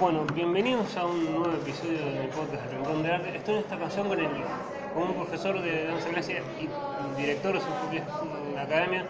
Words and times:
Bueno, 0.00 0.24
bienvenidos 0.34 0.96
a 0.96 1.06
un 1.06 1.24
nuevo 1.24 1.52
episodio 1.54 1.98
de 1.98 2.20
mi 2.20 2.26
podcast 2.28 2.70
Rincón 2.72 3.02
de 3.02 3.12
Arte. 3.12 3.36
Estoy 3.36 3.54
en 3.54 3.60
esta 3.60 3.76
ocasión 3.76 4.08
con, 4.08 4.18
el, 4.18 4.28
con 4.94 5.02
un 5.04 5.14
profesor 5.14 5.60
de 5.60 5.84
danza 5.86 6.08
clásica 6.10 6.40
y 6.60 7.20
director 7.20 7.54
de 7.54 7.60
su 7.60 7.66
propia 7.66 8.04
academia, 8.62 9.06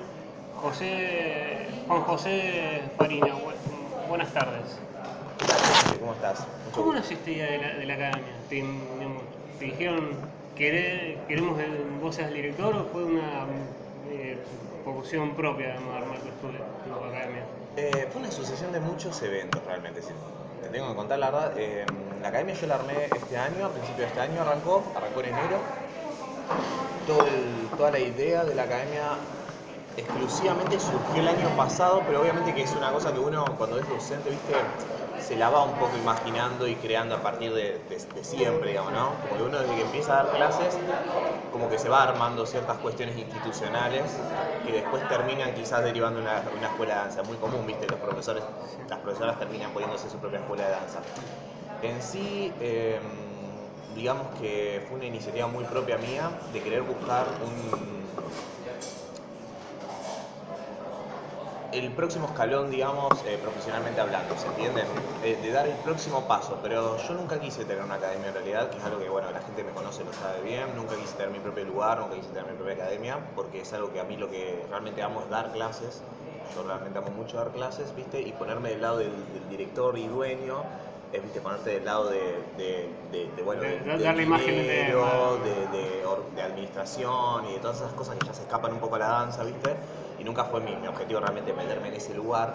José, 0.62 1.66
Juan 1.86 2.02
José 2.02 2.82
Farina. 2.96 3.26
Bu- 3.34 4.08
Buenas 4.08 4.32
tardes. 4.32 4.78
¿Cómo 6.00 6.12
estás? 6.14 6.40
Mucho 6.66 6.80
¿Cómo 6.82 6.94
esta 6.94 7.30
idea 7.30 7.50
de 7.50 7.58
la, 7.58 7.74
de 7.74 7.86
la 7.86 7.94
academia? 7.94 8.32
¿Te, 8.48 8.54
digamos, 8.56 9.22
te 9.58 9.64
dijeron 9.66 10.10
"Queré- 10.56 11.18
queremos 11.28 11.58
que 11.58 11.66
vos 12.00 12.14
seas 12.14 12.28
el 12.28 12.34
director 12.34 12.74
o 12.74 12.84
fue 12.86 13.04
una 13.04 13.44
eh, 14.10 14.38
por 14.84 14.96
opción 14.96 15.32
propia 15.34 15.68
digamos, 15.68 15.94
armar 15.96 16.18
tu 16.20 16.28
estudio, 16.28 16.60
tu 16.86 17.04
academia? 17.04 17.42
Eh, 17.76 18.08
fue 18.10 18.22
una 18.22 18.30
sucesión 18.32 18.72
de 18.72 18.80
muchos 18.80 19.20
eventos 19.22 19.62
realmente. 19.66 20.00
Te 20.60 20.70
tengo 20.70 20.88
que 20.90 20.94
contar 20.94 21.18
la 21.18 21.30
verdad. 21.32 21.52
eh, 21.56 22.14
la 22.20 22.28
academia 22.28 22.54
yo 22.54 22.66
la 22.68 22.76
armé 22.76 23.16
este 23.16 23.36
año, 23.36 23.66
a 23.66 23.72
principio 23.72 24.02
de 24.02 24.08
este 24.08 24.20
año 24.20 24.40
arrancó, 24.42 24.92
arrancó 24.94 25.20
en 25.20 25.26
enero. 25.26 25.74
Todo 27.04 27.70
toda 27.76 27.90
la 27.90 27.98
idea 28.00 28.44
de 28.44 28.54
la 28.54 28.64
academia 28.64 29.18
exclusivamente 29.96 30.78
surgió 30.80 31.20
el 31.20 31.28
año 31.28 31.54
pasado, 31.56 32.04
pero 32.06 32.20
obviamente 32.20 32.54
que 32.54 32.62
es 32.62 32.74
una 32.76 32.92
cosa 32.92 33.12
que 33.12 33.18
uno 33.18 33.56
cuando 33.56 33.78
es 33.78 33.88
docente, 33.88 34.30
viste, 34.30 34.76
se 35.20 35.36
la 35.36 35.50
va 35.50 35.64
un 35.64 35.78
poco 35.78 35.96
imaginando 35.96 36.66
y 36.66 36.74
creando 36.76 37.16
a 37.16 37.22
partir 37.22 37.52
de, 37.52 37.80
siempre, 38.22 38.70
digamos, 38.70 38.92
¿no? 38.92 39.14
Como 39.22 39.36
que 39.36 39.42
uno 39.42 39.58
desde 39.58 39.74
que 39.74 39.82
empieza 39.82 40.20
a 40.20 40.24
dar 40.24 40.36
clases, 40.36 40.78
como 41.52 41.68
que 41.68 41.78
se 41.78 41.88
va 41.88 42.02
armando 42.02 42.46
ciertas 42.46 42.78
cuestiones 42.78 43.16
institucionales 43.18 44.04
que 44.64 44.72
después 44.72 45.06
terminan 45.08 45.54
quizás 45.54 45.82
derivando 45.82 46.20
una, 46.20 46.42
una 46.56 46.68
escuela 46.68 46.94
de 46.94 47.00
danza. 47.00 47.22
Muy 47.22 47.36
común, 47.36 47.66
viste, 47.66 47.86
los 47.86 48.00
profesores, 48.00 48.42
las 48.88 48.98
profesoras 49.00 49.38
terminan 49.38 49.72
poniéndose 49.72 50.08
su 50.10 50.18
propia 50.18 50.40
escuela 50.40 50.64
de 50.64 50.70
danza. 50.70 51.00
En 51.82 52.02
sí, 52.02 52.52
eh, 52.60 53.00
digamos 53.94 54.28
que 54.40 54.84
fue 54.88 54.96
una 54.96 55.06
iniciativa 55.06 55.46
muy 55.46 55.64
propia 55.64 55.96
mía 55.98 56.30
de 56.52 56.62
querer 56.62 56.82
buscar 56.82 57.26
un, 57.40 57.70
el 61.70 61.94
próximo 61.94 62.26
escalón, 62.26 62.70
digamos, 62.70 63.24
eh, 63.26 63.38
profesionalmente 63.38 64.00
hablando, 64.00 64.36
¿se 64.38 64.48
entiende? 64.48 64.86
Eh, 65.20 65.36
de 65.42 65.50
dar 65.50 65.66
el 65.66 65.76
próximo 65.78 66.26
paso, 66.26 66.60
pero 66.62 66.96
yo 66.96 67.14
nunca 67.14 67.38
quise 67.40 67.64
tener 67.66 67.82
una 67.84 67.96
academia 67.96 68.28
en 68.28 68.34
realidad, 68.34 68.70
que 68.70 68.78
es 68.78 68.84
algo 68.84 69.00
que, 69.00 69.08
bueno, 69.10 69.30
la 69.32 69.40
gente 69.42 69.64
me 69.64 69.72
conoce, 69.72 70.04
lo 70.04 70.12
sabe 70.14 70.40
bien, 70.42 70.74
nunca 70.74 70.96
quise 70.96 71.14
tener 71.16 71.30
mi 71.30 71.40
propio 71.40 71.64
lugar, 71.66 71.98
nunca 72.00 72.14
quise 72.14 72.30
tener 72.30 72.46
mi 72.50 72.54
propia 72.56 72.74
academia, 72.74 73.32
porque 73.34 73.60
es 73.60 73.72
algo 73.74 73.92
que 73.92 74.00
a 74.00 74.04
mí 74.04 74.16
lo 74.16 74.30
que 74.30 74.66
realmente 74.70 75.02
amo 75.02 75.20
es 75.22 75.28
dar 75.28 75.52
clases, 75.52 76.04
yo 76.54 76.62
realmente 76.62 76.98
amo 76.98 77.10
mucho 77.10 77.36
dar 77.36 77.52
clases, 77.52 77.94
¿viste? 77.94 78.22
Y 78.22 78.32
ponerme 78.32 78.70
del 78.70 78.80
lado 78.80 78.98
del, 78.98 79.30
del 79.32 79.48
director 79.48 79.98
y 79.98 80.06
dueño, 80.08 80.64
es, 81.12 81.22
¿viste? 81.22 81.40
Ponerte 81.40 81.70
del 81.70 81.84
lado 81.84 82.08
de, 82.08 82.52
de, 82.56 82.98
de- 83.10 83.32
de, 83.36 83.42
bueno, 83.42 83.62
De- 83.62 83.68
de, 83.70 83.78
de- 83.80 83.90
del 83.92 84.02
dar 84.02 84.16
la 84.16 84.22
imagen 84.22 84.54
de- 84.56 84.62
dinero, 84.62 85.38
de, 85.38 85.66
de 85.68 86.04
or- 86.06 86.32
de 86.34 86.42
administración 86.42 87.46
y 87.46 87.52
de 87.54 87.60
todas 87.60 87.78
esas 87.78 87.92
cosas 87.92 88.16
que 88.16 88.24
ya 88.24 88.32
se 88.34 88.42
escapan 88.42 88.72
un 88.72 88.80
poco 88.80 88.96
a 88.96 88.98
la 88.98 89.08
danza, 89.08 89.44
¿viste? 89.44 89.76
Y 90.18 90.24
nunca 90.24 90.44
fue 90.44 90.60
mi, 90.60 90.74
mi 90.76 90.86
objetivo 90.86 91.20
realmente 91.20 91.52
meterme 91.52 91.88
en 91.88 91.94
ese 91.94 92.14
lugar. 92.14 92.52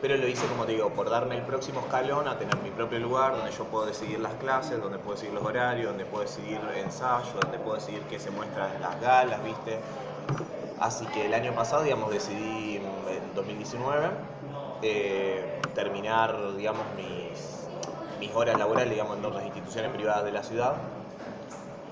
Pero 0.00 0.16
lo 0.16 0.26
hice, 0.26 0.46
como 0.46 0.64
te 0.64 0.72
digo, 0.72 0.88
por 0.90 1.10
darme 1.10 1.36
el 1.36 1.42
próximo 1.42 1.80
escalón 1.80 2.26
a 2.26 2.38
tener 2.38 2.56
mi 2.56 2.70
propio 2.70 2.98
lugar 2.98 3.36
donde 3.36 3.50
yo 3.50 3.64
puedo 3.64 3.84
decidir 3.84 4.18
las 4.18 4.32
clases, 4.34 4.80
donde 4.80 4.98
puedo 4.98 5.14
decidir 5.14 5.34
los 5.34 5.44
horarios, 5.44 5.88
donde 5.88 6.06
puedo 6.06 6.24
decidir 6.24 6.58
ensayos, 6.76 7.34
donde 7.34 7.58
puedo 7.58 7.76
decidir 7.76 8.02
qué 8.08 8.18
se 8.18 8.30
muestra 8.30 8.78
las 8.80 8.98
galas, 9.00 9.44
¿viste? 9.44 9.78
Así 10.80 11.04
que 11.08 11.26
el 11.26 11.34
año 11.34 11.54
pasado, 11.54 11.82
digamos, 11.82 12.10
decidí 12.10 12.76
en 12.76 13.34
2019 13.34 14.08
eh, 14.80 15.60
terminar, 15.74 16.56
digamos, 16.56 16.86
mis, 16.96 17.68
mis 18.18 18.34
horas 18.34 18.58
laborales, 18.58 18.90
digamos, 18.90 19.18
en 19.18 19.24
otras 19.26 19.44
instituciones 19.44 19.90
privadas 19.92 20.24
de 20.24 20.32
la 20.32 20.42
ciudad 20.42 20.76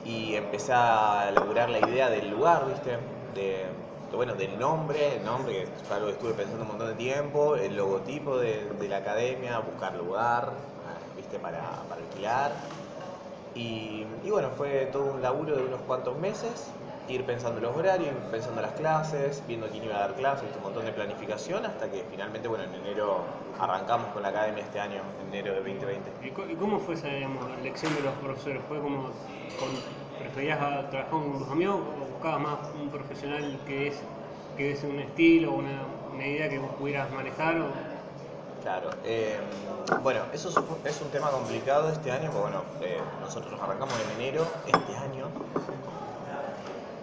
y 0.06 0.34
empecé 0.34 0.72
a 0.72 1.28
elaborar 1.28 1.68
la 1.68 1.80
idea 1.80 2.08
del 2.08 2.30
lugar, 2.30 2.66
¿viste? 2.66 2.96
Bueno, 4.16 4.34
del 4.34 4.58
nombre, 4.58 5.16
el 5.16 5.24
nombre 5.24 5.52
que 5.52 5.66
fue 5.84 5.96
algo 5.96 6.08
que 6.08 6.14
estuve 6.14 6.34
pensando 6.34 6.62
un 6.62 6.68
montón 6.68 6.88
de 6.88 6.94
tiempo, 6.94 7.56
el 7.56 7.76
logotipo 7.76 8.38
de, 8.38 8.88
la 8.88 8.98
academia, 8.98 9.58
buscar 9.60 9.94
lugar, 9.96 10.52
¿viste? 11.16 11.38
Para, 11.38 11.86
para 11.88 12.00
alquilar. 12.02 12.78
Y, 13.54 14.30
bueno, 14.30 14.50
fue 14.52 14.86
todo 14.86 15.12
un 15.12 15.22
laburo 15.22 15.56
de 15.56 15.62
unos 15.64 15.82
cuantos 15.82 16.16
meses, 16.18 16.76
ir 17.08 17.26
pensando 17.26 17.60
los 17.60 17.76
horarios, 17.76 18.14
pensando 18.30 18.62
las 18.62 18.74
clases, 18.74 19.44
viendo 19.46 19.68
quién 19.68 19.84
iba 19.84 19.96
a 19.96 20.00
dar 20.00 20.14
clases, 20.14 20.54
un 20.56 20.62
montón 20.62 20.84
de 20.84 20.92
planificación, 20.92 21.66
hasta 21.66 21.90
que 21.90 22.04
finalmente, 22.04 22.46
bueno, 22.48 22.64
en 22.64 22.74
enero 22.74 23.24
arrancamos 23.58 24.10
con 24.12 24.22
la 24.22 24.28
academia 24.28 24.62
este 24.64 24.78
año, 24.78 25.02
en 25.20 25.28
enero 25.28 25.50
de 25.52 25.58
2020. 25.60 26.12
¿Y, 26.22 26.30
co- 26.32 26.46
y 26.48 26.54
cómo 26.56 26.78
fue 26.78 26.94
esa 26.94 27.08
digamos, 27.08 27.50
elección 27.58 27.94
de 27.94 28.02
los 28.02 28.14
profesores? 28.16 28.62
¿Fue 28.68 28.80
como 28.80 29.10
con- 29.56 29.82
preferías 30.18 30.60
a- 30.60 30.88
trabajar 30.90 31.10
con 31.10 31.38
tus 31.38 31.48
amigos 31.50 31.80
o 32.18 32.20
buscabas 32.20 32.40
más 32.40 32.74
un 32.74 32.90
profesional 32.90 33.60
que 33.66 33.88
es 33.88 33.94
que 34.56 34.72
es 34.72 34.82
un 34.82 34.98
estilo, 34.98 35.52
una, 35.52 35.82
una 36.12 36.26
idea 36.26 36.48
que 36.48 36.58
vos 36.58 36.70
pudieras 36.78 37.10
manejar? 37.12 37.60
O... 37.60 37.66
Claro, 38.62 38.90
eh, 39.04 39.38
bueno, 40.02 40.22
eso 40.32 40.48
es 40.48 40.56
un, 40.56 40.64
es 40.84 41.00
un 41.00 41.10
tema 41.10 41.30
complicado 41.30 41.88
este 41.90 42.10
año, 42.10 42.30
porque 42.32 42.40
bueno, 42.50 42.62
eh, 42.80 42.98
nosotros 43.20 43.54
arrancamos 43.60 43.94
en 44.00 44.20
enero 44.20 44.44
este 44.66 44.96
año, 44.96 45.26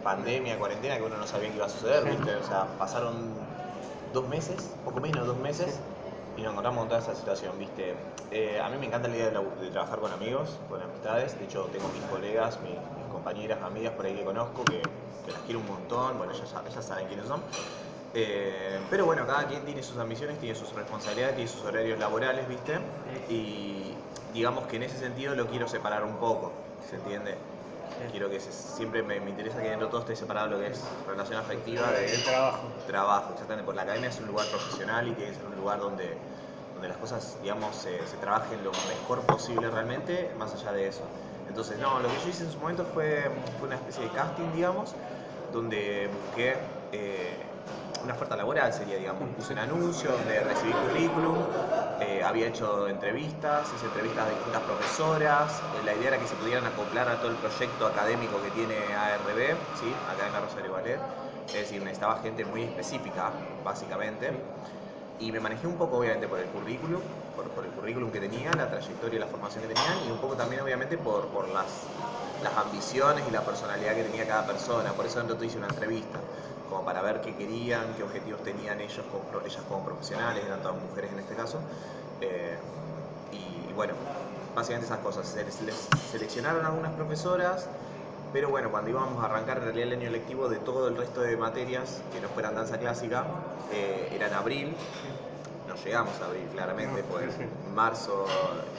pandemia, 0.03 0.59
cuarentena, 0.59 0.97
que 0.97 1.03
uno 1.03 1.17
no 1.17 1.25
sabía 1.25 1.49
qué 1.49 1.55
iba 1.55 1.65
a 1.65 1.69
suceder, 1.69 2.03
Sí. 2.03 2.09
¿viste? 2.09 2.35
O 2.35 2.43
sea, 2.43 2.65
pasaron 2.77 3.33
dos 4.11 4.27
meses, 4.27 4.69
poco 4.83 4.99
menos 4.99 5.21
de 5.21 5.27
dos 5.27 5.37
meses, 5.37 5.79
y 6.35 6.41
nos 6.41 6.51
encontramos 6.51 6.79
con 6.79 6.89
toda 6.89 6.99
esa 6.99 7.15
situación, 7.15 7.57
¿viste? 7.57 7.95
Eh, 8.31 8.59
a 8.61 8.67
mí 8.69 8.77
me 8.77 8.87
encanta 8.87 9.07
la 9.07 9.15
idea 9.15 9.27
de, 9.27 9.31
la- 9.31 9.61
de 9.61 9.69
trabajar 9.71 9.99
con 9.99 10.11
amigos, 10.11 10.59
con 10.69 10.81
amistades, 10.81 11.39
de 11.39 11.45
hecho 11.45 11.69
tengo 11.71 11.87
mis 11.87 12.03
colegas, 12.03 12.59
mis 12.61 12.75
compañeras, 13.25 13.63
amigas 13.63 13.93
por 13.93 14.05
ahí 14.05 14.13
que 14.15 14.23
conozco, 14.23 14.67
que, 14.67 14.87
que 15.23 15.31
las 15.31 15.41
quiero 15.41 15.59
un 15.59 15.65
montón, 15.67 16.17
bueno, 16.19 16.31
ellas, 16.33 16.85
saben 16.85 17.07
quiénes 17.07 17.25
son. 17.27 17.41
Eh, 18.13 18.85
pero 18.89 19.05
bueno, 19.05 19.25
cada 19.25 19.47
quien 19.47 19.65
tiene 19.65 19.81
sus 19.81 19.97
ambiciones, 19.97 20.37
tiene 20.39 20.55
sus 20.55 20.73
responsabilidades, 20.73 21.35
tiene 21.35 21.49
sus 21.49 21.63
horarios 21.63 21.97
laborales, 21.97 22.47
¿viste? 22.47 22.79
Y 23.27 23.97
digamos 24.31 24.67
que 24.67 24.75
en 24.75 24.83
ese 24.83 24.97
sentido 24.99 25.33
lo 25.35 25.47
quiero 25.47 25.67
separar 25.67 26.03
un 26.03 26.17
poco, 26.17 26.53
¿se 26.87 26.97
entiende? 26.97 27.37
Quiero 28.11 28.29
que 28.29 28.39
se- 28.39 28.51
siempre 28.51 29.01
me, 29.01 29.19
me 29.19 29.31
interesa 29.31 29.59
que 29.61 29.69
dentro 29.69 29.87
de 29.87 29.91
todo 29.91 30.01
esté 30.01 30.15
separado 30.15 30.49
lo 30.49 30.59
que 30.59 30.67
es 30.67 31.03
relación 31.07 31.39
afectiva 31.39 31.91
de 31.93 32.17
trabajo. 32.19 32.71
trabajo, 32.85 33.33
exactamente, 33.33 33.65
porque 33.65 33.77
la 33.77 33.83
academia 33.83 34.09
es 34.09 34.19
un 34.19 34.27
lugar 34.27 34.49
profesional 34.49 35.07
y 35.07 35.13
tiene 35.13 35.31
que 35.31 35.37
ser 35.37 35.45
un 35.47 35.55
lugar 35.55 35.79
donde, 35.79 36.21
donde 36.73 36.87
las 36.89 36.97
cosas, 36.97 37.39
digamos, 37.41 37.75
se, 37.75 38.05
se 38.05 38.17
trabajen 38.17 38.63
lo 38.63 38.73
mejor 38.73 39.25
posible 39.25 39.69
realmente, 39.71 40.33
más 40.37 40.53
allá 40.53 40.71
de 40.73 40.87
eso. 40.87 41.09
Entonces, 41.47 41.79
no, 41.79 41.99
lo 41.99 42.11
que 42.11 42.17
yo 42.17 42.29
hice 42.29 42.43
en 42.43 42.51
su 42.51 42.59
momento 42.59 42.85
fue, 42.85 43.29
una 43.61 43.75
especie 43.75 44.05
de 44.05 44.11
casting, 44.11 44.51
digamos, 44.51 44.95
donde 45.51 46.07
busqué 46.07 46.87
eh, 46.91 47.37
una 48.03 48.13
oferta 48.13 48.35
laboral, 48.35 48.73
sería, 48.73 48.97
digamos, 48.97 49.29
puse 49.35 49.53
un 49.53 49.59
anuncio 49.59 50.11
donde 50.11 50.39
recibí 50.43 50.75
currículum, 50.75 51.47
eh, 51.97 52.21
había 52.23 52.47
hecho 52.47 52.87
entrevistas, 52.89 53.73
hice 53.73 53.85
entrevistas 53.87 54.25
a 54.27 54.29
distintas 54.31 54.63
profesoras, 54.63 55.63
eh, 55.73 55.81
la 55.83 55.95
idea 55.95 56.09
era 56.09 56.19
que 56.19 56.27
se 56.27 56.35
pudieran 56.35 56.65
acoplar 56.65 57.07
a 57.09 57.19
todo 57.19 57.31
el 57.31 57.37
proyecto 57.37 57.85
académico 57.87 58.41
que 58.41 58.51
tiene 58.51 58.93
ARB, 58.93 59.73
¿sí? 59.73 60.03
Academia 60.05 60.41
Rosario 60.41 60.73
Ballet, 60.73 61.01
es 61.51 61.61
decir, 61.61 61.81
necesitaba 61.81 62.17
gente 62.21 62.43
muy 62.45 62.63
específica, 62.63 63.57
básicamente. 63.63 64.55
Y 65.17 65.31
me 65.31 65.39
manejé 65.39 65.65
un 65.67 65.77
poco, 65.77 65.97
obviamente, 65.97 66.27
por 66.27 66.39
el 66.39 66.49
currículum, 66.49 67.03
por, 67.35 67.53
por 67.53 67.65
el 67.65 67.71
currículum 67.73 68.11
que 68.11 68.19
tenía, 68.19 68.53
la 68.55 68.69
trayectoria 68.69 69.15
y 69.17 69.19
la 69.19 69.27
formación 69.27 69.61
que 69.61 69.67
tenían, 69.69 70.03
y 70.05 70.11
un 70.11 70.19
poco 70.19 70.35
también, 70.35 70.61
obviamente, 70.61 70.97
por, 70.97 71.31
por 71.31 71.47
las, 71.49 71.89
las 72.41 72.57
ambiciones 72.57 73.25
y 73.27 73.31
la 73.31 73.45
personalidad 73.45 73.95
que 73.95 74.03
tenía 74.03 74.27
cada 74.27 74.45
persona. 74.45 74.95
Por 74.95 75.05
eso 75.05 75.19
dentro 75.23 75.41
hice 75.45 75.57
una 75.57 75.67
entrevista, 75.67 76.25
como 76.65 76.83
para 76.83 77.01
ver 77.01 77.21
qué 77.21 77.35
querían, 77.35 77.95
qué 77.95 78.03
objetivos 78.03 78.43
tenían 78.43 78.81
ellos 78.81 79.05
como, 79.07 79.29
ellas 79.45 79.63
como 79.63 79.85
profesionales, 79.85 80.43
eran 80.45 80.61
todas 80.61 80.81
mujeres 80.81 81.11
en 81.13 81.19
este 81.19 81.35
caso. 81.35 81.65
Eh, 82.19 82.59
y, 83.31 83.69
y 83.69 83.73
bueno, 83.73 83.95
básicamente 84.53 84.85
esas 84.85 84.99
cosas. 84.99 85.27
Se 85.27 85.43
les- 85.45 85.61
les 85.61 85.89
seleccionaron 86.03 86.65
algunas 86.65 86.93
profesoras, 86.93 87.71
pero 88.35 88.49
bueno, 88.49 88.69
cuando 88.69 88.89
íbamos 88.89 89.23
a 89.23 89.27
arrancar 89.27 89.59
en 89.59 89.63
realidad 89.63 89.87
el 89.93 89.93
año 90.01 90.09
lectivo 90.09 90.49
de 90.49 90.57
todo 90.59 90.89
el 90.89 90.97
resto 90.97 91.21
de 91.21 91.37
materias 91.37 92.03
que 92.11 92.19
no 92.19 92.27
fueran 92.27 92.53
danza 92.53 92.77
clásica, 92.77 93.25
eh, 93.71 94.09
era 94.11 94.27
en 94.27 94.33
abril. 94.33 94.77
No 95.65 95.73
llegamos 95.75 96.19
a 96.19 96.25
abril, 96.25 96.45
claramente, 96.51 97.01
No, 97.01 97.07
pues 97.07 97.33
sí, 97.33 97.45
marzo 97.73 98.27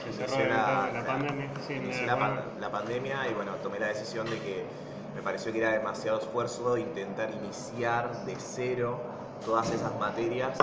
Se 0.03 0.09
inició 0.09 0.45
la, 0.45 0.89
la, 0.91 0.91
la 1.01 1.05
pandemia. 1.07 1.49
Sí, 1.65 1.73
me 1.73 1.85
inició 1.85 2.05
la, 2.05 2.13
acuerdo. 2.13 2.35
pan- 2.35 2.61
la 2.61 2.71
pandemia 2.71 3.27
y 3.29 3.33
bueno, 3.33 3.55
tomé 3.55 3.79
la 3.79 3.87
decisión 3.87 4.29
de 4.29 4.39
que 4.39 4.69
me 5.15 5.23
pareció 5.23 5.51
que 5.51 5.57
era 5.57 5.71
demasiado 5.71 6.19
esfuerzo 6.19 6.77
intentar 6.77 7.31
iniciar 7.31 8.25
de 8.25 8.35
cero 8.39 9.01
todas 9.43 9.71
esas 9.71 9.95
materias 9.97 10.59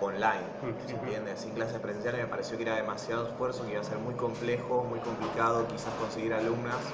online, 0.00 0.48
¿se 0.86 0.92
entiende? 0.96 1.36
Sin 1.36 1.54
clases 1.54 1.78
presenciales 1.78 2.20
me 2.20 2.26
pareció 2.26 2.56
que 2.56 2.64
era 2.64 2.74
demasiado 2.74 3.28
esfuerzo, 3.28 3.64
que 3.64 3.70
iba 3.70 3.80
a 3.80 3.84
ser 3.84 3.98
muy 3.98 4.14
complejo, 4.14 4.82
muy 4.82 4.98
complicado 4.98 5.68
quizás 5.68 5.94
conseguir 5.94 6.34
alumnas. 6.34 6.92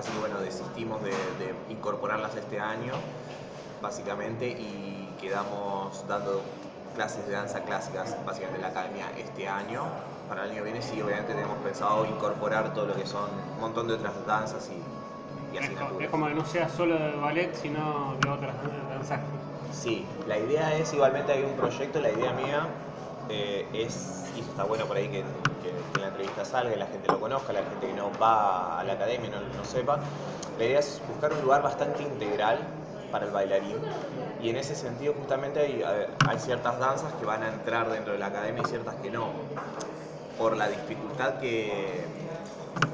Así 0.00 0.12
que 0.12 0.18
bueno, 0.18 0.40
desistimos 0.40 1.02
de, 1.02 1.10
de 1.10 1.54
incorporarlas 1.68 2.34
este 2.34 2.58
año, 2.58 2.94
básicamente, 3.82 4.48
y 4.48 5.16
quedamos 5.20 6.06
dando 6.08 6.42
clases 6.94 7.26
de 7.26 7.32
danza 7.34 7.64
clásicas 7.64 8.16
básicamente 8.24 8.56
en 8.56 8.62
la 8.62 8.68
academia 8.68 9.12
este 9.16 9.46
año. 9.48 9.84
Para 10.28 10.44
el 10.44 10.50
año 10.50 10.58
que 10.60 10.64
viene 10.64 10.82
sí, 10.82 11.00
obviamente 11.02 11.34
tenemos 11.34 11.58
pensado 11.58 12.06
incorporar 12.06 12.72
todo 12.72 12.86
lo 12.86 12.94
que 12.96 13.06
son 13.06 13.28
un 13.54 13.60
montón 13.60 13.88
de 13.88 13.94
otras 13.94 14.24
danzas 14.26 14.70
y, 14.70 15.54
y 15.54 15.58
Es, 15.58 15.64
asignaturas. 15.64 16.04
es 16.04 16.10
como 16.10 16.26
que 16.26 16.34
no 16.34 16.44
sea 16.44 16.68
solo 16.68 16.94
de 16.98 17.16
ballet, 17.16 17.54
sino 17.54 18.16
de 18.20 18.28
otras 18.28 18.56
danzas. 18.88 19.20
Sí, 19.70 20.06
la 20.26 20.38
idea 20.38 20.74
es 20.76 20.92
igualmente 20.92 21.32
hay 21.32 21.44
un 21.44 21.56
proyecto, 21.56 22.00
la 22.00 22.10
idea 22.10 22.32
mía 22.32 22.66
eh, 23.30 23.70
es, 23.72 24.30
y 24.34 24.40
está 24.40 24.64
bueno 24.64 24.86
por 24.86 24.96
ahí 24.96 25.08
que, 25.10 25.24
que- 25.60 25.88
que 25.92 26.00
la 26.00 26.08
entrevista 26.08 26.44
salga 26.44 26.74
y 26.74 26.78
la 26.78 26.86
gente 26.88 27.08
lo 27.08 27.20
conozca, 27.20 27.52
la 27.52 27.64
gente 27.64 27.86
que 27.88 27.94
no 27.94 28.16
va 28.18 28.78
a 28.78 28.84
la 28.84 28.94
academia 28.94 29.30
no 29.30 29.40
no 29.42 29.64
sepa, 29.64 30.00
la 30.56 30.64
idea 30.64 30.78
es 30.80 31.02
buscar 31.06 31.32
un 31.32 31.40
lugar 31.42 31.62
bastante 31.62 32.02
integral 32.02 32.58
para 33.10 33.26
el 33.26 33.32
bailarín 33.32 33.78
y 34.38 34.48
en 34.50 34.56
ese 34.56 34.74
sentido 34.74 35.14
justamente 35.14 35.60
hay, 35.60 35.82
hay 36.24 36.38
ciertas 36.38 36.78
danzas 36.78 37.14
que 37.14 37.24
van 37.24 37.42
a 37.42 37.48
entrar 37.48 37.90
dentro 37.90 38.12
de 38.12 38.18
la 38.18 38.26
academia 38.26 38.62
y 38.62 38.66
ciertas 38.66 38.96
que 38.96 39.10
no, 39.10 39.50
por 40.36 40.56
la 40.56 40.68
dificultad 40.68 41.38
que, 41.38 42.08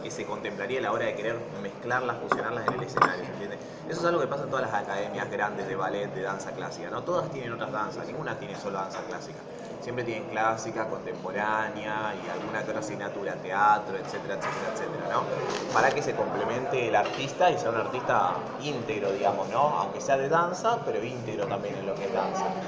que 0.03 0.11
se 0.11 0.27
contemplaría 0.27 0.79
a 0.81 0.83
la 0.83 0.93
hora 0.93 1.07
de 1.07 1.15
querer 1.15 1.51
mezclarlas, 1.53 2.19
fusionarlas 2.21 2.67
en 2.67 2.75
el 2.75 2.83
escenario, 2.83 3.25
¿se 3.25 3.33
entiende? 3.33 3.61
Eso 3.87 4.01
es 4.01 4.07
algo 4.07 4.21
que 4.21 4.27
pasa 4.29 4.45
en 4.45 4.51
todas 4.51 4.65
las 4.71 4.75
academias 4.75 5.31
grandes 5.31 5.67
de 5.67 5.77
ballet, 5.77 6.13
de 6.13 6.23
danza 6.23 6.55
clásica, 6.55 6.91
¿no? 6.91 7.05
Todas 7.05 7.31
tienen 7.31 7.53
otras 7.53 7.73
danzas, 7.73 8.07
ninguna 8.07 8.39
tiene 8.39 8.57
solo 8.57 8.79
danza 8.79 9.05
clásica. 9.05 9.45
Siempre 9.79 10.05
tienen 10.05 10.29
clásica, 10.29 10.89
contemporánea 10.89 12.15
y 12.17 12.29
alguna 12.29 12.61
otra 12.63 12.81
asignatura, 12.81 13.41
teatro, 13.41 13.99
etcétera, 13.99 14.35
etcétera, 14.37 14.69
etcétera, 14.69 15.09
¿no? 15.09 15.29
Para 15.71 15.95
que 15.95 16.03
se 16.03 16.15
complemente 16.17 16.89
el 16.89 16.95
artista 16.95 17.51
y 17.51 17.59
sea 17.59 17.71
un 17.71 17.77
artista 17.77 18.55
íntegro, 18.59 19.13
digamos, 19.13 19.49
¿no? 19.51 19.79
Aunque 19.79 20.01
sea 20.01 20.17
de 20.17 20.29
danza, 20.29 20.83
pero 20.85 21.03
íntegro 21.05 21.47
también 21.49 21.77
en 21.77 21.87
lo 21.87 21.97
que 21.97 22.07
es 22.07 22.13
danza. 22.13 22.59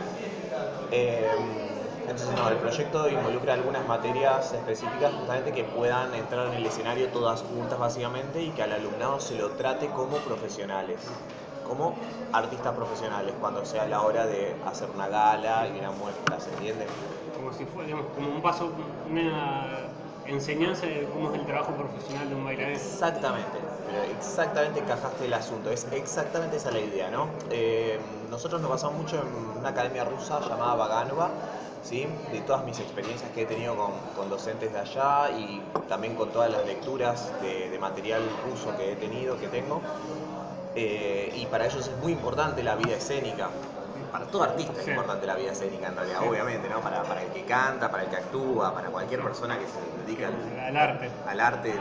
Eh, 0.90 1.36
entonces, 2.06 2.34
no, 2.34 2.48
el 2.48 2.58
proyecto 2.58 3.08
involucra 3.10 3.52
algunas 3.54 3.86
materias 3.86 4.52
específicas 4.54 5.14
justamente 5.14 5.52
que 5.52 5.64
puedan 5.64 6.14
entrar 6.14 6.46
en 6.46 6.54
el 6.54 6.64
escenario 6.66 7.10
todas 7.10 7.42
juntas 7.42 7.78
básicamente 7.78 8.42
y 8.42 8.54
que 8.54 8.62
al 8.62 8.72
alumnado 8.72 9.20
se 9.20 9.34
lo 9.34 9.54
trate 9.54 9.92
como 9.92 10.22
profesionales, 10.24 11.26
como 11.68 11.94
artistas 12.32 12.74
profesionales 12.74 13.34
cuando 13.40 13.64
sea 13.64 13.86
la 13.86 14.02
hora 14.02 14.26
de 14.26 14.56
hacer 14.66 14.90
una 14.90 15.08
gala 15.08 15.68
y 15.68 15.78
una 15.78 15.92
muestra, 15.92 16.40
¿se 16.40 16.50
entiende? 16.50 16.86
Como 17.36 17.52
si 17.52 17.64
fuera, 17.66 17.86
digamos, 17.86 18.06
como 18.14 18.30
un 18.30 18.42
paso, 18.42 18.72
una 19.08 19.68
enseñanza 20.26 20.86
de 20.86 21.08
cómo 21.12 21.30
es 21.32 21.40
el 21.40 21.46
trabajo 21.46 21.74
profesional 21.74 22.28
de 22.28 22.34
un 22.34 22.44
bailarín. 22.44 22.74
Exactamente, 22.76 23.58
pero 23.86 24.02
exactamente 24.02 24.80
encajaste 24.80 25.24
el 25.26 25.32
asunto, 25.34 25.70
es 25.70 25.86
exactamente 25.92 26.56
esa 26.56 26.70
la 26.70 26.80
idea, 26.80 27.10
¿no? 27.10 27.30
Eh, 27.50 27.98
nosotros 28.28 28.60
nos 28.60 28.70
basamos 28.70 28.96
mucho 28.98 29.20
en 29.22 29.28
una 29.58 29.70
academia 29.70 30.04
rusa 30.04 30.40
llamada 30.40 30.74
Vaganova, 30.74 31.30
¿sí? 31.80 32.06
De 32.30 32.42
todas 32.42 32.64
mis 32.64 32.78
experiencias 32.80 33.30
que 33.30 33.42
he 33.42 33.46
tenido 33.46 33.76
con, 33.76 34.10
con 34.12 34.28
docentes 34.28 34.72
de 34.72 34.78
allá 34.78 35.30
y 35.30 35.72
también 35.86 36.14
con 36.14 36.32
todas 36.32 36.50
las 36.50 36.64
lecturas 36.66 37.38
de, 37.40 37.70
de 37.70 37.78
material 37.78 38.36
ruso 38.36 38.74
que 38.76 38.92
he 38.92 38.96
tenido, 38.96 39.38
que 39.38 39.48
tengo. 39.48 39.94
Eh, 40.74 41.32
y 41.34 41.46
para 41.46 41.66
ellos 41.66 41.86
es 41.88 41.96
muy 41.98 42.12
importante 42.12 42.62
la 42.62 42.76
vida 42.76 42.96
escénica. 42.96 43.48
Para 44.12 44.24
todo 44.26 44.42
artista 44.44 44.80
es 44.80 44.88
importante 44.88 45.26
la 45.26 45.34
vida 45.34 45.52
escénica 45.52 45.88
en 45.88 45.96
realidad, 45.96 46.20
Sí. 46.22 46.28
obviamente, 46.28 46.68
¿no? 46.68 46.80
Para, 46.80 47.02
para 47.02 47.22
el 47.22 47.28
que 47.30 47.44
canta, 47.44 47.90
para 47.90 48.04
el 48.04 48.08
que 48.08 48.16
actúa, 48.16 48.72
para 48.72 48.88
cualquier 48.88 49.22
persona 49.22 49.58
que 49.58 49.66
se 49.66 50.06
dedica 50.06 50.28
al, 50.28 50.68
Al 50.68 50.76
arte. 50.76 51.10
al 51.26 51.40
arte 51.40 51.74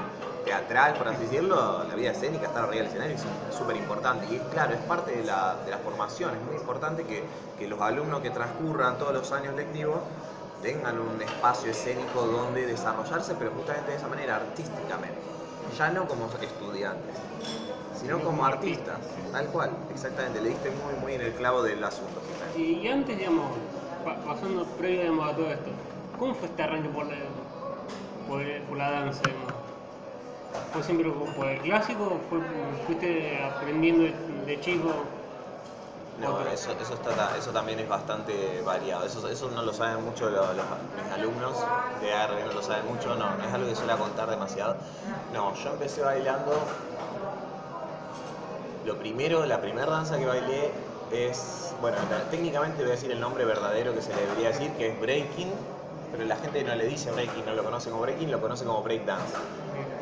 teatral, 0.43 0.93
por 0.95 1.07
así 1.07 1.23
decirlo, 1.23 1.83
la 1.87 1.95
vida 1.95 2.11
escénica, 2.11 2.47
estar 2.47 2.63
arriba 2.63 2.83
del 2.83 2.87
escenario 2.87 3.15
es 3.15 3.23
súper 3.55 3.75
importante. 3.77 4.25
Y 4.33 4.39
claro, 4.51 4.73
es 4.73 4.79
parte 4.81 5.11
de 5.15 5.23
la, 5.23 5.55
de 5.65 5.71
la 5.71 5.77
formación, 5.77 6.31
es 6.35 6.41
muy 6.45 6.55
importante 6.55 7.03
que, 7.03 7.23
que 7.57 7.67
los 7.67 7.79
alumnos 7.81 8.21
que 8.21 8.29
transcurran 8.29 8.97
todos 8.97 9.13
los 9.13 9.31
años 9.31 9.55
lectivos 9.55 9.99
tengan 10.61 10.99
un 10.99 11.21
espacio 11.21 11.71
escénico 11.71 12.25
donde 12.25 12.65
desarrollarse, 12.65 13.35
pero 13.35 13.51
justamente 13.51 13.91
de 13.91 13.97
esa 13.97 14.07
manera, 14.07 14.37
artísticamente. 14.37 15.19
Ya 15.77 15.89
no 15.89 16.07
como 16.07 16.27
estudiantes, 16.41 17.15
sino 17.97 18.21
como 18.23 18.45
artistas, 18.45 19.01
tal 19.31 19.49
cual, 19.51 19.85
exactamente. 19.89 20.41
Le 20.41 20.49
diste 20.49 20.71
muy, 20.71 20.95
muy 20.95 21.13
en 21.15 21.21
el 21.21 21.33
clavo 21.35 21.63
del 21.63 21.83
asunto. 21.83 22.21
Y, 22.53 22.63
y 22.83 22.87
antes, 22.87 23.17
digamos, 23.17 23.59
pa- 24.03 24.23
pasando 24.23 24.75
previo 24.75 24.99
digamos, 25.01 25.29
a 25.31 25.35
todo 25.35 25.51
esto, 25.51 25.71
¿cómo 26.17 26.33
fue 26.35 26.47
este 26.49 26.63
arranque 26.63 26.89
por 26.89 27.05
la, 27.07 27.29
por, 28.25 28.43
por 28.67 28.77
la 28.77 28.91
danza? 28.91 29.25
digamos? 29.27 29.55
¿Fue 30.71 30.81
siempre 30.83 31.09
por 31.11 31.47
el 31.49 31.61
clásico 31.61 32.05
o 32.05 32.19
fue- 32.21 32.77
fuiste 32.85 33.43
aprendiendo 33.43 34.03
de, 34.03 34.13
de 34.45 34.59
chico? 34.59 35.25
No, 36.15 36.43
eso, 36.47 36.71
eso, 36.79 36.95
está, 36.95 37.37
eso 37.37 37.53
también 37.53 37.79
es 37.79 37.87
bastante 37.87 38.61
variado. 38.61 39.05
Eso, 39.05 39.27
eso 39.29 39.49
no 39.51 39.61
lo 39.63 39.71
saben 39.73 40.03
mucho 40.03 40.29
los, 40.29 40.55
los- 40.55 40.91
mis 40.93 41.09
alumnos 41.09 41.69
de 41.99 42.13
AR, 42.13 42.43
no 42.43 42.51
lo 42.53 42.61
saben 42.63 42.85
mucho, 42.87 43.15
no, 43.15 43.35
no 43.37 43.43
es 43.45 43.53
algo 43.53 43.67
que 43.67 43.75
suele 43.75 43.95
contar 43.97 44.29
demasiado. 44.29 44.81
No, 45.29 45.53
yo 45.53 45.71
empecé 45.71 46.01
bailando. 46.01 46.87
Lo 48.87 48.97
primero, 48.97 49.45
la 49.45 49.59
primera 49.61 49.91
danza 49.91 50.17
que 50.17 50.25
bailé 50.25 51.01
es, 51.09 51.75
bueno, 51.79 52.05
la- 52.05 52.29
técnicamente 52.29 52.83
voy 52.83 52.91
a 52.91 52.95
decir 52.95 53.11
el 53.11 53.19
nombre 53.19 53.43
verdadero 53.45 53.93
que 53.93 54.01
se 54.01 54.13
le 54.13 54.21
debería 54.21 54.47
decir, 54.49 54.75
que 54.77 54.87
es 54.89 54.99
breaking, 54.99 55.67
pero 56.09 56.23
la 56.25 56.37
gente 56.37 56.63
no 56.63 56.73
le 56.75 56.85
dice 56.87 57.11
breaking, 57.11 57.45
no 57.45 57.53
lo 57.53 57.63
conoce 57.63 57.89
como 57.89 58.01
breaking, 58.03 58.31
lo 58.31 58.39
conoce 58.41 58.63
como 58.65 58.81
break 58.83 59.03
dance. 59.05 59.41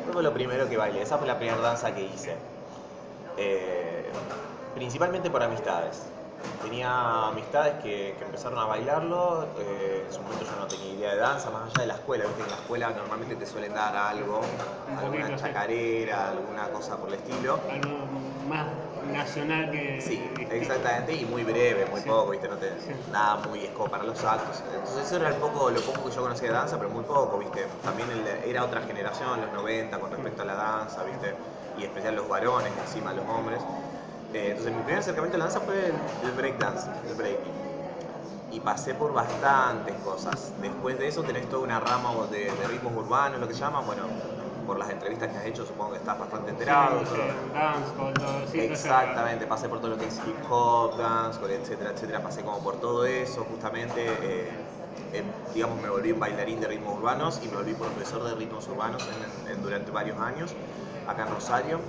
Eso 0.02 0.12
fue 0.12 0.22
lo 0.22 0.32
primero 0.32 0.68
que 0.68 0.76
bailé, 0.76 1.02
esa 1.02 1.18
fue 1.18 1.26
la 1.26 1.38
primera 1.38 1.60
danza 1.60 1.94
que 1.94 2.02
hice. 2.04 2.52
Eh, 3.36 4.14
principalmente 4.72 5.30
por 5.30 5.42
amistades. 5.42 6.14
Tenía 6.60 7.28
amistades 7.28 7.82
que, 7.82 8.16
que 8.18 8.24
empezaron 8.24 8.58
a 8.58 8.66
bailarlo, 8.66 9.54
eh, 9.58 10.04
en 10.06 10.12
su 10.12 10.22
momento 10.22 10.44
yo 10.44 10.56
no 10.56 10.68
tenía 10.68 10.90
idea 10.92 11.10
de 11.12 11.18
danza, 11.18 11.50
más 11.50 11.72
allá 11.72 11.82
de 11.82 11.86
la 11.88 11.94
escuela, 11.96 12.26
¿viste? 12.26 12.44
en 12.44 12.50
la 12.50 12.56
escuela 12.56 12.90
normalmente 12.92 13.36
te 13.36 13.46
suelen 13.46 13.74
dar 13.74 13.96
algo, 13.96 14.62
Un 14.86 14.98
alguna 14.98 15.34
chacarera, 15.36 16.28
alguna 16.30 16.70
cosa 16.72 16.98
por 17.00 17.08
el 17.10 17.16
estilo. 17.16 17.66
Algo 17.68 18.06
más 18.06 18.75
nacional 19.16 19.70
que... 19.70 20.00
Sí, 20.00 20.46
exactamente, 20.50 21.14
y 21.14 21.24
muy 21.24 21.44
breve, 21.44 21.86
muy 21.86 22.00
Sí. 22.02 22.08
poco, 22.08 22.30
¿viste? 22.30 22.48
No 22.48 22.58
te, 22.58 22.78
Sí. 22.80 22.92
nada 23.08 23.36
muy 23.36 23.64
es 23.64 23.72
como 23.72 23.90
para 23.90 24.04
los 24.04 24.24
actos. 24.24 24.62
Entonces 24.70 25.06
eso 25.06 25.16
era 25.16 25.28
el 25.28 25.36
poco, 25.38 25.70
lo 25.70 25.84
poco 25.84 26.04
que 26.04 26.10
yo 26.14 26.22
conocía 26.22 26.48
de 26.48 26.54
danza, 26.54 26.78
pero 26.78 26.90
muy 26.90 27.04
poco, 27.04 27.38
¿viste? 27.38 27.66
También 27.82 28.10
el- 28.10 28.26
era 28.26 28.64
otra 28.64 28.82
generación, 28.82 29.40
los 29.40 29.52
90, 29.52 29.98
con 30.00 30.10
respecto 30.10 30.42
a 30.42 30.44
la 30.44 30.54
danza, 30.54 31.02
¿viste? 31.04 31.38
Y 31.74 31.84
especial 31.84 32.14
los 32.14 32.28
varones, 32.28 32.76
encima 32.76 33.12
los 33.14 33.26
hombres. 33.28 33.66
Eh, 34.32 34.50
entonces 34.50 34.72
mi 34.74 34.82
primer 34.82 35.00
acercamiento 35.00 35.36
a 35.36 35.38
la 35.38 35.44
danza 35.46 35.60
fue 35.62 35.88
el, 35.88 36.18
el 36.20 36.32
breakdance, 36.32 36.90
el 37.02 37.14
breaking. 37.14 37.58
Y 38.48 38.60
pasé 38.60 38.94
por 38.94 39.12
bastantes 39.12 39.98
cosas. 39.98 40.54
Después 40.60 40.98
de 40.98 41.08
eso 41.08 41.24
tenés 41.24 41.48
toda 41.48 41.62
una 41.62 41.80
rama 41.80 42.10
de, 42.28 42.56
de 42.56 42.66
ritmos 42.68 42.94
urbanos, 42.94 43.40
lo 43.40 43.48
que 43.48 43.54
llaman, 43.54 43.84
bueno, 43.86 44.10
por 44.66 44.78
las 44.78 44.90
entrevistas 44.90 45.30
que 45.30 45.38
has 45.38 45.46
hecho 45.46 45.64
supongo 45.64 45.92
que 45.92 45.98
estás 45.98 46.18
bastante 46.18 46.50
enterado. 46.50 47.04
Sí, 47.06 47.14
sí, 47.14 47.52
dancehall, 47.52 48.14
todo, 48.18 48.46
sí. 48.46 48.58
Exactamente, 48.60 49.46
pasé 49.46 49.68
por 49.68 49.80
todo 49.80 49.90
lo 49.92 49.98
que 49.98 50.06
es 50.06 50.20
hip 50.26 50.42
hop, 50.48 50.98
dancehall, 50.98 51.50
etcétera, 51.52 51.90
etcétera, 51.90 52.22
pasé 52.22 52.42
como 52.44 52.62
por 52.62 52.80
todo 52.80 53.04
eso 53.06 53.44
justamente, 53.44 54.00
eh, 54.52 54.66
eh, 55.12 55.32
digamos 55.52 55.80
me 55.80 55.88
volví 55.88 56.12
un 56.12 56.18
bailarín 56.20 56.60
de 56.60 56.68
ritmos 56.68 56.94
urbanos 56.96 57.40
y 57.42 57.48
me 57.48 57.56
volví 57.56 57.74
profesor 57.74 58.22
de 58.24 58.34
ritmos 58.34 58.68
urbanos 58.68 59.08
en- 59.08 59.24
en- 59.48 59.62
durante 59.62 59.90
varios 59.92 60.18
años 60.18 60.56
acá 61.06 61.22
en 61.24 61.30
Rosario, 61.30 61.80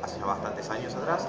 hace 0.00 0.18
ya 0.18 0.26
bastantes 0.26 0.70
años 0.70 0.94
atrás, 0.96 1.28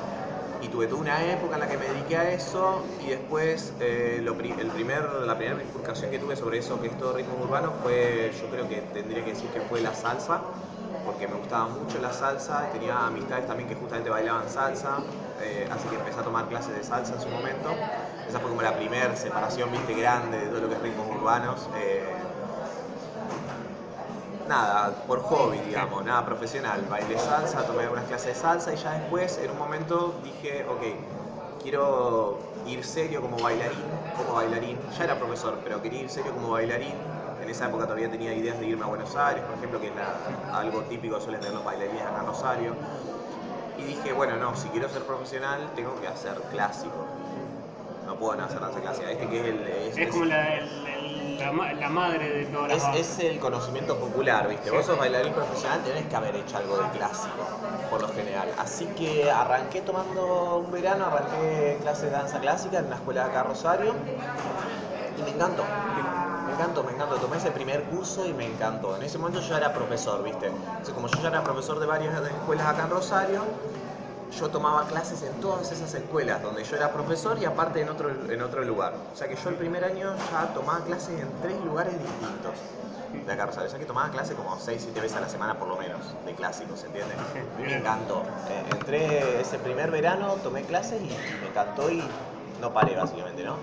y 0.60 0.70
tuve 0.70 0.88
toda 0.88 1.02
una 1.02 1.32
época 1.32 1.56
en 1.56 1.62
la 1.62 1.68
que 1.68 1.78
me 1.78 1.88
dediqué 1.88 2.16
a 2.16 2.32
eso 2.32 2.96
y 3.00 3.10
después 3.10 3.76
eh, 3.80 4.20
lo 4.24 4.38
el 4.40 4.72
primer, 4.72 5.04
la 5.04 5.38
primera 5.38 5.58
bifurcación 5.58 6.10
que 6.10 6.20
tuve 6.20 6.36
sobre 6.36 6.60
eso 6.60 6.80
que 6.80 6.88
es 6.88 6.98
todo 6.98 7.14
ritmos 7.14 7.40
urbanos 7.40 7.76
fue, 7.82 8.32
yo 8.40 8.50
creo 8.50 8.68
que 8.68 8.82
tendría 8.82 9.24
que 9.24 9.32
decir 9.32 9.52
que 9.52 9.62
fue 9.62 9.82
la 9.82 9.94
salsa, 9.94 10.52
porque 11.02 11.28
me 11.28 11.36
gustaba 11.36 11.68
mucho 11.68 12.00
la 12.00 12.12
salsa, 12.12 12.70
tenía 12.70 13.06
amistades 13.06 13.46
también 13.48 13.68
que 13.70 13.76
justamente 13.76 14.10
bailaban 14.10 14.50
salsa, 14.50 15.06
eh, 15.38 15.68
así 15.72 15.88
que 15.90 15.96
empecé 15.96 16.20
a 16.20 16.24
tomar 16.24 16.48
clases 16.48 16.76
de 16.76 16.84
salsa 16.84 17.16
en 17.16 17.22
su 17.22 17.30
momento. 17.30 17.88
Esa 18.26 18.40
fue 18.40 18.50
como 18.50 18.62
la 18.62 18.76
primera 18.76 19.16
separación, 19.16 19.72
viste, 19.72 19.94
grande 19.94 20.38
de 20.40 20.50
todo 20.50 20.62
lo 20.62 20.70
que 20.70 20.76
es 20.76 20.82
ritmos 20.82 21.08
urbanos. 21.10 21.70
eh, 21.74 22.30
nada, 24.46 25.06
por 25.06 25.22
hobby, 25.22 25.62
digamos, 25.62 26.04
nada 26.04 26.26
profesional. 26.26 26.88
Bailé 26.88 27.18
salsa, 27.18 27.66
tomé 27.66 27.84
algunas 27.84 28.06
clases 28.08 28.36
de 28.36 28.40
salsa 28.42 28.74
y 28.74 28.78
ya 28.78 28.94
después, 28.94 29.38
en 29.38 29.52
un 29.52 29.58
momento, 29.58 30.20
dije, 30.24 30.66
ok, 30.68 30.84
quiero 31.60 32.60
ir 32.64 32.84
serio 32.86 33.22
como 33.22 33.40
bailarín, 33.42 33.92
como 34.14 34.34
bailarín. 34.34 34.88
Ya 34.90 35.06
era 35.06 35.18
profesor, 35.18 35.62
pero 35.64 35.82
quería 35.82 36.02
ir 36.02 36.10
serio 36.10 36.34
como 36.34 36.50
bailarín. 36.52 37.13
En 37.44 37.50
esa 37.50 37.68
época 37.68 37.84
todavía 37.84 38.10
tenía 38.10 38.34
ideas 38.34 38.58
de 38.58 38.66
irme 38.68 38.86
a 38.86 38.88
Buenos 38.88 39.14
Aires, 39.18 39.44
por 39.44 39.58
ejemplo, 39.58 39.80
que 39.82 39.88
es 39.88 39.94
la- 39.96 40.58
algo 40.58 40.82
típico 40.84 41.20
suelen 41.20 41.42
tener 41.42 41.54
los 41.56 41.66
bailarines 41.66 42.02
acá 42.02 42.22
en 42.22 42.26
Rosario. 42.28 42.74
Y 43.78 43.84
dije, 43.84 44.14
bueno, 44.14 44.38
no, 44.38 44.56
si 44.56 44.70
quiero 44.70 44.88
ser 44.88 45.02
profesional, 45.04 45.70
tengo 45.76 46.00
que 46.00 46.08
hacer 46.08 46.34
clásico. 46.52 47.06
No 48.06 48.16
puedo 48.16 48.36
no 48.38 48.46
hacer 48.46 48.60
danza 48.62 48.80
clásica. 48.80 49.12
Este 49.12 49.28
que 49.28 49.40
es 49.42 49.46
el... 49.48 49.68
es- 49.68 49.98
Es 49.98 50.10
como 50.10 50.26
la, 50.26 50.56
el- 50.56 50.88
el- 50.88 51.38
la, 51.40 51.52
ma- 51.52 51.74
la 51.74 51.90
madre 51.90 52.30
de 52.30 52.46
todas 52.46 52.70
las 52.70 52.96
es, 52.96 53.20
el 53.20 53.40
conocimiento 53.40 53.98
popular, 53.98 54.48
¿viste? 54.48 54.70
Sí. 54.70 54.76
Vos 54.76 54.86
sos 54.86 54.98
bailarín 54.98 55.34
profesional, 55.34 55.82
tenés 55.84 56.06
que 56.06 56.16
haber 56.16 56.36
hecho 56.36 56.58
algo 56.58 56.78
de 56.78 56.90
clásico, 56.92 57.46
por 57.90 58.02
lo 58.02 58.08
general. 58.10 58.54
Así 58.58 58.86
que 58.98 59.30
arranqué 59.30 59.82
tomando 59.82 60.58
un 60.60 60.72
verano, 60.72 61.08
arranqué 61.08 61.78
clases 61.82 62.04
de 62.04 62.10
danza 62.12 62.40
clásica 62.40 62.80
en 62.80 62.86
una 62.86 62.96
escuela 62.96 63.26
de 63.26 63.30
acá 63.32 63.44
Rosario. 63.44 63.94
y 65.18 65.22
me 65.24 65.30
encantó. 65.32 65.64
Me 66.54 66.60
encantó, 66.60 66.84
me 66.84 66.92
encantó. 66.92 67.16
Tomé 67.16 67.38
ese 67.38 67.50
primer 67.50 67.82
curso 67.86 68.24
y 68.28 68.34
me 68.34 68.46
encantó. 68.46 68.96
En 68.96 69.02
ese 69.02 69.18
momento 69.18 69.42
yo 69.42 69.58
era 69.58 69.74
profesor, 69.74 70.24
¿viste? 70.24 70.48
Entonces, 70.48 70.94
como 70.94 71.08
yo 71.08 71.20
ya 71.24 71.30
era 71.30 71.44
profesor 71.44 71.80
de 71.80 71.88
varias 71.88 72.14
escuelas 72.28 72.68
acá 72.68 72.84
en 72.84 72.90
Rosario, 72.92 73.42
yo 74.40 74.50
tomaba 74.50 74.86
clases 74.86 75.24
en 75.24 75.40
todas 75.40 75.72
esas 75.72 75.92
escuelas 75.96 76.44
donde 76.44 76.64
yo 76.64 76.76
era 76.76 76.94
profesor 76.94 77.40
y 77.42 77.46
aparte 77.46 77.82
en 77.82 77.90
otro, 77.90 78.32
en 78.32 78.42
otro 78.44 78.64
lugar. 78.64 78.94
O 79.12 79.16
sea 79.16 79.28
que 79.28 79.36
yo 79.36 79.50
el 79.50 79.56
primer 79.56 79.84
año 79.84 80.14
ya 80.30 80.54
tomaba 80.54 80.84
clases 80.86 81.20
en 81.20 81.42
tres 81.42 81.60
lugares 81.64 81.98
distintos 81.98 82.54
de 83.26 83.32
acá 83.32 83.48
Rosario. 83.48 83.68
O 83.68 83.72
sea 83.72 83.80
que 83.80 83.86
tomaba 83.88 84.12
clases 84.12 84.36
como 84.36 84.56
6, 84.60 84.80
7 84.80 85.02
veces 85.02 85.18
a 85.18 85.22
la 85.22 85.30
semana 85.30 85.58
por 85.58 85.68
lo 85.68 85.78
menos 85.78 86.02
de 86.24 86.36
clásicos, 86.36 86.84
¿entiendes? 86.84 87.18
Me 87.58 87.80
encantó. 87.80 88.22
Eh, 88.48 88.64
entré 88.78 89.42
ese 89.42 89.58
primer 89.58 89.90
verano, 89.90 90.36
tomé 90.44 90.62
clases 90.66 91.02
y 91.02 91.08
me 91.42 91.48
encantó 91.50 91.90
y 91.90 92.04
no 92.62 92.72
paré 92.74 92.96
básicamente, 92.96 93.44
¿no? 93.44 93.58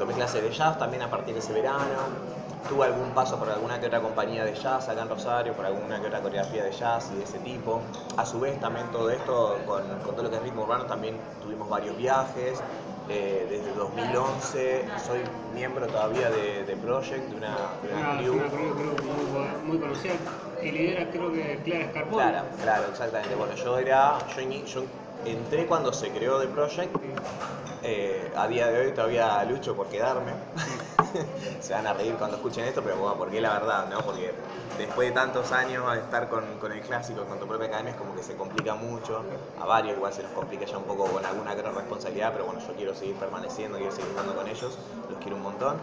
Tomé 0.00 0.14
clases 0.14 0.42
de 0.42 0.50
jazz 0.50 0.78
también 0.78 1.02
a 1.02 1.10
partir 1.10 1.34
de 1.34 1.40
ese 1.40 1.52
verano 1.52 2.30
tuve 2.70 2.86
algún 2.86 3.10
paso 3.10 3.36
por 3.38 3.50
alguna 3.50 3.78
que 3.80 3.86
otra 3.86 4.00
compañía 4.00 4.44
de 4.44 4.54
jazz 4.54 4.88
acá 4.88 5.02
en 5.02 5.08
Rosario, 5.10 5.52
por 5.54 5.66
alguna 5.66 6.00
que 6.00 6.06
otra 6.06 6.20
coreografía 6.22 6.64
de 6.64 6.72
jazz 6.72 7.10
y 7.12 7.18
de 7.18 7.24
ese 7.24 7.38
tipo. 7.40 7.82
A 8.16 8.24
su 8.24 8.40
vez 8.40 8.58
también 8.60 8.86
todo 8.92 9.10
esto, 9.10 9.58
con, 9.66 9.82
con 10.04 10.14
todo 10.14 10.22
lo 10.22 10.30
que 10.30 10.36
es 10.36 10.42
ritmo 10.42 10.62
urbano, 10.62 10.86
también 10.86 11.20
tuvimos 11.42 11.68
varios 11.68 11.96
viajes. 11.98 12.62
Eh, 13.08 13.46
desde 13.50 13.72
2011 13.74 14.84
soy 15.04 15.20
miembro 15.52 15.86
todavía 15.88 16.30
de, 16.30 16.64
de 16.64 16.76
Project, 16.76 17.28
de 17.28 17.36
una, 17.36 17.56
de 17.82 17.88
una 17.92 18.12
Ah, 18.12 18.18
crew. 18.18 18.34
una 18.34 18.48
crew, 18.48 18.74
muy, 19.02 19.68
muy 19.68 19.78
conocida 19.78 20.14
que 20.62 20.72
lidera 20.72 21.10
creo 21.10 21.32
que 21.32 21.60
Clara 21.64 21.90
Scarpone. 21.90 22.22
Claro, 22.22 22.46
claro, 22.62 22.84
exactamente. 22.88 23.34
Bueno, 23.34 23.54
yo 23.56 23.78
era, 23.78 24.18
yo, 24.36 24.42
yo 24.64 24.82
entré 25.24 25.66
cuando 25.66 25.92
se 25.92 26.10
creó 26.10 26.40
The 26.40 26.48
Project. 26.48 26.96
Eh, 27.82 28.30
a 28.36 28.46
día 28.46 28.66
de 28.68 28.86
hoy 28.86 28.92
todavía 28.92 29.42
lucho 29.44 29.74
por 29.74 29.88
quedarme. 29.88 30.32
se 31.60 31.72
van 31.72 31.86
a 31.86 31.94
reír 31.94 32.14
cuando 32.16 32.36
escuchen 32.36 32.64
esto, 32.64 32.82
pero 32.82 32.96
bueno, 32.96 33.16
porque 33.16 33.40
la 33.40 33.54
verdad, 33.54 33.88
¿no? 33.88 34.00
Porque 34.00 34.32
después 34.76 35.08
de 35.08 35.14
tantos 35.14 35.50
años 35.52 35.84
al 35.88 35.98
estar 35.98 36.28
con, 36.28 36.44
con 36.58 36.72
el 36.72 36.80
clásico, 36.80 37.24
con 37.24 37.38
tu 37.38 37.46
propia 37.46 37.68
academia, 37.68 37.92
es 37.92 37.98
como 37.98 38.14
que 38.14 38.22
se 38.22 38.36
complica 38.36 38.74
mucho. 38.74 39.22
A 39.60 39.64
varios 39.64 39.96
igual 39.96 40.12
se 40.12 40.22
nos 40.22 40.32
complica 40.32 40.66
ya 40.66 40.78
un 40.78 40.84
poco 40.84 41.04
con 41.04 41.24
alguna 41.24 41.54
gran 41.54 41.74
responsabilidad, 41.74 42.32
pero 42.32 42.44
bueno, 42.44 42.60
yo 42.66 42.74
quiero 42.74 42.94
seguir 42.94 43.16
permaneciendo, 43.16 43.78
quiero 43.78 43.92
seguir 43.92 44.10
estando 44.10 44.34
con 44.34 44.46
ellos, 44.46 44.78
los 45.08 45.18
quiero 45.18 45.36
un 45.36 45.42
montón. 45.42 45.76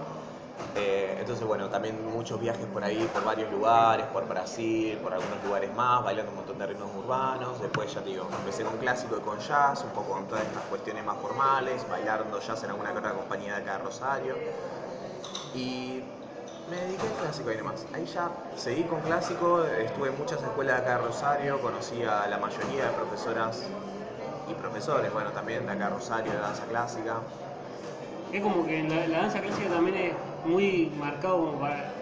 Eh, 0.75 1.17
entonces, 1.19 1.45
bueno, 1.45 1.69
también 1.69 1.95
muchos 2.13 2.39
viajes 2.39 2.65
por 2.67 2.83
ahí, 2.83 3.09
por 3.11 3.23
varios 3.23 3.51
lugares, 3.51 4.05
por 4.07 4.27
Brasil, 4.27 4.97
por 5.01 5.13
algunos 5.13 5.43
lugares 5.43 5.73
más, 5.73 6.03
bailando 6.03 6.31
un 6.31 6.37
montón 6.37 6.59
de 6.59 6.67
ritmos 6.67 6.89
urbanos. 6.95 7.59
Después, 7.59 7.93
ya 7.93 8.01
te 8.01 8.09
digo, 8.09 8.29
empecé 8.37 8.63
con 8.63 8.77
clásico 8.77 9.17
y 9.17 9.21
con 9.21 9.39
jazz, 9.39 9.83
un 9.83 9.89
poco 9.91 10.13
con 10.13 10.27
todas 10.27 10.45
estas 10.45 10.63
cuestiones 10.65 11.03
más 11.03 11.17
formales, 11.17 11.83
bailando 11.89 12.39
jazz 12.39 12.63
en 12.63 12.69
alguna 12.69 12.91
que 12.91 12.99
otra 12.99 13.13
compañía 13.13 13.55
de 13.55 13.61
acá 13.61 13.77
de 13.77 13.83
Rosario. 13.85 14.35
Y 15.55 16.01
me 16.69 16.75
dediqué 16.75 17.07
al 17.07 17.13
clásico 17.13 17.49
ahí 17.49 17.57
nomás. 17.57 17.85
Ahí 17.93 18.05
ya 18.05 18.29
seguí 18.55 18.83
con 18.83 18.99
clásico, 19.01 19.63
estuve 19.63 20.09
en 20.09 20.17
muchas 20.17 20.41
escuelas 20.43 20.77
de 20.77 20.81
acá 20.83 20.97
de 20.99 21.07
Rosario, 21.07 21.59
conocí 21.59 22.03
a 22.03 22.27
la 22.27 22.37
mayoría 22.37 22.85
de 22.85 22.91
profesoras 22.91 23.63
y 24.49 24.53
profesores, 24.53 25.11
bueno, 25.11 25.31
también 25.31 25.65
de 25.65 25.71
acá 25.71 25.85
de 25.85 25.95
Rosario 25.95 26.31
de 26.31 26.37
danza 26.37 26.65
clásica. 26.65 27.15
Es 28.31 28.41
como 28.43 28.65
que 28.65 28.83
la, 28.83 29.07
la 29.07 29.21
danza 29.21 29.39
clásica 29.39 29.69
también 29.69 29.95
es 29.97 30.13
muy 30.47 30.91
marcado 30.97 31.37
como 31.37 31.59
para 31.59 31.97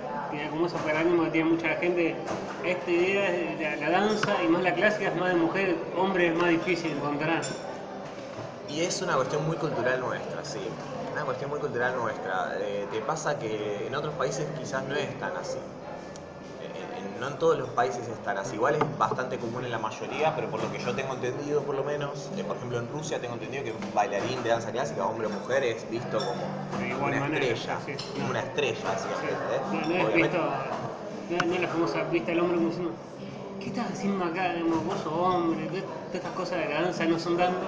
como 0.51 0.65
esos 0.65 0.81
paradigmas 0.81 1.27
que 1.27 1.31
tiene 1.31 1.49
mucha 1.51 1.69
gente. 1.75 2.15
Esta 2.63 2.91
idea 2.91 3.31
de 3.31 3.57
la, 3.61 3.75
la 3.75 3.89
danza 3.89 4.43
y 4.43 4.47
más 4.47 4.63
la 4.63 4.73
clásica 4.73 5.09
es 5.09 5.15
más 5.15 5.33
de 5.33 5.39
mujer, 5.39 5.75
hombre 5.97 6.27
es 6.27 6.35
más 6.35 6.49
difícil 6.49 6.91
encontrar. 6.91 7.41
Y 8.69 8.81
es 8.81 9.01
una 9.01 9.15
cuestión 9.15 9.45
muy 9.45 9.57
cultural 9.57 9.99
nuestra, 10.01 10.43
sí. 10.43 10.59
Una 11.13 11.23
cuestión 11.23 11.49
muy 11.49 11.59
cultural 11.59 11.95
nuestra. 11.95 12.57
Eh, 12.59 12.87
te 12.91 12.99
pasa 13.01 13.37
que 13.37 13.87
en 13.87 13.95
otros 13.95 14.13
países 14.15 14.45
quizás 14.59 14.83
no 14.83 14.95
es 14.95 15.17
tan 15.19 15.35
así. 15.37 15.59
No 17.19 17.27
en 17.29 17.37
todos 17.39 17.57
los 17.57 17.69
países 17.69 18.07
es 18.07 18.23
tan 18.23 18.37
así. 18.37 18.55
Igual 18.55 18.75
es 18.75 18.97
bastante 18.97 19.37
común 19.37 19.63
en 19.65 19.71
la 19.71 19.79
mayoría, 19.79 20.35
pero 20.35 20.47
por 20.49 20.61
lo 20.61 20.71
que 20.71 20.79
yo 20.79 20.93
tengo 20.93 21.13
entendido, 21.13 21.61
por 21.61 21.75
lo 21.75 21.83
menos, 21.83 22.29
eh, 22.37 22.43
por 22.43 22.57
ejemplo 22.57 22.79
en 22.79 22.89
Rusia 22.89 23.19
tengo 23.19 23.33
entendido 23.35 23.63
que 23.63 23.71
un 23.71 23.93
bailarín 23.93 24.41
de 24.43 24.49
danza 24.49 24.71
clásica, 24.71 25.05
hombre 25.05 25.27
o 25.27 25.29
mujer, 25.29 25.63
es 25.63 25.89
visto 25.89 26.17
como 26.17 26.79
De 26.81 26.89
igual 26.89 27.11
una 27.11 27.19
manera, 27.21 27.45
estrella. 27.45 27.77
sí, 27.85 27.93
sí. 27.97 28.11
Como 28.15 28.29
una 28.31 28.39
estrella, 28.41 28.75
Sí. 28.75 28.83
básicamente. 28.85 29.55
¿eh? 29.55 29.59
No, 29.71 30.03
no 30.03 30.09
es 30.09 30.15
visto, 30.15 30.37
no, 30.37 31.45
no 31.47 31.53
es 31.55 31.61
la 31.61 31.67
famosa 31.67 32.03
vista 32.03 32.31
del 32.31 32.39
hombre 32.41 32.57
como 32.57 32.69
diciendo, 32.69 32.91
¿qué 33.59 33.67
estás 33.67 33.91
haciendo 33.91 34.25
acá? 34.25 34.53
Digamos, 34.53 34.85
vos 34.85 34.99
sos 35.01 35.13
hombre, 35.13 35.65
todas 35.67 35.83
todas 35.83 36.15
estas 36.15 36.31
cosas 36.33 36.59
de 36.59 36.69
la 36.73 36.81
danza 36.81 37.05
no 37.05 37.17
son 37.19 37.37
tanto. 37.37 37.65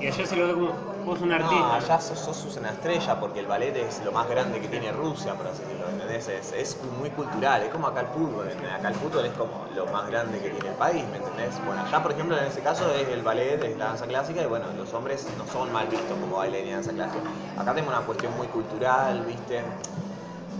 Y 0.00 0.06
allá 0.08 0.26
se 0.26 0.36
lo 0.36 0.46
ve 0.48 0.52
como, 0.54 0.72
vos 1.04 1.20
un 1.20 1.32
artista. 1.32 1.54
No, 1.54 1.72
allá 1.72 2.00
sos, 2.00 2.18
sos 2.18 2.56
una 2.56 2.70
estrella 2.70 3.18
porque 3.20 3.40
el 3.40 3.46
ballet 3.46 3.76
es 3.76 4.02
lo 4.04 4.12
más 4.12 4.28
grande 4.28 4.60
que 4.60 4.68
tiene 4.68 4.92
Rusia, 4.92 5.34
por 5.34 5.46
así 5.46 5.62
decirlo, 5.62 5.88
¿entendés? 5.90 6.28
Es, 6.28 6.52
es 6.52 6.78
muy 6.98 7.10
cultural, 7.10 7.62
es 7.62 7.70
como 7.70 7.86
acá 7.88 8.00
el 8.00 8.06
fútbol, 8.08 8.48
¿entendés? 8.48 8.72
Acá 8.74 8.88
el 8.88 8.94
fútbol 8.94 9.26
es 9.26 9.32
como 9.32 9.66
lo 9.74 9.86
más 9.86 10.08
grande 10.08 10.40
que 10.40 10.50
tiene 10.50 10.68
el 10.68 10.74
país, 10.74 11.04
¿me 11.10 11.18
entendés? 11.18 11.54
Bueno, 11.66 11.82
allá 11.82 12.02
por 12.02 12.12
ejemplo 12.12 12.38
en 12.38 12.44
ese 12.44 12.60
caso 12.60 12.90
es 12.94 13.08
el 13.08 13.22
ballet, 13.22 13.62
es 13.62 13.76
la 13.76 13.86
danza 13.86 14.06
clásica 14.06 14.42
y 14.42 14.46
bueno, 14.46 14.66
los 14.76 14.92
hombres 14.94 15.26
no 15.38 15.46
son 15.46 15.72
mal 15.72 15.86
vistos 15.88 16.18
como 16.20 16.36
bailarines 16.36 16.68
de 16.68 16.74
danza 16.74 16.92
clásica. 16.92 17.24
Acá 17.60 17.74
tenemos 17.74 17.94
una 17.94 18.06
cuestión 18.06 18.36
muy 18.36 18.46
cultural, 18.48 19.24
¿viste? 19.24 19.62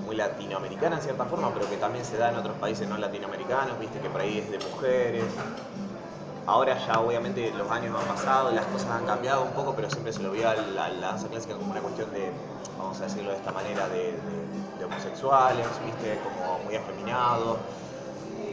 muy 0.04 0.16
latinoamericana 0.16 0.96
en 0.96 1.02
cierta 1.02 1.24
forma, 1.24 1.50
pero 1.54 1.68
que 1.68 1.76
también 1.76 2.04
se 2.04 2.18
da 2.18 2.30
en 2.30 2.36
otros 2.36 2.56
países 2.58 2.86
no 2.88 2.98
latinoamericanos, 2.98 3.78
viste 3.78 3.98
que 4.00 4.10
por 4.10 4.20
ahí 4.20 4.38
es 4.38 4.50
de 4.50 4.58
mujeres. 4.58 5.24
Ahora 6.46 6.76
ya 6.86 7.00
obviamente 7.00 7.52
los 7.54 7.70
años 7.70 7.98
han 7.98 8.06
pasado, 8.06 8.50
las 8.52 8.66
cosas 8.66 8.90
han 8.90 9.06
cambiado 9.06 9.44
un 9.44 9.52
poco, 9.52 9.74
pero 9.74 9.88
siempre 9.88 10.12
se 10.12 10.22
lo 10.22 10.30
veía 10.30 10.50
a 10.50 10.56
la, 10.56 10.88
la 10.90 11.06
danza 11.08 11.28
clásica 11.28 11.56
como 11.56 11.70
una 11.70 11.80
cuestión 11.80 12.12
de, 12.12 12.32
vamos 12.76 13.00
a 13.00 13.04
decirlo 13.04 13.30
de 13.30 13.36
esta 13.36 13.50
manera, 13.52 13.88
de, 13.88 14.20
de- 14.20 14.46
de 14.78 14.84
homosexuales, 14.84 15.66
viste, 15.82 16.20
como 16.20 16.58
muy 16.64 16.74
afeminado, 16.76 17.60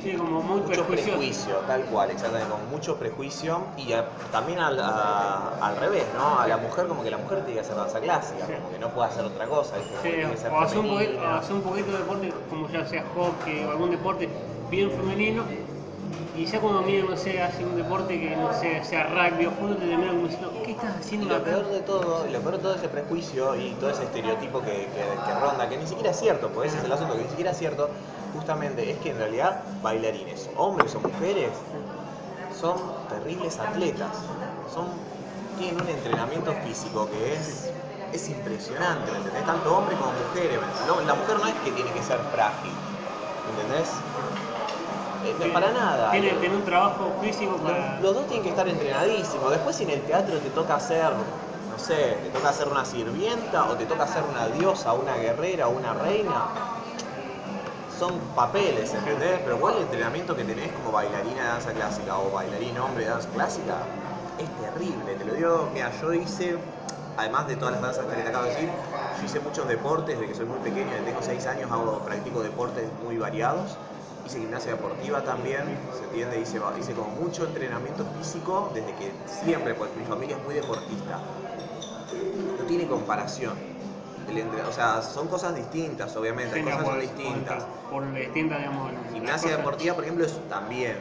Sí, 0.01 0.13
como 0.17 0.41
muy 0.41 0.61
mucho 0.61 0.87
prejuicio, 0.87 1.57
tal 1.67 1.85
cual, 1.85 2.09
exactamente, 2.09 2.49
con 2.51 2.67
mucho 2.69 2.97
prejuicio 2.97 3.67
y 3.77 3.93
a- 3.93 4.09
también 4.31 4.59
al, 4.59 4.79
a- 4.79 5.57
al 5.61 5.75
revés, 5.77 6.07
¿no? 6.15 6.39
A 6.39 6.47
la 6.47 6.57
mujer 6.57 6.87
como 6.87 7.03
que 7.03 7.11
la 7.11 7.17
mujer 7.17 7.39
tiene 7.43 7.53
que 7.53 7.59
hacer 7.59 7.75
danza 7.75 7.99
clásica, 8.01 8.47
Sí. 8.47 8.53
como 8.53 8.71
que 8.71 8.79
no 8.79 8.91
puede 8.93 9.09
hacer 9.09 9.25
otra 9.25 9.47
cosa, 9.47 9.77
¿viste? 9.77 9.91
Como 9.97 10.03
que 10.03 10.09
tiene 10.17 10.31
que 10.31 10.37
Sí, 10.37 10.43
ser 10.43 10.51
o 10.51 10.59
hacer 10.61 10.79
un, 10.79 10.87
poquito, 10.87 11.11
femenina. 11.11 11.35
o 11.35 11.37
hacer 11.37 11.55
un 11.55 11.61
poquito 11.61 11.91
de 11.91 11.97
deporte, 11.99 12.33
como 12.49 12.67
ya 12.69 12.85
sea 12.85 13.05
hockey 13.13 13.63
o 13.63 13.71
algún 13.71 13.91
deporte 13.91 14.29
bien 14.71 14.89
femenino, 14.91 15.45
y 16.33 16.45
ya 16.45 16.61
cuando 16.61 16.83
mira, 16.83 17.03
no 17.03 17.15
sé, 17.17 17.41
hace 17.41 17.65
un 17.65 17.75
deporte 17.75 18.19
que 18.19 18.35
no 18.37 18.51
sé, 18.53 18.83
sea 18.83 19.03
rugby 19.03 19.45
o 19.47 19.51
fútbol, 19.51 19.79
te 19.79 19.87
terminan 19.87 20.15
como 20.15 20.27
diciendo, 20.27 20.61
¿qué 20.63 20.71
estás 20.71 20.95
Y 20.95 20.97
haciendo 20.97 21.27
lo 21.27 21.43
acá? 21.43 21.43
peor 21.43 21.69
de 21.69 21.81
todo, 21.81 22.25
y 22.27 22.31
lo 22.31 22.41
peor 22.41 22.55
de 22.57 22.61
todo 22.63 22.75
ese 22.75 22.89
prejuicio 22.89 23.55
y 23.55 23.75
todo 23.77 23.89
ese 23.89 24.03
estereotipo 24.05 24.61
que, 24.63 24.91
que- 24.91 25.21
que 25.23 25.33
ronda, 25.33 25.67
que 25.69 25.77
ni 25.77 25.85
siquiera 25.87 26.11
es 26.11 26.17
cierto, 26.19 26.51
porque 26.51 26.67
ese 26.69 26.77
es 26.77 26.83
el 26.83 26.91
asunto, 26.91 27.15
que 27.15 27.23
ni 27.23 27.29
siquiera 27.29 27.51
es 27.51 27.57
cierto, 27.57 27.95
justamente 28.31 28.89
es 28.91 28.99
que 28.99 29.09
en 29.09 29.17
realidad 29.17 29.77
bailarines, 29.81 30.51
hombres 30.55 30.95
o 30.95 31.01
mujeres, 31.01 31.65
son 32.47 33.07
terribles 33.07 33.59
atletas, 33.59 34.41
son, 34.65 35.09
tienen 35.55 35.79
un 35.79 35.89
entrenamiento 35.89 36.55
físico 36.55 37.09
que 37.09 37.35
es, 37.35 37.75
es 38.11 38.29
impresionante, 38.29 39.11
¿me 39.11 39.17
entendés? 39.19 39.45
Tanto 39.45 39.75
hombres 39.77 39.97
como 39.99 40.13
mujeres. 40.13 40.83
Lo- 40.83 41.01
la 41.01 41.15
mujer 41.15 41.39
no 41.39 41.47
es 41.47 41.55
que 41.61 41.71
tiene 41.73 41.93
que 41.93 42.03
ser 42.03 42.23
frágil, 42.25 42.87
¿me 43.43 43.51
entendés? 43.51 44.05
Eh, 45.23 45.35
no, 45.39 45.53
para 45.53 45.71
nada. 45.71 46.11
Tiene, 46.11 46.31
Lo- 46.33 46.39
tiene 46.39 46.55
un 46.55 46.65
trabajo 46.65 47.17
físico 47.21 47.57
para... 47.61 47.93
los, 47.93 48.01
los 48.01 48.13
dos 48.15 48.27
tienen 48.27 48.43
que 48.43 48.49
estar 48.49 48.67
entrenadísimos. 48.67 49.51
Después 49.51 49.75
si 49.75 49.83
en 49.83 49.91
el 49.91 50.01
teatro 50.05 50.39
te 50.39 50.49
toca 50.49 50.75
hacer, 50.75 51.13
no 51.69 51.77
sé, 51.79 52.19
te 52.23 52.29
toca 52.29 52.49
hacer 52.49 52.67
una 52.67 52.85
sirvienta 52.85 53.65
o 53.69 53.77
te 53.77 53.85
toca 53.85 54.03
hacer 54.03 54.23
una 54.23 54.47
diosa, 54.47 54.93
una 54.93 55.15
guerrera 55.17 55.67
o 55.67 55.71
una 55.77 55.93
reina, 55.93 56.47
son 57.99 58.33
papeles, 58.33 58.93
¿entendés? 58.93 59.39
Pero 59.43 59.57
vos 59.57 59.75
el 59.75 59.83
entrenamiento 59.83 60.35
que 60.35 60.43
tenés 60.43 60.71
como 60.71 60.91
bailarina 60.91 61.41
de 61.43 61.47
danza 61.49 61.73
clásica 61.73 62.17
o 62.17 62.31
bailarín 62.31 62.77
hombre 62.79 63.03
de 63.03 63.09
danza 63.11 63.29
clásica 63.29 63.87
es 64.37 64.49
terrible, 64.55 65.15
te 65.15 65.23
lo 65.25 65.33
digo. 65.33 65.69
Mira, 65.73 65.91
yo 66.01 66.13
hice, 66.13 66.57
además 67.17 67.47
de 67.47 67.55
todas 67.57 67.73
las 67.73 67.81
danzas 67.81 68.07
que 68.07 68.21
te 68.23 68.27
acabo 68.29 68.45
de 68.45 68.49
decir, 68.51 68.81
yo 69.19 69.25
hice 69.25 69.39
muchos 69.39 69.67
deportes 69.67 70.15
desde 70.17 70.27
que 70.27 70.35
soy 70.35 70.45
muy 70.45 70.59
pequeño, 70.59 70.91
desde 70.91 71.03
tengo 71.05 71.21
6 71.21 71.45
años 71.45 71.71
hago, 71.71 72.03
practico 72.03 72.41
deportes 72.41 72.91
muy 72.99 73.17
variados. 73.17 73.77
Hice 74.31 74.39
gimnasia 74.39 74.75
deportiva 74.75 75.21
también, 75.25 75.77
se 75.91 76.05
entiende, 76.05 76.39
hice, 76.39 76.57
hice 76.79 76.93
como 76.93 77.09
mucho 77.09 77.43
entrenamiento 77.43 78.05
físico 78.17 78.71
desde 78.73 78.93
que 78.93 79.11
siempre, 79.25 79.75
pues 79.75 79.93
mi 79.97 80.05
familia 80.05 80.37
es 80.37 80.43
muy 80.45 80.55
deportista. 80.55 81.19
No 82.57 82.63
tiene 82.65 82.87
comparación. 82.87 83.55
El 84.29 84.37
entre- 84.37 84.63
o 84.63 84.71
sea, 84.71 85.01
son 85.01 85.27
cosas 85.27 85.53
distintas, 85.53 86.15
obviamente, 86.15 86.63
cosas 86.63 86.85
son 86.87 86.99
digamos, 87.01 87.17
distintas. 87.17 87.63
Por, 87.89 88.03
por 88.05 88.15
distintas, 88.15 88.59
digamos, 88.59 88.91
Gimnasia 89.11 89.57
deportiva, 89.57 89.95
por 89.95 90.05
ejemplo, 90.05 90.25
es 90.25 90.47
también 90.47 90.95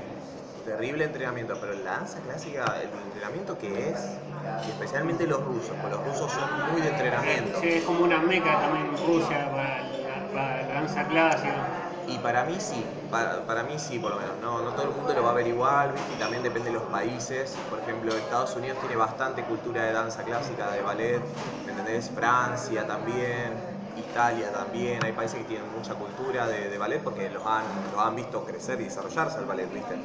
terrible 0.64 1.04
entrenamiento, 1.04 1.56
pero 1.60 1.74
la 1.74 1.92
danza 1.92 2.20
clásica, 2.22 2.64
el 2.82 2.88
entrenamiento 2.88 3.56
que 3.56 3.90
es, 3.90 4.18
y 4.66 4.70
especialmente 4.70 5.24
los 5.28 5.44
rusos, 5.44 5.76
porque 5.80 5.94
los 5.94 6.04
rusos 6.04 6.32
son 6.32 6.72
muy 6.72 6.80
de 6.80 6.88
entrenamiento. 6.88 7.60
Sí, 7.60 7.68
es 7.68 7.84
como 7.84 8.02
una 8.02 8.18
meca 8.18 8.58
también 8.60 8.88
Rusia 9.06 9.48
para 9.52 9.82
la, 9.82 10.32
para 10.32 10.62
la 10.66 10.74
danza 10.74 11.06
clásica. 11.06 11.79
Y 12.10 12.18
para 12.18 12.44
mí 12.44 12.58
sí, 12.58 12.84
para, 13.08 13.46
para 13.46 13.62
mí 13.62 13.78
sí, 13.78 14.00
por 14.00 14.10
lo 14.10 14.18
menos. 14.18 14.36
No, 14.40 14.60
no 14.62 14.74
todo 14.74 14.86
el 14.88 14.92
mundo 14.96 15.14
lo 15.14 15.22
va 15.22 15.30
a 15.30 15.34
ver 15.34 15.46
igual, 15.46 15.92
¿viste? 15.92 16.14
Y 16.14 16.16
también 16.16 16.42
depende 16.42 16.70
de 16.70 16.74
los 16.74 16.82
países. 16.90 17.64
Por 17.68 17.78
ejemplo, 17.78 18.16
Estados 18.16 18.56
Unidos 18.56 18.78
tiene 18.80 18.96
bastante 18.96 19.44
cultura 19.44 19.84
de 19.84 19.92
danza 19.92 20.24
clásica, 20.24 20.72
de 20.72 20.82
ballet, 20.82 21.22
¿me 21.64 21.70
entendés? 21.70 22.10
Francia 22.10 22.84
también, 22.84 23.62
Italia 23.94 24.50
también, 24.50 25.04
hay 25.04 25.12
países 25.12 25.38
que 25.38 25.44
tienen 25.44 25.70
mucha 25.70 25.94
cultura 25.94 26.48
de, 26.48 26.76
ballet 26.78 27.00
porque 27.00 27.30
los 27.30 27.46
han, 27.46 27.92
los 27.92 28.00
han 28.00 28.16
visto 28.16 28.44
crecer 28.44 28.80
y 28.80 28.84
desarrollarse 28.84 29.38
el 29.38 29.46
ballet, 29.46 29.72
¿viste? 29.72 30.00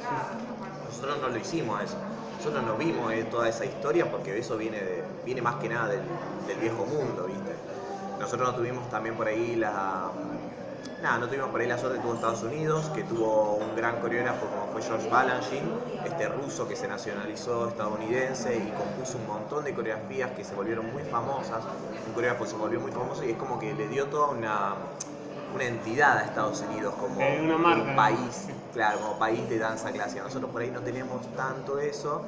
Nosotros 0.84 1.18
no 1.20 1.28
lo 1.28 1.38
hicimos 1.38 1.82
eso, 1.82 1.98
nosotros 2.36 2.62
no 2.62 2.76
vimos 2.76 3.12
eh, 3.12 3.24
toda 3.24 3.48
esa 3.48 3.64
historia 3.64 4.08
porque 4.12 4.38
eso 4.38 4.56
viene, 4.56 4.78
viene 5.24 5.42
más 5.42 5.56
que 5.56 5.68
nada 5.68 5.88
del, 5.88 6.02
del 6.46 6.58
viejo 6.60 6.86
mundo, 6.86 7.24
¿viste? 7.26 7.56
Nosotros 8.20 8.48
no 8.48 8.54
tuvimos 8.54 8.88
también 8.88 9.16
por 9.16 9.26
ahí 9.26 9.56
la, 9.56 10.12
nada, 11.06 11.18
no 11.18 11.28
tuvimos 11.28 11.50
por 11.50 11.60
ahí 11.60 11.68
la 11.68 11.78
suerte, 11.78 12.00
tuvo 12.00 12.14
Estados 12.14 12.42
Unidos, 12.42 12.90
que 12.92 13.04
tuvo 13.04 13.54
un 13.54 13.76
gran 13.76 14.00
coreógrafo 14.00 14.46
como 14.46 14.66
fue 14.72 14.82
George 14.82 15.08
Balanchine, 15.08 15.68
este 16.04 16.28
ruso 16.28 16.66
que 16.66 16.74
se 16.74 16.88
nacionalizó 16.88 17.68
estadounidense 17.68 18.56
y 18.56 18.72
compuso 18.72 19.18
un 19.18 19.26
montón 19.28 19.62
de 19.64 19.72
coreografías 19.72 20.32
que 20.32 20.42
se 20.42 20.54
volvieron 20.56 20.92
muy 20.92 21.04
famosas. 21.04 21.62
Un 22.08 22.12
coreógrafo 22.12 22.44
que 22.44 22.50
se 22.50 22.56
volvió 22.56 22.80
muy 22.80 22.90
famoso 22.90 23.22
y 23.24 23.30
es 23.30 23.36
como 23.36 23.60
que 23.60 23.72
le 23.72 23.86
dio 23.86 24.06
toda 24.06 24.30
una, 24.30 24.74
una 25.54 25.64
entidad 25.64 26.18
a 26.18 26.22
Estados 26.22 26.64
Unidos 26.68 26.94
como 26.94 27.20
un 27.20 27.94
país, 27.94 28.48
claro, 28.72 28.98
como 28.98 29.16
país 29.16 29.48
de 29.48 29.58
danza 29.58 29.92
clásica. 29.92 30.24
Nosotros 30.24 30.50
por 30.50 30.62
ahí 30.62 30.72
no 30.72 30.80
tenemos 30.80 31.24
tanto 31.36 31.78
eso. 31.78 32.22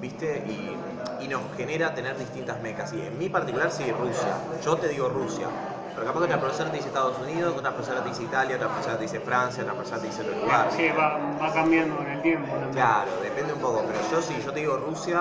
¿viste? 0.00 0.44
Y, 0.46 1.24
y, 1.24 1.28
nos 1.28 1.42
genera 1.56 1.94
tener 1.94 2.18
distintas 2.18 2.60
mecas. 2.62 2.92
Y 2.92 3.00
en 3.00 3.18
mi 3.18 3.28
particular, 3.28 3.70
sí, 3.70 3.84
Rusia. 3.92 4.36
Yo 4.62 4.76
te 4.76 4.88
digo 4.88 5.08
Rusia. 5.08 5.46
Pero 5.94 6.06
capaz 6.06 6.20
que 6.20 6.24
otra 6.26 6.40
persona 6.40 6.70
te 6.70 6.76
dice 6.76 6.88
Estados 6.88 7.18
Unidos, 7.20 7.54
otra 7.56 7.70
persona 7.74 8.02
te 8.02 8.08
dice 8.08 8.24
Italia, 8.24 8.56
otra 8.56 8.68
persona 8.68 8.96
te 8.96 9.02
dice 9.02 9.20
Francia, 9.20 9.62
otra 9.62 9.74
persona 9.74 10.00
te 10.00 10.06
dice 10.08 10.22
otro 10.22 10.40
lugar. 10.40 10.68
Sí, 10.72 10.88
va, 10.88 11.18
va 11.40 11.52
cambiando 11.52 12.00
en 12.02 12.08
el 12.08 12.22
tiempo. 12.22 12.52
Claro, 12.72 13.10
depende 13.22 13.52
un 13.52 13.60
poco, 13.60 13.84
pero 13.86 13.98
yo 14.10 14.20
sí, 14.20 14.34
yo 14.44 14.52
te 14.52 14.60
digo 14.60 14.76
Rusia 14.76 15.20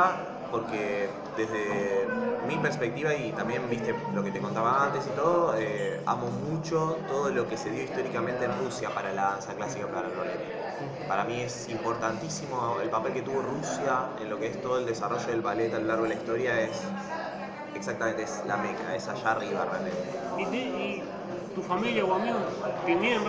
porque 0.52 1.10
desde 1.36 2.08
mi 2.48 2.56
perspectiva 2.58 3.14
y 3.14 3.32
también 3.32 3.68
viste 3.70 3.96
lo 4.14 4.24
que 4.24 4.32
te 4.32 4.40
contaba 4.40 4.86
antes 4.86 5.06
y 5.08 5.10
todo, 5.16 5.56
eh, 5.58 6.00
amo 6.06 6.28
mucho 6.30 7.00
todo 7.08 7.30
lo 7.30 7.48
que 7.48 7.58
se 7.58 7.72
dio 7.72 7.84
históricamente 7.84 8.46
en 8.46 8.52
Rusia 8.60 8.90
para 8.94 9.12
la 9.14 9.24
danza 9.32 9.54
clásica, 9.54 9.88
para 9.88 10.08
el 10.10 10.16
ballet. 10.16 10.64
Para 11.08 11.24
mí 11.24 11.42
es 11.42 11.70
importantísimo 11.70 12.78
el 12.82 12.90
papel 12.90 13.14
que 13.14 13.22
tuvo 13.22 13.42
Rusia 13.42 14.00
en 14.22 14.30
lo 14.30 14.40
que 14.40 14.48
es 14.48 14.62
todo 14.62 14.78
el 14.78 14.86
desarrollo 14.86 15.26
del 15.26 15.42
ballet 15.42 15.74
a 15.74 15.80
lo 15.80 15.88
largo 15.88 16.04
de 16.04 16.10
la 16.10 16.16
historia, 16.16 16.62
es 16.62 16.82
exactamente 17.76 18.24
es 18.24 18.42
la 18.48 18.58
meca, 18.58 18.96
es 18.96 19.08
allá 19.08 19.32
arriba 19.32 19.66
realmente. 19.66 20.58
¿Y, 20.58 21.02
tu 21.56 21.62
familia 21.62 22.04
o 22.04 22.14
amigos 22.16 22.42
tenían 22.84 23.22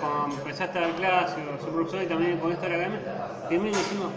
cuando 0.00 0.34
empezaste 0.34 0.78
a 0.78 0.82
dar 0.82 0.90
clase 0.96 1.36
o 1.40 1.62
ser 1.62 1.72
profesor 1.72 2.02
y 2.02 2.06
también 2.06 2.38
con 2.38 2.50
esto 2.50 2.66
de 2.66 2.72
la 2.72 2.78
gana, 2.78 3.00
también 3.48 3.72
decimos, 3.72 4.08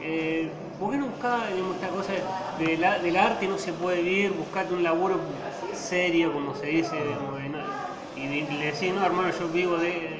eh, 0.00 0.48
¿por 0.78 0.92
qué 0.92 0.98
no 0.98 1.06
buscás 1.06 1.42
esta 1.74 1.88
cosa 1.88 2.12
de 2.60 2.76
del 3.02 3.16
arte 3.16 3.48
no 3.48 3.58
se 3.58 3.72
puede 3.72 4.02
vivir, 4.02 4.32
buscate 4.32 4.72
un 4.72 4.84
laburo 4.84 5.18
serio, 5.74 6.32
como 6.32 6.54
se 6.54 6.66
dice, 6.66 6.96
y 8.16 8.26
le 8.28 8.66
decís, 8.66 8.94
no 8.94 9.04
hermano, 9.04 9.30
yo 9.36 9.48
vivo 9.48 9.76
de, 9.76 10.19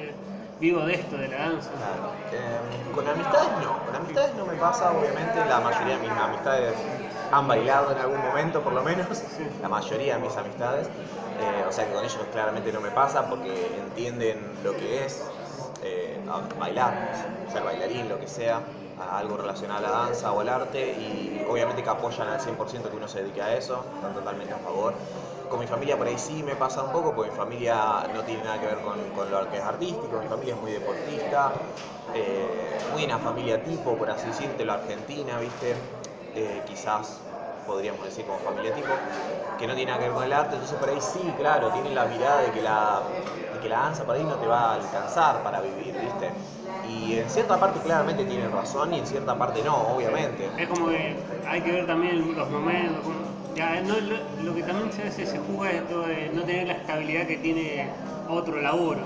vivo 0.61 0.85
de 0.85 0.93
esto, 0.93 1.17
de 1.17 1.27
la 1.27 1.37
danza. 1.37 1.71
Claro. 1.71 2.13
Eh, 2.31 2.93
con 2.93 3.07
amistades 3.07 3.49
no, 3.63 3.83
con 3.83 3.95
amistades 3.95 4.35
no 4.35 4.45
me 4.45 4.53
pasa, 4.53 4.91
obviamente 4.91 5.43
la 5.49 5.59
mayoría 5.59 5.97
de 5.97 6.07
mis 6.07 6.11
amistades 6.11 6.73
han 7.31 7.47
bailado 7.47 7.91
en 7.91 7.97
algún 7.97 8.21
momento 8.21 8.61
por 8.61 8.73
lo 8.73 8.83
menos, 8.83 9.07
la 9.61 9.67
mayoría 9.67 10.15
de 10.15 10.21
mis 10.21 10.37
amistades, 10.37 10.87
eh, 10.87 11.65
o 11.67 11.71
sea 11.71 11.87
que 11.87 11.93
con 11.93 12.03
ellos 12.05 12.19
claramente 12.31 12.71
no 12.71 12.79
me 12.79 12.91
pasa 12.91 13.27
porque 13.27 13.71
entienden 13.87 14.37
lo 14.63 14.73
que 14.73 15.05
es 15.05 15.23
eh, 15.83 16.19
bailar, 16.59 16.93
ser 17.51 17.63
bailarín, 17.63 18.07
lo 18.07 18.19
que 18.19 18.27
sea, 18.27 18.61
algo 19.01 19.37
relacionado 19.37 19.79
a 19.79 19.81
la 19.81 19.91
danza 19.91 20.31
o 20.33 20.39
al 20.41 20.49
arte 20.49 20.93
y 20.93 21.43
obviamente 21.45 21.83
que 21.83 21.89
apoyan 21.89 22.29
al 22.29 22.39
100% 22.39 22.89
que 22.89 22.95
uno 22.95 23.07
se 23.07 23.19
dedique 23.21 23.41
a 23.41 23.55
eso, 23.55 23.91
están 23.95 24.13
totalmente 24.13 24.53
a 24.53 24.59
favor. 24.59 25.01
Con 25.47 25.59
mi 25.59 25.67
familia 25.67 25.97
por 25.97 26.07
ahí 26.07 26.17
sí 26.17 26.43
me 26.43 26.55
pasa 26.55 26.83
un 26.83 26.91
poco, 26.91 27.13
porque 27.15 27.31
mi 27.31 27.35
familia 27.35 28.07
no 28.13 28.23
tiene 28.23 28.43
nada 28.43 28.59
que 28.59 28.65
ver 28.67 28.81
con, 28.81 29.11
con 29.11 29.29
lo 29.29 29.49
que 29.49 29.57
es 29.57 29.63
artístico, 29.63 30.19
mi 30.19 30.27
familia 30.27 30.53
es 30.55 30.59
muy 30.61 30.71
deportista, 30.71 31.75
eh, 32.13 32.85
muy 32.89 33.03
una 33.05 33.19
familia 33.19 33.63
tipo, 33.63 33.97
por 33.97 34.09
así 34.09 34.29
decirte, 34.29 34.63
argentina, 34.69 35.39
¿viste? 35.39 35.99
Eh, 36.33 36.63
quizás 36.65 37.23
podríamos 37.65 38.05
decir 38.05 38.25
como 38.25 38.39
familia 38.39 38.73
tipo, 38.73 39.09
que 39.57 39.67
no 39.67 39.75
tiene 39.75 39.87
nada 39.91 39.99
que 39.99 40.05
ver 40.05 40.13
con 40.15 40.23
el 40.23 40.33
arte, 40.33 40.55
entonces 40.55 40.77
por 40.77 40.89
ahí 40.89 41.01
sí, 41.01 41.35
claro, 41.35 41.71
tienen 41.71 41.93
la 41.95 42.05
mirada 42.05 42.41
de 42.41 42.51
que 42.51 42.61
la, 42.61 43.17
de 43.49 43.59
que 43.59 43.69
la 43.69 43.79
danza 43.79 44.05
por 44.05 44.15
ahí 44.15 44.25
no 44.25 44.39
te 44.39 44.47
va 44.47 44.71
a 44.71 44.73
alcanzar 44.75 45.43
para 45.43 45.61
vivir, 45.61 45.97
¿viste? 45.97 46.60
Y 46.87 47.15
en 47.15 47.29
cierta 47.29 47.59
parte 47.59 47.79
claramente 47.79 48.25
tienen 48.25 48.51
razón 48.51 48.93
y 48.93 48.99
en 48.99 49.05
cierta 49.05 49.37
parte 49.37 49.61
no, 49.63 49.75
obviamente. 49.95 50.49
Es 50.57 50.67
como 50.67 50.89
que 50.89 51.15
hay 51.47 51.61
que 51.61 51.71
ver 51.71 51.85
también 51.85 52.35
los 52.35 52.49
momentos, 52.49 53.03
ya, 53.55 53.81
no, 53.81 53.95
lo, 54.43 54.55
que 54.55 54.63
también 54.63 54.91
se 54.91 55.03
hace, 55.03 55.25
se 55.25 55.37
juega 55.39 55.71
esto 55.71 56.01
de 56.01 56.29
no 56.29 56.43
tener 56.43 56.67
la 56.67 56.73
estabilidad 56.73 57.27
que 57.27 57.37
tiene 57.37 57.89
otro 58.29 58.61
laburo. 58.61 59.01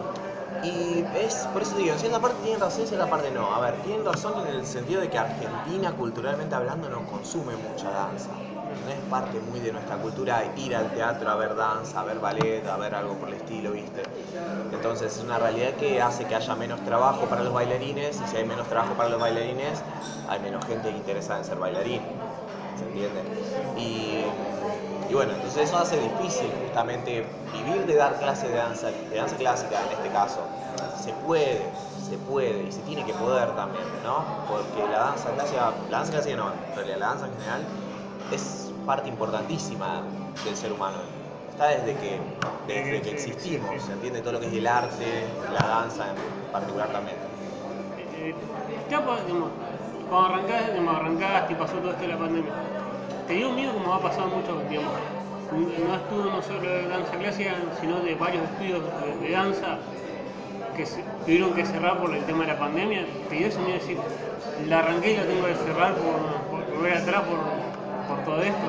Y 0.64 1.04
es, 1.16 1.48
por 1.54 1.62
eso 1.62 1.78
digo, 1.78 1.94
en 1.94 2.00
cierta 2.00 2.20
parte 2.20 2.38
tienen 2.44 2.60
razón 2.60 2.80
y 2.80 2.84
en 2.84 2.88
cierta 2.88 3.10
parte 3.10 3.32
no. 3.32 3.54
A 3.54 3.60
ver, 3.60 3.76
tienen 3.84 4.06
razón 4.06 4.48
en 4.48 4.56
el 4.56 4.66
sentido 4.66 5.02
de 5.02 5.10
que 5.10 5.18
Argentina, 5.18 5.92
culturalmente 5.94 6.56
hablando, 6.56 6.90
no 6.90 7.06
consume 7.06 7.56
mucha 7.56 7.92
danza. 7.92 8.45
No 8.78 8.92
es 8.92 9.02
parte 9.04 9.40
muy 9.40 9.60
de 9.62 9.72
nuestra 9.72 10.00
cultura 10.00 10.54
ir 10.56 10.76
al 10.76 10.92
teatro 10.94 11.30
a 11.30 11.36
ver 11.36 11.56
danza, 11.56 12.02
a 12.02 12.04
ver 12.04 12.20
ballet, 12.20 12.66
a 12.68 12.78
ver 12.78 12.94
algo 12.96 13.18
por 13.18 13.30
el 13.30 13.36
estilo, 13.36 13.72
¿viste? 13.72 14.14
Entonces 14.70 15.14
es 15.16 15.24
una 15.24 15.40
realidad 15.40 15.76
que 15.78 16.02
hace 16.02 16.28
que 16.28 16.36
haya 16.36 16.56
menos 16.56 16.84
trabajo 16.84 17.30
para 17.30 17.44
los 17.44 17.54
bailarines 17.54 18.22
y 18.22 18.28
si 18.28 18.36
hay 18.38 18.46
menos 18.46 18.68
trabajo 18.68 18.96
para 18.98 19.10
los 19.10 19.20
bailarines, 19.20 19.86
hay 20.26 20.40
menos 20.40 20.66
gente 20.66 20.90
interesada 20.92 21.40
en 21.40 21.46
ser 21.46 21.60
bailarín. 21.60 22.20
¿Se 22.74 22.86
entiende? 22.86 23.32
Y 23.74 24.42
y 25.08 25.14
bueno, 25.14 25.34
entonces 25.34 25.64
eso 25.70 25.78
hace 25.78 26.00
difícil 26.00 26.56
justamente 26.56 27.46
vivir 27.52 27.86
de 27.86 27.96
dar 27.96 28.18
clases 28.18 28.50
de 28.50 28.56
danza, 28.58 28.92
de 28.92 29.16
danza 29.18 29.38
clásica 29.38 29.84
en 29.86 29.92
este 29.92 30.10
caso. 30.12 30.58
Se 30.94 31.14
puede, 31.14 31.86
se 31.96 32.18
puede 32.18 32.64
y 32.66 32.72
se 32.72 32.82
tiene 32.84 33.06
que 33.06 33.14
poder 33.14 33.54
también, 33.56 34.02
¿no? 34.02 34.44
Porque 34.48 34.88
la 34.88 35.00
danza 35.00 35.34
clásica, 35.34 35.86
la 35.90 35.98
danza 35.98 36.12
clásica 36.14 36.36
no, 36.38 36.54
en 36.70 36.76
realidad 36.76 36.98
la 37.00 37.08
danza 37.08 37.28
en 37.28 37.34
general 37.34 37.72
es 38.32 38.72
parte 38.86 39.10
importantísima 39.10 40.04
del 40.44 40.56
ser 40.56 40.72
humano. 40.72 40.98
Está 41.52 41.68
desde 41.68 41.96
que, 41.96 42.20
desde 42.68 43.02
que 43.02 43.12
existimos, 43.12 43.82
se 43.82 43.94
entiende 43.94 44.22
todo 44.22 44.34
lo 44.34 44.40
que 44.42 44.48
es 44.48 44.54
el 44.54 44.68
arte, 44.68 45.26
la 45.54 45.68
danza 45.68 46.10
en 46.10 46.52
particular 46.52 46.90
también. 46.90 47.16
Eh, 48.18 48.36
cuando 50.10 50.36
arrancaste, 50.36 50.80
arrancaste 50.80 51.54
y 51.54 51.56
pasó 51.56 51.74
todo 51.78 51.92
esto 51.92 52.02
de 52.02 52.08
la 52.10 52.18
pandemia, 52.18 52.52
te 53.28 53.34
dio 53.34 53.52
miedo 53.52 53.74
como 53.74 53.94
ha 53.94 54.00
pasado 54.00 54.28
mucho 54.28 54.54
tiempo. 54.70 54.92
No 55.52 55.96
estuvo 55.96 56.26
no 56.26 56.42
solo 56.42 56.60
de 56.62 56.88
danza 56.88 57.12
clásica, 57.18 57.54
sino 57.80 58.00
de 58.00 58.16
varios 58.16 58.44
estudios 58.44 58.82
de, 59.22 59.32
danza 59.32 59.78
que 60.76 60.86
tuvieron 61.24 61.54
que 61.54 61.66
cerrar 61.66 62.00
por 62.00 62.14
el 62.14 62.24
tema 62.26 62.46
de 62.46 62.54
la 62.54 62.60
pandemia. 62.60 63.06
Te 63.30 63.36
dio 63.36 63.48
ese 63.48 63.60
miedo 63.60 63.74
de 63.74 63.80
decir, 63.80 63.98
la 64.68 64.80
arranqué 64.80 65.14
y 65.14 65.18
la 65.18 65.24
tengo 65.24 65.46
que 65.46 65.56
cerrar 65.56 65.96
por, 65.96 66.76
volver 66.76 66.98
atrás 66.98 67.24
por, 67.24 67.40
todo 68.26 68.42
esto. 68.42 68.68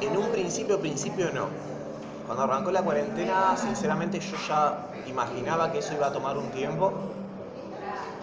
En 0.00 0.16
un 0.16 0.28
principio, 0.30 0.80
principio 0.80 1.30
no. 1.32 1.48
Cuando 2.26 2.44
arrancó 2.44 2.70
la 2.70 2.82
cuarentena, 2.82 3.56
sinceramente 3.56 4.20
yo 4.20 4.36
ya 4.48 4.86
imaginaba 5.06 5.72
que 5.72 5.78
eso 5.78 5.94
iba 5.94 6.06
a 6.06 6.12
tomar 6.12 6.36
un 6.38 6.50
tiempo. 6.50 6.92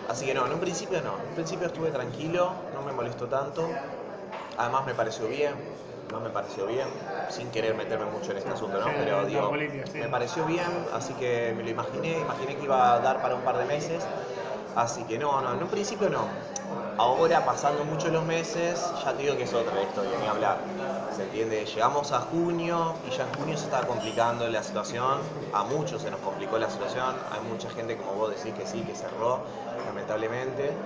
Así 0.09 0.25
que 0.25 0.33
no, 0.33 0.45
en 0.45 0.53
un 0.53 0.59
principio 0.59 1.01
no. 1.01 1.15
En 1.21 1.29
un 1.29 1.35
principio 1.35 1.67
estuve 1.67 1.91
tranquilo, 1.91 2.51
no 2.73 2.81
me 2.81 2.91
molestó 2.91 3.27
tanto. 3.27 3.69
Además 4.57 4.85
me 4.85 4.93
pareció 4.93 5.27
bien, 5.27 5.53
no 6.12 6.19
me 6.19 6.29
pareció 6.29 6.65
bien, 6.65 6.88
sin 7.29 7.49
querer 7.51 7.75
meterme 7.75 8.05
mucho 8.05 8.31
en 8.31 8.38
este 8.38 8.49
asunto, 8.49 8.79
¿no? 8.79 8.88
Pero 8.97 9.25
digo, 9.25 9.51
me 9.93 10.09
pareció 10.09 10.45
bien, 10.45 10.88
así 10.93 11.13
que 11.13 11.53
me 11.55 11.63
lo 11.63 11.69
imaginé, 11.69 12.19
imaginé 12.19 12.55
que 12.57 12.63
iba 12.63 12.93
a 12.95 12.99
dar 12.99 13.21
para 13.21 13.35
un 13.35 13.41
par 13.41 13.57
de 13.57 13.65
meses, 13.65 14.03
así 14.75 15.03
que 15.03 15.17
no, 15.17 15.41
no, 15.41 15.53
en 15.53 15.63
un 15.63 15.69
principio 15.69 16.09
no. 16.09 16.25
Ahora, 16.97 17.45
pasando 17.45 17.84
mucho 17.86 18.10
los 18.12 18.25
meses, 18.25 18.93
ya 19.03 19.15
te 19.15 19.23
digo 19.23 19.38
que 19.38 19.43
es 19.43 19.53
otra 19.53 19.73
la 19.75 19.84
historia, 19.84 20.17
ni 20.17 20.27
hablar. 20.27 20.75
¿Se 21.10 21.23
entiende? 21.23 21.65
Llegamos 21.65 22.12
a 22.12 22.21
junio 22.21 22.99
y 23.03 23.10
ya 23.12 23.23
en 23.23 23.32
junio 23.32 23.58
se 23.58 23.63
estaba 23.65 23.88
complicando 23.88 24.47
la 24.49 24.62
situación, 24.63 25.32
a 25.51 25.63
muchos 25.63 26.01
se 26.03 26.12
nos 26.12 26.21
complicó 26.21 26.58
la 26.60 26.69
situación, 26.69 27.15
hay 27.29 27.41
mucha 27.41 27.69
gente, 27.69 27.97
como 27.97 28.15
vos 28.15 28.29
decís, 28.36 28.53
que 28.53 28.65
sí, 28.65 28.86
que 28.86 28.93
cerró, 28.95 29.45
lamentablemente. 29.86 30.84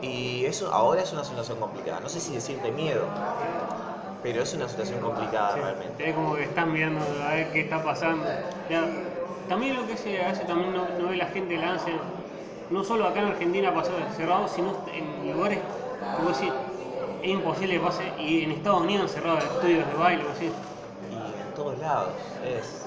Y 0.00 0.44
eso 0.44 0.72
ahora 0.72 1.02
es 1.02 1.12
una 1.12 1.24
situación 1.24 1.58
complicada. 1.60 2.00
No 2.00 2.08
sé 2.08 2.20
si 2.20 2.32
decirte 2.34 2.70
miedo, 2.72 3.12
pero 4.22 4.42
es 4.42 4.52
una 4.54 4.68
situación 4.68 5.00
complicada 5.00 5.56
realmente. 5.56 6.08
Es 6.08 6.14
como 6.14 6.34
que 6.34 6.44
están 6.44 6.72
viendo 6.72 7.00
a 7.22 7.34
ver 7.34 7.52
qué 7.52 7.60
está 7.60 7.82
pasando. 7.82 8.26
también 9.46 9.76
lo 9.76 9.86
que 9.86 9.96
se 9.96 10.22
hace, 10.22 10.44
también 10.44 10.72
no, 10.72 11.08
ve 11.08 11.16
la 11.16 11.26
gente 11.28 11.56
lance, 11.56 12.00
no 12.70 12.84
solo 12.84 13.06
acá 13.06 13.20
en 13.20 13.26
Argentina 13.28 13.72
pasó 13.74 13.92
cerrado, 14.10 14.48
sino 14.48 14.76
en 14.86 15.30
lugares 15.32 15.60
que 16.14 16.20
vos 16.20 16.38
decís, 16.38 16.54
es 17.20 17.30
imposible 17.30 17.74
que 17.74 17.80
pase, 17.80 18.14
y 18.18 18.42
en 18.44 18.52
Estados 18.52 18.82
Unidos 18.82 19.02
han 19.04 19.08
cerrado 19.08 19.38
estudios 19.38 19.86
de 19.88 19.94
baile, 19.94 20.30
así. 20.30 20.52
Y 21.00 21.36
en 21.36 21.52
todos 21.54 21.78
lados, 21.78 22.38
es 22.42 22.84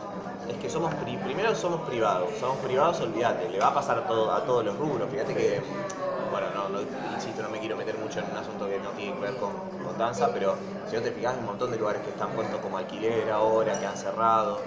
Es 0.47 0.57
que 0.57 0.69
somos, 0.69 0.95
pri- 0.95 1.17
primero 1.17 1.53
somos 1.55 1.81
privados, 1.83 2.37
somos 2.39 2.59
privados, 2.59 2.99
olvídate, 3.01 3.47
le 3.49 3.59
va 3.59 3.67
a 3.67 3.73
pasar 3.73 3.97
a, 3.99 4.07
todo, 4.07 4.31
a 4.33 4.43
todos 4.43 4.65
los 4.65 4.75
rubros. 4.77 5.09
Fíjate 5.09 5.35
que, 5.35 5.63
bueno, 6.29 6.49
no, 6.51 6.67
no, 6.69 6.81
insisto, 7.03 7.41
no 7.43 7.49
me 7.49 7.59
quiero 7.59 7.77
meter 7.77 7.97
mucho 7.97 8.19
en 8.21 8.27
un 8.27 8.37
asunto 8.37 8.67
que 8.67 8.79
no 8.79 8.91
tiene 8.93 9.13
que 9.13 9.19
ver 9.21 9.37
con, 9.37 9.61
con 9.81 9.97
danza, 9.97 10.33
pero 10.33 10.59
si 10.83 10.95
no 10.95 11.01
te 11.01 11.11
fijas, 11.11 11.33
hay 11.33 11.39
un 11.39 11.45
montón 11.45 11.71
de 11.71 11.77
lugares 11.77 12.01
que 12.01 12.09
están 12.11 12.33
puestos 12.33 12.59
como 12.59 12.77
alquiler 12.77 13.29
ahora, 13.31 13.77
que 13.79 13.85
han 13.85 13.97
cerrado. 13.97 14.65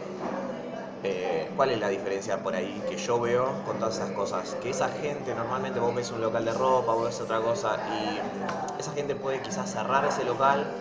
Eh, 1.04 1.52
¿Cuál 1.54 1.70
es 1.70 1.78
la 1.78 1.88
diferencia 1.88 2.42
por 2.42 2.56
ahí 2.56 2.82
que 2.84 2.96
yo 2.96 3.20
veo 3.20 3.62
con 3.62 3.78
todas 3.78 3.94
esas 3.96 4.10
cosas? 4.10 4.56
Que 4.56 4.70
esa 4.70 4.88
gente, 4.88 5.34
normalmente 5.34 5.78
vos 5.78 5.94
ves 5.94 6.10
un 6.10 6.20
local 6.20 6.44
de 6.44 6.52
ropa, 6.52 6.94
vos 6.94 7.04
ves 7.06 7.20
otra 7.20 7.40
cosa, 7.40 7.82
y 7.86 8.22
mm, 8.22 8.78
esa 8.78 8.92
gente 8.92 9.14
puede 9.14 9.40
quizás 9.42 9.70
cerrar 9.70 10.04
ese 10.06 10.24
local 10.24 10.74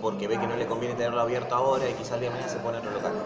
porque 0.00 0.28
ve 0.28 0.40
que 0.40 0.46
no 0.48 0.56
le 0.56 0.66
conviene 0.66 0.96
tenerlo 0.96 1.20
abierto 1.20 1.54
ahora 1.54 1.88
y 1.88 1.94
quizás 1.94 2.12
el 2.14 2.20
día 2.20 2.28
de 2.30 2.32
mañana 2.32 2.48
se 2.50 2.60
pone 2.60 2.78
otro 2.78 2.90
local. 2.92 3.24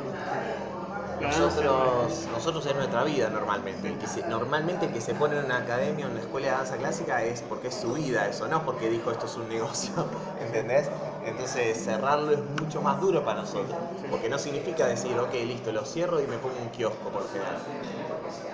Nosotros, 1.18 2.26
nosotros 2.28 2.66
es 2.66 2.74
nuestra 2.74 3.02
vida 3.04 3.30
normalmente. 3.30 3.98
Normalmente 4.26 4.86
el 4.86 4.92
que 4.92 5.00
se 5.00 5.14
pone 5.14 5.38
en 5.38 5.44
una 5.46 5.58
academia 5.58 6.04
o 6.04 6.08
en 6.08 6.12
una 6.12 6.20
escuela 6.22 6.48
de 6.48 6.52
danza 6.54 6.76
clásica 6.78 7.24
es 7.24 7.42
porque 7.42 7.68
es 7.68 7.74
su 7.80 7.94
vida 7.94 8.28
eso, 8.28 8.48
no 8.48 8.64
porque 8.66 8.90
dijo 8.90 9.10
esto 9.10 9.24
es 9.26 9.36
un 9.36 9.48
negocio, 9.48 10.10
¿entendés? 10.36 10.90
Entonces 11.26 11.82
cerrarlo 11.84 12.32
es 12.32 12.42
mucho 12.44 12.80
más 12.82 13.00
duro 13.00 13.24
para 13.24 13.40
nosotros, 13.40 13.82
porque 14.08 14.28
no 14.30 14.38
significa 14.38 14.86
decir, 14.86 15.18
ok, 15.18 15.34
listo, 15.46 15.72
lo 15.72 15.84
cierro 15.84 16.20
y 16.22 16.26
me 16.26 16.38
pongo 16.38 16.58
un 16.60 16.70
kiosco 16.70 17.12
por 17.12 17.22
lo 17.22 17.28
general. 17.28 17.64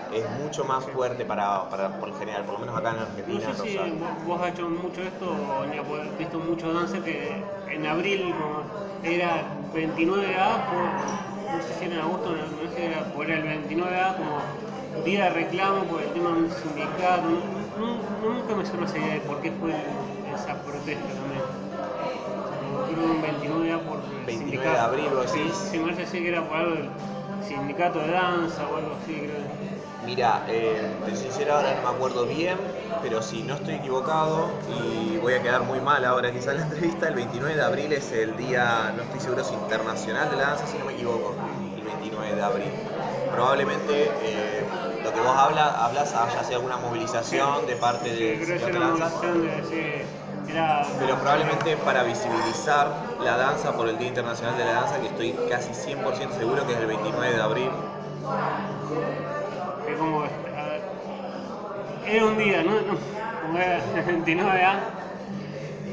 Es 0.09 0.29
mucho 0.31 0.65
más 0.65 0.85
fuerte 0.85 1.25
para, 1.25 1.69
para 1.71 1.99
por 1.99 2.09
lo 2.11 2.15
general, 2.15 2.45
por 2.45 2.55
lo 2.55 2.61
menos 2.61 2.77
acá 2.77 2.93
en 2.93 2.99
No 2.99 3.03
Argentina. 3.03 3.53
sé 3.55 3.69
en 3.87 3.95
si 3.95 3.99
vos, 3.99 4.23
vos 4.25 4.41
has 4.43 4.53
hecho 4.53 4.69
mucho 4.69 5.03
esto 5.03 5.31
o 5.31 5.63
has 5.63 6.17
visto 6.17 6.39
muchos 6.41 6.75
danzas 6.75 7.01
que 7.03 7.63
en 7.67 7.87
abril 7.87 8.35
era 9.03 9.59
29A 9.73 10.67
por, 10.69 10.91
no 11.49 11.61
sé 11.61 11.73
si 11.75 11.85
era 11.87 11.95
en 11.97 12.01
agosto 12.03 12.35
no 12.35 12.47
no 12.51 12.69
sé 12.69 12.75
si 12.75 12.81
era 12.83 13.11
por 13.13 13.31
el 13.31 13.43
29A 13.45 14.17
como 14.17 14.57
día 14.95 15.25
de 15.25 15.31
reclamo 15.31 15.89
por 15.89 16.03
el 16.03 16.13
tema 16.13 16.31
de 16.31 16.37
un 16.37 16.51
sindicato. 16.51 17.29
Nu- 17.29 17.71
nu- 17.75 18.11
Nunca 18.21 18.55
me 18.55 18.65
suena 18.67 18.85
esa 18.87 18.99
idea 18.99 19.15
de 19.15 19.21
por 19.23 19.41
qué 19.41 19.53
fue 19.53 20.21
esa 20.25 20.63
protesta 20.65 21.15
también. 21.15 21.62
Como 22.95 23.21
creo 23.21 23.21
que 23.23 23.29
un 23.29 23.41
29A 23.41 23.79
por 23.79 23.99
el 23.99 24.27
29 24.27 24.71
de 24.71 24.79
abril, 24.79 25.09
vos 25.15 25.31
Sí, 25.31 25.51
sí, 25.53 25.79
me 25.79 25.85
parece 25.85 26.03
así 26.03 26.19
que 26.23 26.29
era 26.29 26.47
por 26.47 26.57
algo 26.57 26.75
del 26.75 26.91
sindicato 27.49 27.99
de 28.01 28.11
danza 28.11 28.67
o 28.69 28.77
algo 28.77 28.97
así, 29.03 29.15
creo. 29.21 29.73
Mira, 30.05 30.45
eh, 30.49 30.97
te 31.05 31.15
sincero, 31.15 31.55
ahora 31.55 31.75
no 31.75 31.83
me 31.83 31.89
acuerdo 31.89 32.27
bien, 32.27 32.59
pero 33.01 33.23
si 33.23 33.43
no 33.43 33.55
estoy 33.55 33.75
equivocado, 33.75 34.59
y 34.69 35.17
voy 35.19 35.35
a 35.35 35.43
quedar 35.43 35.63
muy 35.63 35.81
mal 35.81 36.05
ahora 36.05 36.33
quizá 36.33 36.51
en 36.53 36.57
la 36.59 36.63
entrevista, 36.65 37.09
el 37.09 37.15
29 37.15 37.55
de 37.55 37.63
abril 37.63 37.93
es 37.93 38.13
el 38.13 38.37
día, 38.37 38.93
no 38.97 39.03
estoy 39.03 39.21
seguro 39.21 39.45
si 39.45 39.55
internacional 39.55 40.29
de 40.29 40.37
la 40.37 40.49
danza, 40.49 40.67
si 40.67 40.77
no 40.79 40.85
me 40.87 40.93
equivoco, 40.93 41.37
el 41.77 41.85
29 41.85 42.35
de 42.35 42.43
abril. 42.43 42.71
Probablemente 43.31 44.13
eh, 44.21 44.65
lo 45.03 45.13
que 45.13 45.21
vos 45.21 45.35
hablas, 45.37 45.73
hablas 45.79 46.15
haya 46.15 46.45
sido 46.45 46.57
alguna 46.57 46.77
movilización 46.79 47.67
de 47.67 47.77
parte 47.77 48.11
Sí, 48.11 48.45
creo 48.45 48.59
que 48.59 48.65
era 48.65 48.67
de 48.67 48.77
una 48.77 48.99
danza, 48.99 49.27
movilización 49.27 49.43
de 49.43 50.01
era 50.01 50.22
pero 50.99 51.17
probablemente 51.17 51.77
para 51.79 52.03
visibilizar 52.03 52.93
la 53.23 53.37
danza 53.37 53.75
por 53.75 53.89
el 53.89 53.99
Día 53.99 54.09
Internacional 54.09 54.57
de 54.59 54.65
la 54.65 54.73
Danza, 54.73 55.01
que 55.01 55.07
estoy 55.07 55.33
casi 55.49 55.73
100% 55.73 56.33
seguro 56.33 56.67
que 56.67 56.73
es 56.75 56.79
el 56.79 56.87
29 56.87 57.35
de 57.35 57.43
abril. 57.43 57.71
Es 59.89 59.99
como. 59.99 60.23
a 60.23 60.29
era 62.07 62.27
un 62.27 62.37
día, 62.37 62.63
¿no? 62.63 62.73
Como 63.43 63.59
era 63.59 63.77
el 63.77 64.25
29A. 64.25 64.75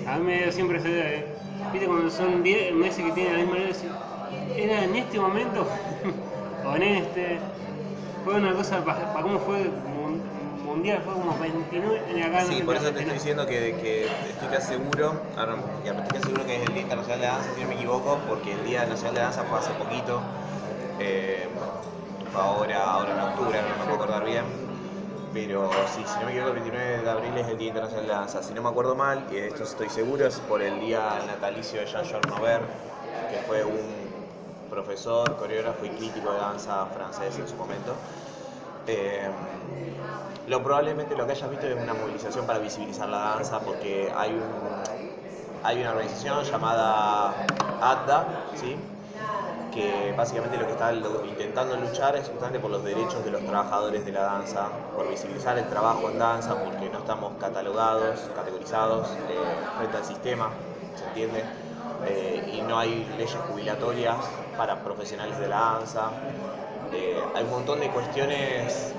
A 0.07 0.17
mí 0.17 0.25
me 0.25 0.37
dio 0.39 0.51
siempre 0.51 0.79
idea 0.79 1.05
de. 1.05 1.27
¿Viste 1.71 1.87
cuando 1.87 2.09
son 2.09 2.43
10 2.43 2.73
meses 2.73 3.05
que 3.05 3.11
tienen 3.11 3.33
la 3.33 3.39
misma 3.39 3.57
edad? 3.57 3.75
¿Era 4.57 4.83
en 4.83 4.95
este 4.95 5.19
momento? 5.19 5.67
¿O 6.65 6.75
en 6.75 6.83
este? 6.83 7.39
Fue 8.25 8.35
una 8.35 8.53
cosa. 8.53 8.83
¿Para 8.83 9.21
cómo 9.21 9.39
fue 9.39 9.69
mundial? 10.79 11.01
Fue 11.03 11.13
como 11.13 11.37
29. 11.37 12.01
y 12.15 12.21
Acá 12.21 12.45
Sí, 12.45 12.61
por 12.63 12.75
eso 12.75 12.85
te 12.85 12.91
29. 12.91 12.99
estoy 12.99 13.13
diciendo 13.13 13.45
que, 13.45 13.75
que 13.81 14.05
estoy 14.05 14.47
casi 14.49 14.67
seguro, 14.73 15.13
ahora, 15.37 15.55
estoy 15.83 16.21
seguro 16.21 16.45
que 16.45 16.55
es 16.55 16.67
el 16.67 16.73
Día 16.73 16.83
Internacional 16.83 17.19
de 17.19 17.27
la 17.27 17.33
Danza, 17.33 17.53
si 17.53 17.61
no 17.61 17.67
me 17.67 17.75
equivoco, 17.75 18.19
porque 18.27 18.53
el 18.53 18.63
Día 18.63 18.85
Nacional 18.85 19.13
de 19.13 19.19
la 19.19 19.25
Danza 19.27 19.43
fue 19.43 19.59
hace 19.59 19.71
poquito, 19.73 20.21
eh, 20.99 21.47
fue 22.31 22.41
ahora, 22.41 22.91
ahora 22.91 23.13
en 23.13 23.19
octubre, 23.19 23.59
no 23.61 23.77
me 23.77 23.83
puedo 23.83 23.95
acordar 23.95 24.25
bien, 24.25 24.45
pero 25.33 25.69
sí, 25.93 26.01
si 26.05 26.19
no 26.19 26.25
me 26.25 26.31
equivoco, 26.31 26.53
el 26.53 26.61
29 26.61 27.01
de 27.03 27.09
abril 27.09 27.37
es 27.37 27.47
el 27.47 27.57
Día 27.57 27.67
Internacional 27.67 28.05
de 28.05 28.11
la 28.11 28.19
Danza. 28.19 28.41
Si 28.41 28.53
no 28.53 28.61
me 28.61 28.69
acuerdo 28.69 28.95
mal, 28.95 29.25
y 29.29 29.35
de 29.35 29.47
esto 29.49 29.63
estoy 29.63 29.89
seguro, 29.89 30.25
es 30.25 30.39
por 30.39 30.61
el 30.61 30.79
día 30.79 31.19
natalicio 31.27 31.81
de 31.81 31.87
Jean-Georges 31.87 32.31
Nover, 32.31 32.61
que 33.29 33.37
fue 33.45 33.63
un 33.63 34.09
profesor, 34.69 35.35
coreógrafo 35.37 35.85
y 35.85 35.89
crítico 35.89 36.31
de 36.31 36.39
danza 36.39 36.85
francés 36.87 37.37
en 37.37 37.47
su 37.47 37.55
momento. 37.55 37.95
Eh, 38.91 39.29
lo 40.47 40.63
probablemente 40.63 41.15
lo 41.15 41.25
que 41.27 41.33
hayas 41.33 41.49
visto 41.49 41.67
es 41.67 41.75
una 41.75 41.93
movilización 41.93 42.45
para 42.47 42.57
visibilizar 42.59 43.07
la 43.07 43.19
danza 43.19 43.59
porque 43.59 44.11
hay, 44.15 44.31
hay 45.63 45.81
una 45.81 45.91
organización 45.91 46.43
llamada 46.43 47.29
ADDA, 47.81 48.25
¿sí? 48.55 48.75
que 49.71 50.13
básicamente 50.17 50.57
lo 50.57 50.65
que 50.65 50.71
está 50.71 50.91
intentando 50.93 51.77
luchar 51.77 52.15
es 52.15 52.27
justamente 52.27 52.59
por 52.59 52.71
los 52.71 52.83
derechos 52.83 53.23
de 53.23 53.31
los 53.31 53.45
trabajadores 53.45 54.03
de 54.05 54.11
la 54.11 54.21
danza, 54.23 54.71
por 54.95 55.07
visibilizar 55.07 55.57
el 55.59 55.67
trabajo 55.67 56.09
en 56.09 56.17
danza, 56.17 56.55
porque 56.59 56.89
no 56.89 56.99
estamos 56.99 57.33
catalogados, 57.39 58.31
categorizados 58.35 59.19
eh, 59.27 59.69
frente 59.75 59.97
al 59.97 60.05
sistema, 60.05 60.51
¿se 60.95 61.05
entiende? 61.05 61.45
Eh, 62.01 62.49
y 62.51 62.61
no 62.63 62.79
hay 62.79 63.05
leyes 63.17 63.39
jubilatorias 63.47 64.43
para 64.57 64.83
profesionales 64.83 65.37
de 65.37 65.47
la 65.49 65.59
danza. 65.59 66.11
Eh, 66.91 67.23
hay 67.35 67.43
un 67.43 67.49
montón 67.51 67.79
de 67.79 67.89
cuestiones 67.89 68.93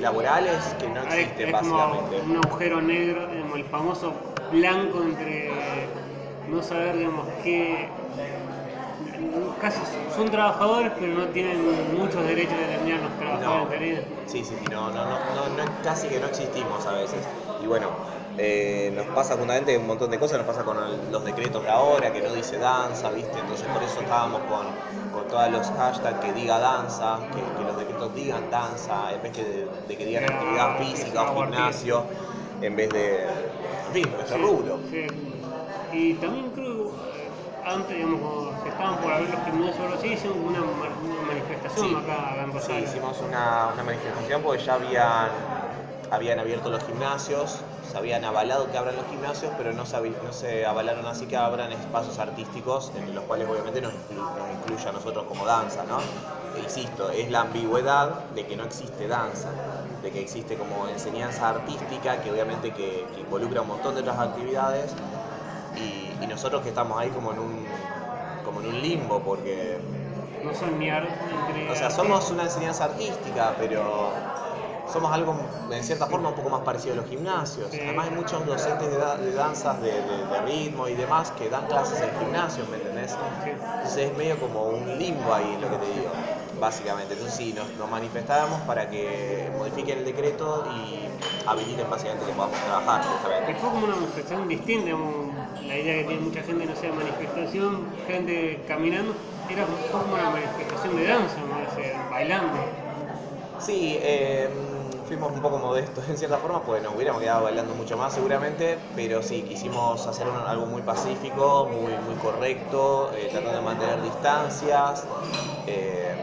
laborales 0.00 0.74
que 0.80 0.88
no 0.88 1.02
existen 1.02 1.48
es 1.48 1.54
como 1.60 1.76
básicamente. 1.76 2.20
un 2.30 2.36
agujero 2.36 2.80
negro, 2.80 3.26
digamos, 3.26 3.58
el 3.58 3.64
famoso 3.64 4.12
blanco 4.50 5.02
entre 5.02 5.86
no 6.48 6.62
saber, 6.62 6.96
digamos, 6.98 7.26
qué. 7.42 7.88
Casi 9.60 9.80
son 10.14 10.30
trabajadores, 10.30 10.92
pero 10.98 11.12
no 11.14 11.26
tienen 11.28 11.92
muchos 11.92 12.24
derechos 12.26 12.54
que 12.58 12.78
tenían 12.78 13.02
los 13.02 13.16
trabajadores 13.18 13.98
No. 13.98 14.22
Sí, 14.28 14.44
sí, 14.44 14.54
sí, 14.62 14.68
no, 14.68 14.90
no, 14.90 15.04
no, 15.04 15.18
no, 15.34 15.48
no- 15.48 15.72
casi 15.82 16.08
que 16.08 16.18
no 16.18 16.26
existimos 16.26 16.86
a 16.86 16.92
veces. 16.94 17.20
Y 17.62 17.66
bueno, 17.66 17.88
eh, 18.36 18.90
nos 18.94 19.08
pasa 19.08 19.36
fundamentalmente 19.36 19.78
un 19.78 19.86
montón 19.86 20.10
de 20.10 20.18
cosas, 20.18 20.38
nos 20.38 20.46
pasa 20.46 20.64
con 20.64 20.78
el- 20.78 21.10
los 21.10 21.24
decretos 21.24 21.62
de 21.64 21.70
ahora, 21.70 22.12
que 22.12 22.22
no 22.22 22.32
dice 22.32 22.58
danza, 22.58 23.10
¿viste? 23.12 23.40
Entonces 23.40 23.68
por 23.68 23.82
eso 23.82 24.00
estábamos 24.00 24.44
con, 24.44 24.78
con 25.10 25.28
todos 25.28 25.50
los 25.50 25.70
hashtags 25.72 26.18
que 26.20 26.32
diga 26.32 26.58
danza, 26.58 27.28
que, 27.32 27.54
que 27.54 27.64
los 27.64 27.76
decretos 27.76 28.14
digan 28.14 28.48
danza, 28.50 29.12
en 29.14 29.22
vez 29.22 29.32
que 29.32 29.44
de, 29.44 29.70
de 29.86 29.98
que 29.98 30.04
digan 30.06 30.24
actividad 30.24 30.76
física 30.76 31.22
o 31.24 31.26
gimnasio, 31.34 32.08
en 32.60 32.76
vez 32.76 32.92
de, 32.92 33.52
en 33.86 33.92
fin, 33.92 34.16
nuestro 34.16 34.38
Sí, 34.38 34.42
rubro. 34.48 34.80
sí. 34.90 34.98
Y 35.90 36.18
también 36.20 36.52
creo 36.52 36.96
eh, 37.06 37.30
antes, 37.64 37.94
digamos, 37.96 38.20
cuando 38.20 38.62
se 38.62 38.68
estaban 38.70 38.98
por 39.00 39.12
abrir 39.12 39.30
los 39.30 39.44
gimnasios 39.44 39.80
o 39.80 39.82
algo 39.84 39.94
así, 39.96 40.08
hicieron 40.12 40.40
una, 40.40 40.62
una 40.62 41.22
manifestación 41.22 41.84
Sí, 41.86 41.96
acá, 41.96 42.42
en 42.42 42.60
sí, 42.60 42.72
hicimos 42.74 43.22
una, 43.22 43.68
una 43.68 43.82
manifestación 43.82 44.42
porque 44.42 44.62
ya 44.62 44.74
habían, 44.74 45.32
habían 46.10 46.38
abierto 46.38 46.70
los 46.70 46.84
gimnasios, 46.84 47.64
se 47.82 47.98
habían 47.98 48.24
avalado 48.24 48.70
que 48.70 48.78
abran 48.78 48.96
los 48.96 49.06
gimnasios, 49.08 49.52
pero 49.56 49.72
no 49.72 49.84
se, 49.86 50.10
no 50.22 50.32
se 50.32 50.64
avalaron 50.66 51.06
así 51.06 51.26
que 51.26 51.36
abran 51.36 51.72
espacios 51.72 52.18
artísticos 52.18 52.92
en 52.96 53.14
los 53.14 53.24
cuales 53.24 53.48
obviamente 53.48 53.80
nos, 53.82 53.94
inclu- 53.94 54.30
nos 54.32 54.50
incluye 54.50 54.88
a 54.88 54.92
nosotros 54.92 55.26
como 55.26 55.46
danza, 55.46 55.84
¿no? 55.84 56.14
E 56.52 56.60
insisto, 56.60 57.10
es 57.10 57.30
la 57.30 57.42
ambigüedad 57.42 58.28
de 58.30 58.46
que 58.46 58.56
no 58.56 58.64
existe 58.64 59.06
danza, 59.08 59.58
de 60.00 60.12
que 60.12 60.20
existe 60.20 60.56
como 60.56 60.88
enseñanza 60.88 61.48
artística 61.48 62.20
que 62.20 62.30
obviamente 62.30 62.72
que, 62.74 63.10
que 63.14 63.20
involucra 63.20 63.62
un 63.62 63.68
montón 63.68 63.94
de 63.94 64.00
otras 64.02 64.18
actividades 64.18 64.96
y, 65.74 66.18
y 66.20 66.26
nosotros 66.26 66.62
que 66.62 66.70
estamos 66.70 66.98
ahí 67.00 67.10
como 67.10 67.32
en 67.32 67.38
un, 67.38 67.68
como 68.42 68.60
en 68.60 68.66
un 68.66 68.82
limbo 68.82 69.22
porque 69.24 69.80
No 70.42 70.52
son 70.54 70.78
ni 70.78 70.90
ar- 70.90 71.08
entre 71.30 71.70
o 71.72 71.74
sea, 71.76 71.90
somos 71.90 72.30
una 72.30 72.44
enseñanza 72.44 72.84
artística, 72.84 73.56
pero 73.58 74.14
somos 74.84 75.12
algo 75.12 75.64
en 75.70 75.84
cierta 75.84 76.06
forma 76.06 76.28
un 76.30 76.34
poco 76.34 76.50
más 76.50 76.62
parecido 76.62 76.92
a 76.94 76.96
los 76.96 77.06
gimnasios. 77.08 77.80
Además 77.84 78.06
hay 78.08 78.12
muchos 78.14 78.46
docentes 78.46 78.90
de, 78.90 78.96
da- 78.96 79.18
de 79.18 79.32
danzas, 79.32 79.80
de, 79.80 80.02
de- 80.02 80.26
de 80.26 80.40
ritmo 80.40 80.88
y 80.88 80.94
demás 80.94 81.30
que 81.32 81.48
dan 81.48 81.66
clases 81.68 82.00
en 82.02 82.14
gimnasios, 82.14 82.68
¿me 82.68 82.76
entendés? 82.76 83.18
Entonces 83.74 84.10
es 84.10 84.16
medio 84.16 84.38
como 84.38 84.68
un 84.70 84.96
limbo 84.98 85.32
ahí 85.34 85.56
lo 85.56 85.68
que 85.70 85.78
te 85.78 85.86
digo, 85.86 86.22
básicamente. 86.54 87.14
Entonces 87.14 87.36
sí, 87.36 87.52
nos, 87.52 87.74
nos 87.76 87.88
manifestábamos 87.88 88.62
para 88.62 88.88
que 88.88 89.50
modifiquen 89.54 89.98
el 89.98 90.04
decreto 90.04 90.64
y 90.66 91.18
habiliten 91.44 91.88
básicamente 91.90 92.24
que 92.26 92.32
podamos 92.32 92.62
trabajar, 92.62 93.02
justamente. 93.08 93.54
fue 93.54 93.70
como 93.70 93.84
una 93.84 93.96
manifestación 93.96 94.48
distinta, 94.48 94.90
la 95.60 95.78
idea 95.78 95.94
que 95.96 96.04
tiene 96.04 96.20
mucha 96.22 96.42
gente, 96.42 96.66
no 96.66 96.74
sé, 96.74 96.90
manifestación, 96.92 97.98
gente 98.06 98.64
caminando, 98.66 99.16
era 99.46 99.66
como, 99.90 100.14
una 100.14 100.30
manifestación 100.30 100.96
de 100.96 101.04
danza, 101.04 101.42
me 101.44 101.50
parece, 101.54 102.04
bailando. 102.08 102.60
Sí, 103.56 103.96
eh, 104.00 104.48
fuimos 105.04 105.32
un 105.32 105.40
poco 105.40 105.58
modestos 105.58 106.08
en 106.08 106.16
cierta 106.18 106.38
forma, 106.38 106.64
pues 106.64 106.82
nos 106.82 106.94
hubiéramos 106.94 107.20
quedado 107.22 107.44
bailando 107.44 107.74
mucho 107.74 107.96
más 107.96 108.14
seguramente, 108.14 108.90
pero 108.94 109.22
sí, 109.22 109.44
quisimos 109.44 110.06
hacer 110.06 110.26
algo 110.28 110.66
muy 110.66 110.82
pacífico, 110.82 111.66
muy, 111.72 111.98
muy 111.98 112.16
correcto, 112.16 113.12
eh, 113.14 113.28
tratando 113.30 113.58
de 113.58 113.60
mantener 113.64 114.00
distancias. 114.02 115.08
eh, 115.66 116.16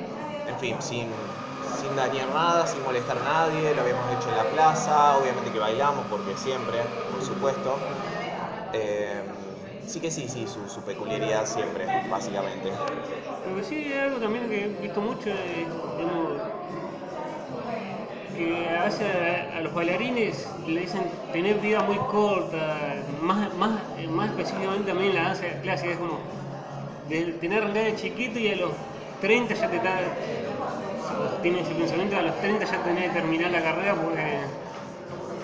fin, 0.57 0.81
sin, 0.81 1.13
sin 1.59 1.95
dañar 1.95 2.29
nada, 2.31 2.65
sin 2.67 2.83
molestar 2.83 3.17
a 3.19 3.23
nadie, 3.23 3.73
lo 3.75 3.81
habíamos 3.81 4.09
hecho 4.11 4.29
en 4.29 4.35
la 4.35 4.49
plaza, 4.49 5.15
obviamente 5.17 5.51
que 5.51 5.59
bailamos, 5.59 6.07
porque 6.07 6.35
siempre, 6.37 6.85
por 7.09 7.21
supuesto. 7.21 7.87
Eh, 8.71 9.23
sí 9.85 10.01
que 10.01 10.11
sí, 10.11 10.29
sí, 10.29 10.47
su, 10.47 10.69
su 10.69 10.83
peculiaridad 10.83 11.45
siempre, 11.45 11.93
básicamente. 12.07 12.73
Lo 13.43 13.55
que 13.55 13.63
sí 13.63 13.75
hay 13.75 13.99
algo 13.99 14.19
también 14.19 14.49
que 14.49 14.65
he 14.65 14.67
visto 14.69 15.01
mucho, 15.01 15.29
eh, 15.29 15.81
digamos, 15.95 16.48
que 18.39 18.79
veces 18.85 19.07
a, 19.55 19.61
los 19.61 19.73
bailarines 19.73 20.47
le 20.65 20.81
dicen 20.81 21.03
tener 21.33 21.59
vida 21.59 21.81
muy 21.81 21.97
corta, 22.11 23.03
más, 23.21 23.53
más, 23.55 23.81
más 24.09 24.29
específicamente 24.29 24.91
también 24.91 25.15
la 25.15 25.23
danza 25.23 25.47
clásica, 25.61 25.91
es 25.91 25.97
como 25.97 26.19
de 27.09 27.23
tener 27.33 27.63
arrancado 27.63 27.85
de 27.85 27.95
chiquito 27.95 28.39
y 28.39 28.47
a 28.49 28.55
los 28.55 28.71
30 29.21 29.53
ya 29.53 29.69
te 29.69 29.77
está, 29.77 29.99
tiene 31.41 31.61
ese 31.61 31.73
pensamiento, 31.73 32.17
a 32.17 32.21
los 32.21 32.35
30 32.39 32.65
ya 32.65 32.83
tenés 32.83 33.09
que 33.09 33.19
terminar 33.19 33.51
la 33.51 33.61
carrera 33.61 33.95
porque 33.95 34.39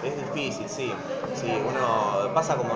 Es 0.07 0.33
difícil, 0.33 0.69
sí. 0.69 0.91
Sí, 1.35 1.51
uno 1.67 2.33
pasa 2.33 2.55
como, 2.55 2.75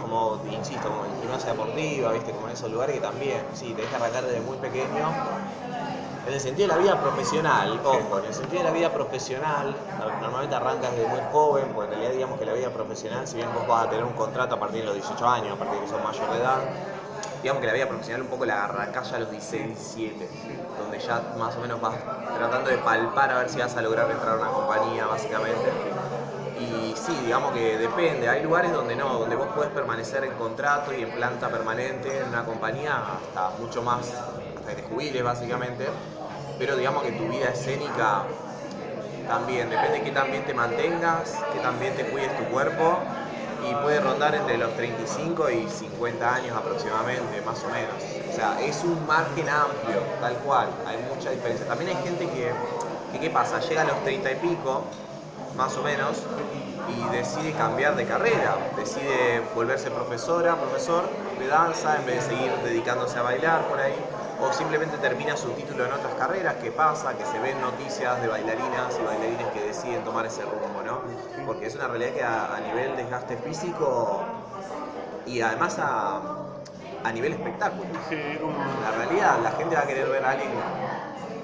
como 0.00 0.40
insisto, 0.50 0.88
como 0.88 1.04
en 1.04 1.20
gimnasia 1.20 1.50
deportiva, 1.52 2.12
¿viste? 2.12 2.30
Como 2.32 2.46
en 2.46 2.54
esos 2.54 2.70
lugares 2.70 2.94
que 2.94 3.00
también, 3.02 3.42
sí, 3.52 3.74
tenés 3.74 3.90
que 3.90 3.96
arrancar 3.96 4.24
desde 4.24 4.40
muy 4.40 4.56
pequeño. 4.56 5.12
En 6.30 6.34
el 6.34 6.40
sentido 6.40 6.68
de 6.68 6.74
la 6.74 6.78
vida 6.78 7.00
profesional, 7.00 7.80
ojo, 7.84 8.18
en 8.20 8.26
el 8.26 8.32
sentido 8.32 8.62
de 8.62 8.68
la 8.68 8.70
vida 8.72 8.92
profesional, 8.92 9.74
no- 9.98 10.12
normalmente 10.12 10.54
arrancas 10.54 10.94
desde 10.94 11.08
muy 11.08 11.22
joven, 11.22 11.72
porque 11.74 11.86
en 11.86 11.90
realidad 11.90 12.12
digamos 12.12 12.38
que 12.38 12.44
la 12.46 12.52
vida 12.52 12.72
profesional, 12.72 13.26
si 13.26 13.38
bien 13.38 13.52
vos 13.52 13.66
vas 13.66 13.86
a 13.86 13.88
tener 13.88 14.04
un 14.04 14.14
contrato 14.14 14.54
a 14.54 14.60
partir 14.60 14.82
de 14.82 14.86
los 14.86 14.94
18 14.94 15.26
años, 15.26 15.52
a 15.56 15.58
partir 15.58 15.78
de 15.80 15.86
que 15.86 15.90
sos 15.90 16.00
mayor 16.00 16.30
de 16.30 16.38
edad, 16.38 16.70
digamos 17.42 17.60
que 17.60 17.66
la 17.66 17.72
vida 17.74 17.88
profesional 17.88 18.22
un 18.22 18.28
poco 18.28 18.46
la 18.46 18.64
arrancás 18.64 19.12
a 19.12 19.18
los 19.18 19.30
16, 19.30 19.66
17, 19.66 20.40
donde 20.76 21.00
ya 21.00 21.32
más 21.34 21.56
o 21.56 21.60
menos 21.60 21.80
vas 21.80 22.06
tratando 22.32 22.70
de 22.70 22.78
palpar 22.78 23.32
a 23.32 23.38
ver 23.38 23.50
si 23.50 23.60
vas 23.60 23.76
a 23.76 23.82
lograr 23.82 24.10
entrar 24.12 24.34
a 24.34 24.38
una 24.38 24.52
compañía, 24.52 25.06
básicamente. 25.06 25.84
Y 26.52 26.96
sí, 26.96 27.20
digamos 27.20 27.52
que 27.52 27.78
depende. 27.78 28.28
Hay 28.28 28.42
lugares 28.42 28.72
donde 28.72 28.96
no, 28.96 29.18
donde 29.18 29.36
vos 29.36 29.50
podés 29.54 29.70
permanecer 29.70 30.24
en 30.24 30.34
contrato 30.36 30.92
y 30.92 31.02
en 31.02 31.12
planta 31.12 31.50
permanente 31.50 32.20
en 32.22 32.28
una 32.28 32.44
compañía 32.44 33.16
hasta 33.16 33.50
mucho 33.52 33.82
más, 33.82 34.26
hasta 34.54 34.70
que 34.70 34.76
te 34.76 34.82
jubiles 34.82 35.22
básicamente. 35.22 36.19
Pero 36.60 36.76
digamos 36.76 37.02
que 37.02 37.12
tu 37.12 37.24
vida 37.24 37.48
escénica 37.48 38.22
también, 39.26 39.70
depende 39.70 39.98
de 39.98 40.04
qué 40.04 40.10
tan 40.10 40.30
bien 40.30 40.44
te 40.44 40.52
mantengas, 40.52 41.34
qué 41.54 41.58
tan 41.60 41.80
bien 41.80 41.94
te 41.96 42.04
cuides 42.04 42.36
tu 42.36 42.44
cuerpo. 42.52 42.98
Y 43.68 43.74
puede 43.82 43.98
rondar 44.00 44.34
entre 44.34 44.58
los 44.58 44.70
35 44.74 45.50
y 45.50 45.68
50 45.68 46.34
años 46.34 46.56
aproximadamente, 46.56 47.40
más 47.46 47.64
o 47.64 47.68
menos. 47.68 47.96
O 48.30 48.34
sea, 48.36 48.60
es 48.60 48.84
un 48.84 49.06
margen 49.06 49.48
amplio, 49.48 50.00
tal 50.20 50.34
cual. 50.44 50.68
Hay 50.86 50.98
mucha 51.14 51.30
diferencia. 51.30 51.66
También 51.66 51.96
hay 51.96 52.02
gente 52.04 52.26
que, 52.26 52.52
que 53.12 53.20
¿qué 53.20 53.30
pasa? 53.30 53.58
Llega 53.60 53.82
a 53.82 53.84
los 53.84 54.02
30 54.04 54.30
y 54.30 54.34
pico, 54.36 54.84
más 55.56 55.76
o 55.76 55.82
menos, 55.82 56.22
y 56.88 57.16
decide 57.16 57.52
cambiar 57.52 57.96
de 57.96 58.04
carrera, 58.04 58.56
decide 58.76 59.40
volverse 59.54 59.90
profesora, 59.90 60.56
profesor 60.56 61.08
de 61.38 61.46
danza 61.46 61.96
en 61.96 62.06
vez 62.06 62.16
de 62.16 62.34
seguir 62.34 62.52
dedicándose 62.64 63.18
a 63.18 63.22
bailar 63.22 63.68
por 63.68 63.80
ahí, 63.80 63.94
o 64.42 64.52
simplemente 64.52 64.98
termina 64.98 65.36
su 65.36 65.54
título 65.54 65.84
en 65.86 65.92
otras 65.92 66.14
carreras, 66.14 66.56
¿qué 66.56 66.72
pasa? 66.72 67.16
Que 67.16 67.26
se 67.26 67.40
ven 67.40 67.60
noticias 67.60 68.20
de 68.20 68.28
bailarinas 68.28 68.98
y 68.98 69.04
bailarines 69.04 69.50
que 69.50 69.62
deciden 69.62 70.04
tomar 70.04 70.26
ese 70.26 70.44
rumbo, 70.46 70.82
¿no? 70.82 71.04
Porque 71.44 71.66
es 71.66 71.74
una 71.76 71.88
realidad 71.88 72.14
que 72.14 72.22
a, 72.24 72.54
a 72.56 72.60
nivel 72.60 72.96
desgaste 72.96 73.36
físico 73.38 74.42
y 75.24 75.40
además 75.42 75.78
a, 75.80 76.22
a 77.02 77.12
nivel 77.12 77.32
espectáculo. 77.32 77.94
sí, 78.08 78.38
como 78.40 78.58
La 78.78 78.92
realidad, 78.92 79.40
la 79.42 79.52
gente 79.52 79.76
va 79.76 79.82
a 79.82 79.86
querer 79.86 80.08
ver 80.08 80.24
a 80.24 80.30
alguien 80.32 80.66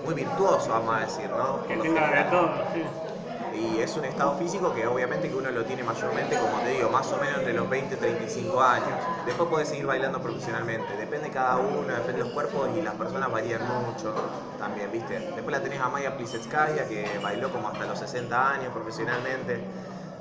muy 0.03 0.15
virtuoso, 0.15 0.73
vamos 0.73 0.97
a 0.97 1.01
decir, 1.01 1.31
¿no? 1.33 1.67
que 1.67 1.79
tenga 1.79 2.11
de 2.13 2.25
todo, 2.31 2.67
sí. 2.73 3.06
Y 3.57 3.81
es 3.81 3.97
un 3.97 4.05
estado 4.05 4.37
físico 4.37 4.75
que 4.75 4.87
obviamente 4.87 5.29
que 5.29 5.35
uno 5.35 5.51
lo 5.51 5.65
tiene 5.65 5.83
mayormente, 5.83 6.37
como 6.37 6.61
te 6.61 6.71
digo, 6.71 6.91
más 6.91 7.11
o 7.13 7.17
menos 7.17 7.39
entre 7.39 7.55
los 7.55 7.69
20 7.71 7.95
y 7.95 7.99
35 7.99 8.61
años. 8.61 8.99
Después 9.25 9.49
puedes 9.49 9.69
seguir 9.69 9.87
bailando 9.87 10.21
profesionalmente. 10.21 10.97
Depende 10.97 11.29
de 11.29 11.33
cada 11.33 11.57
uno, 11.57 11.87
depende 11.87 12.13
de 12.13 12.19
los 12.25 12.29
cuerpos 12.29 12.69
y 12.77 12.83
las 12.83 12.95
personas 12.95 13.33
varían 13.33 13.63
mucho 13.67 14.13
también, 14.59 14.93
¿viste? 14.93 15.21
Después 15.21 15.57
la 15.57 15.63
tenés 15.63 15.81
a 15.81 15.89
Maya 15.89 16.17
Plisetskaya 16.17 16.87
que 16.87 17.19
bailó 17.23 17.51
como 17.51 17.69
hasta 17.69 17.87
los 17.87 17.99
60 17.99 18.51
años 18.53 18.73
profesionalmente, 18.73 19.61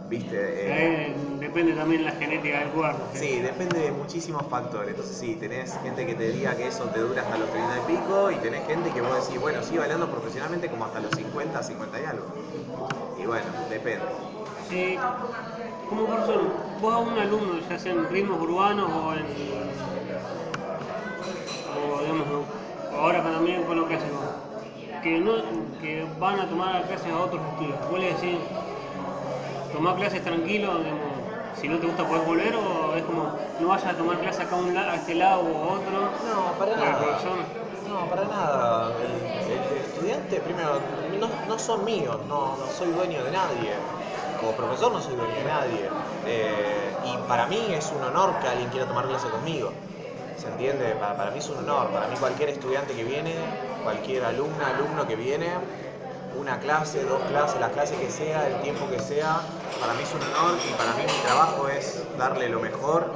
¿viste? 0.10 0.38
Eh, 0.38 1.16
depende 1.40 1.74
también 1.74 2.06
la 2.06 2.12
genética 2.12 2.60
del 2.60 2.70
cuerpo. 2.70 3.04
Sí, 3.14 3.40
depende 3.40 3.80
de 3.80 3.92
muchísimos 3.92 4.48
factores. 4.50 4.90
Entonces 4.90 5.18
sí, 5.18 5.36
tenés 5.36 5.78
gente 5.84 6.06
que 6.06 6.16
te 6.16 6.32
diga 6.32 6.56
que 6.56 6.68
eso 6.68 6.86
te 6.86 7.00
dura 7.00 7.24
hasta 7.24 7.38
los 7.38 7.50
30 7.52 7.78
y 7.80 7.96
pico 7.96 8.32
y 8.32 8.36
tenés 8.36 8.66
gente 8.66 8.92
que 8.92 9.02
vos 9.02 9.28
decís, 9.28 9.42
bueno, 9.42 9.62
sí, 9.62 9.78
bailando 9.78 10.10
profesionalmente 10.10 10.70
como 10.70 10.86
hasta 10.86 11.00
los 11.02 11.14
50, 11.16 11.62
50 11.64 12.02
y 12.02 12.06
algo. 12.06 12.45
Y 13.26 13.28
bueno, 13.28 13.52
depende. 13.68 14.14
Eh, 14.70 15.18
como 15.88 16.08
profesor, 16.08 16.42
vos 16.80 16.94
a 16.94 17.00
un 17.00 17.18
alumno, 17.18 17.60
ya 17.60 17.80
sea 17.80 17.94
en 17.94 18.08
ritmos 18.10 18.40
urbanos 18.40 18.90
o 18.92 19.16
en. 19.16 19.30
o 21.64 22.02
digamos, 22.02 22.28
o 22.30 22.96
ahora 23.02 23.24
también 23.24 23.66
con 23.66 23.76
lo 23.78 23.88
clásico, 23.88 24.22
que, 25.02 25.20
no, 25.20 25.78
que 25.78 26.04
van 26.06 26.40
a 26.40 26.50
tomar 26.50 26.86
clases 26.88 27.12
a 27.12 27.20
otros 27.20 27.46
estudios, 27.46 27.86
vos 27.88 28.00
le 28.00 28.14
decís, 28.14 28.52
tomar 29.70 29.96
clases 29.96 30.24
tranquilo, 30.24 30.80
digamos, 30.80 31.28
si 31.52 31.68
no 31.68 31.80
te 31.80 31.86
gusta 31.88 32.08
podés 32.08 32.24
volver 32.26 32.56
o 32.56 32.96
es 32.96 33.04
como, 33.04 33.38
no 33.58 33.68
vayas 33.68 33.94
a 33.94 33.98
tomar 33.98 34.20
clases 34.20 34.42
acá 34.46 34.56
a, 34.56 34.60
un 34.60 34.74
la- 34.74 34.92
a 34.92 34.96
este 34.98 35.16
lado 35.16 35.42
o 35.44 35.64
a 35.64 35.74
otro. 35.80 36.18
No, 36.22 36.58
para 36.58 36.76
nada. 36.76 36.98
profesor- 36.98 37.65
No, 37.90 38.10
para 38.10 38.26
nada. 38.26 38.92
El, 39.02 39.78
estudiante, 39.78 40.40
primero, 40.42 40.80
no, 41.20 41.30
no 41.48 41.60
son 41.60 41.86
míos, 41.86 42.18
no, 42.28 42.58
no 42.58 42.68
soy 42.78 42.92
dueño 42.92 43.24
de 43.24 43.32
nadie. 43.32 43.74
Como 44.40 44.52
profesor 44.54 44.92
no 44.92 45.02
soy 45.02 45.16
dueño 45.16 45.36
de 45.36 45.44
nadie. 45.44 45.90
Eh, 46.28 46.92
y 47.06 47.18
para 47.28 47.46
mí 47.48 47.60
es 47.70 47.92
un 47.92 48.04
honor 48.04 48.34
que 48.42 48.48
alguien 48.48 48.70
quiera 48.70 48.88
tomar 48.88 49.08
clase 49.08 49.28
conmigo. 49.30 49.72
¿Se 50.38 50.48
entiende? 50.48 50.96
Para, 50.96 51.16
para 51.16 51.32
mí 51.32 51.40
es 51.40 51.50
un 51.50 51.58
honor. 51.58 51.88
Para 51.92 52.08
mí 52.08 52.16
cualquier 52.18 52.50
estudiante 52.50 52.94
que 52.94 53.04
viene, 53.04 53.34
cualquier 53.84 54.26
alumna, 54.26 54.70
alumno 54.70 55.08
que 55.08 55.16
viene, 55.16 55.50
una 56.40 56.60
clase, 56.60 57.04
dos 57.06 57.22
clases, 57.30 57.60
la 57.60 57.70
clase 57.70 57.96
que 57.96 58.10
sea, 58.10 58.48
el 58.48 58.56
tiempo 58.62 58.90
que 58.90 59.00
sea, 59.00 59.42
para 59.80 59.94
mí 59.94 60.04
es 60.04 60.14
un 60.14 60.22
honor 60.24 60.58
y 60.70 60.74
para 60.74 60.94
mí 60.94 61.04
mi 61.04 61.22
trabajo 61.24 61.68
es 61.70 62.04
darle 62.18 62.50
lo 62.50 62.60
mejor 62.60 63.10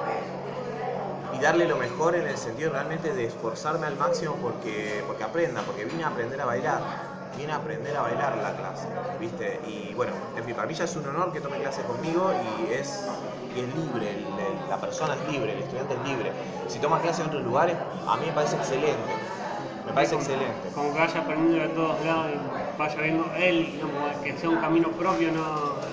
y 1.40 1.44
darle 1.44 1.68
lo 1.68 1.78
mejor 1.78 2.16
en 2.16 2.28
el 2.28 2.38
sentido 2.38 2.72
realmente 2.72 3.14
de 3.14 3.26
esforzarme 3.26 3.88
al 3.88 3.98
máximo 3.98 4.40
porque, 4.42 5.04
porque 5.08 5.24
aprenda, 5.24 5.66
porque 5.66 5.86
vine 5.86 6.04
a 6.04 6.08
aprender 6.10 6.42
a 6.42 6.46
bailar, 6.46 6.82
vine 7.36 7.54
a 7.54 7.58
aprender 7.58 7.96
a 7.96 8.02
bailar 8.02 8.38
la 8.38 8.56
clase, 8.56 8.90
¿viste? 9.18 9.62
Y 9.64 9.94
bueno, 9.94 10.14
en 10.36 10.44
fin, 10.44 10.56
para 10.56 10.68
mí 10.68 10.74
ya 10.74 10.86
es 10.86 10.96
un 10.96 11.08
honor 11.08 11.32
que 11.32 11.42
tome 11.42 11.60
clase 11.60 11.86
conmigo 11.86 12.34
y 12.34 12.68
es, 12.72 13.22
y 13.54 13.62
es 13.62 13.74
libre, 13.74 14.14
el- 14.14 14.40
el- 14.40 14.68
la 14.68 14.80
persona 14.82 15.16
es 15.16 15.24
libre, 15.24 15.54
el 15.54 15.60
estudiante 15.60 15.96
es 15.96 16.02
libre. 16.02 16.36
Si 16.66 16.80
toma 16.80 17.02
clase 17.02 17.22
en 17.22 17.28
otros 17.28 17.44
lugares, 17.44 17.78
a 18.06 18.18
mí 18.18 18.26
me 18.28 18.34
parece 18.34 18.58
excelente, 18.58 19.24
me 19.86 19.94
parece 19.94 20.14
como- 20.16 20.24
excelente. 20.26 20.72
Como 20.72 20.94
que 20.94 21.00
vaya 21.00 21.20
aprendiendo 21.22 21.58
de 21.68 21.70
todos 21.74 22.02
lados 22.02 22.32
y 22.34 22.76
vaya 22.78 23.02
viendo 23.02 23.34
él, 23.34 23.72
digamos, 23.72 24.18
que 24.18 24.38
sea 24.38 24.50
un 24.50 24.60
camino 24.60 24.96
propio, 24.98 25.32
no. 25.32 25.89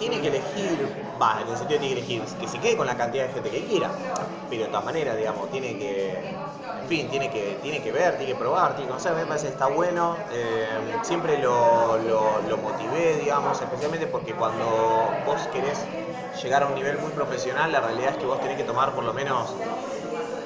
Tiene 0.00 0.20
que 0.22 0.28
elegir, 0.28 1.04
va, 1.20 1.42
en 1.42 1.48
el 1.48 1.56
sentido 1.58 1.78
tiene 1.80 1.94
que 1.94 2.00
elegir, 2.00 2.24
que 2.38 2.48
se 2.48 2.58
quede 2.60 2.76
con 2.76 2.86
la 2.86 2.96
cantidad 2.96 3.24
de 3.26 3.32
gente 3.34 3.50
que 3.50 3.66
quiera, 3.66 4.02
pero 4.48 4.62
de 4.64 4.68
todas 4.70 4.84
maneras, 4.86 5.16
digamos, 5.18 5.50
tiene 5.50 5.76
que, 5.76 6.40
en 6.80 6.86
fin, 6.88 7.10
tiene 7.10 7.30
que, 7.30 7.58
tiene 7.60 7.82
que 7.82 7.92
ver, 7.92 8.16
tiene 8.16 8.32
que 8.32 8.38
probar, 8.38 8.74
tiene 8.76 8.86
que 8.86 8.90
conocer, 8.92 9.14
me 9.14 9.26
parece 9.26 9.48
que 9.48 9.52
está 9.52 9.66
bueno, 9.68 10.24
eh, 10.30 10.98
siempre 11.02 11.36
lo, 11.38 11.98
lo, 11.98 12.40
lo 12.40 12.58
motivé, 12.58 13.18
digamos, 13.18 13.60
especialmente 13.60 14.06
porque 14.06 14.36
cuando 14.36 15.20
vos 15.22 15.48
querés 15.48 15.90
llegar 16.42 16.62
a 16.62 16.68
un 16.68 16.74
nivel 16.74 16.98
muy 16.98 17.12
profesional, 17.12 17.70
la 17.72 17.80
realidad 17.82 18.12
es 18.12 18.18
que 18.18 18.26
vos 18.26 18.40
tenés 18.40 18.56
que 18.56 18.64
tomar 18.64 18.94
por 18.94 19.04
lo 19.04 19.12
menos, 19.12 19.58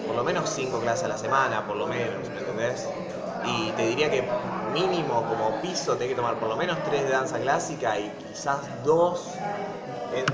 por 0.07 0.17
lo 0.17 0.25
menos 0.25 0.51
cinco 0.51 0.81
clases 0.81 1.05
a 1.05 1.09
la 1.09 1.19
semana, 1.19 1.67
por 1.67 1.77
lo 1.77 1.87
menos, 1.87 2.31
¿me 2.31 2.41
entendés? 2.41 2.95
Y 3.41 3.73
te 3.75 3.83
diría 3.83 4.11
que 4.11 4.41
mínimo 4.63 5.27
como 5.27 5.61
piso 5.61 5.95
tenés 5.97 6.11
que 6.11 6.17
tomar 6.17 6.39
por 6.39 6.49
lo 6.49 6.57
menos 6.57 6.83
tres 6.83 7.05
de 7.05 7.11
danza 7.11 7.41
clásica 7.41 7.99
y 7.99 8.17
quizás 8.19 8.83
dos, 8.83 9.43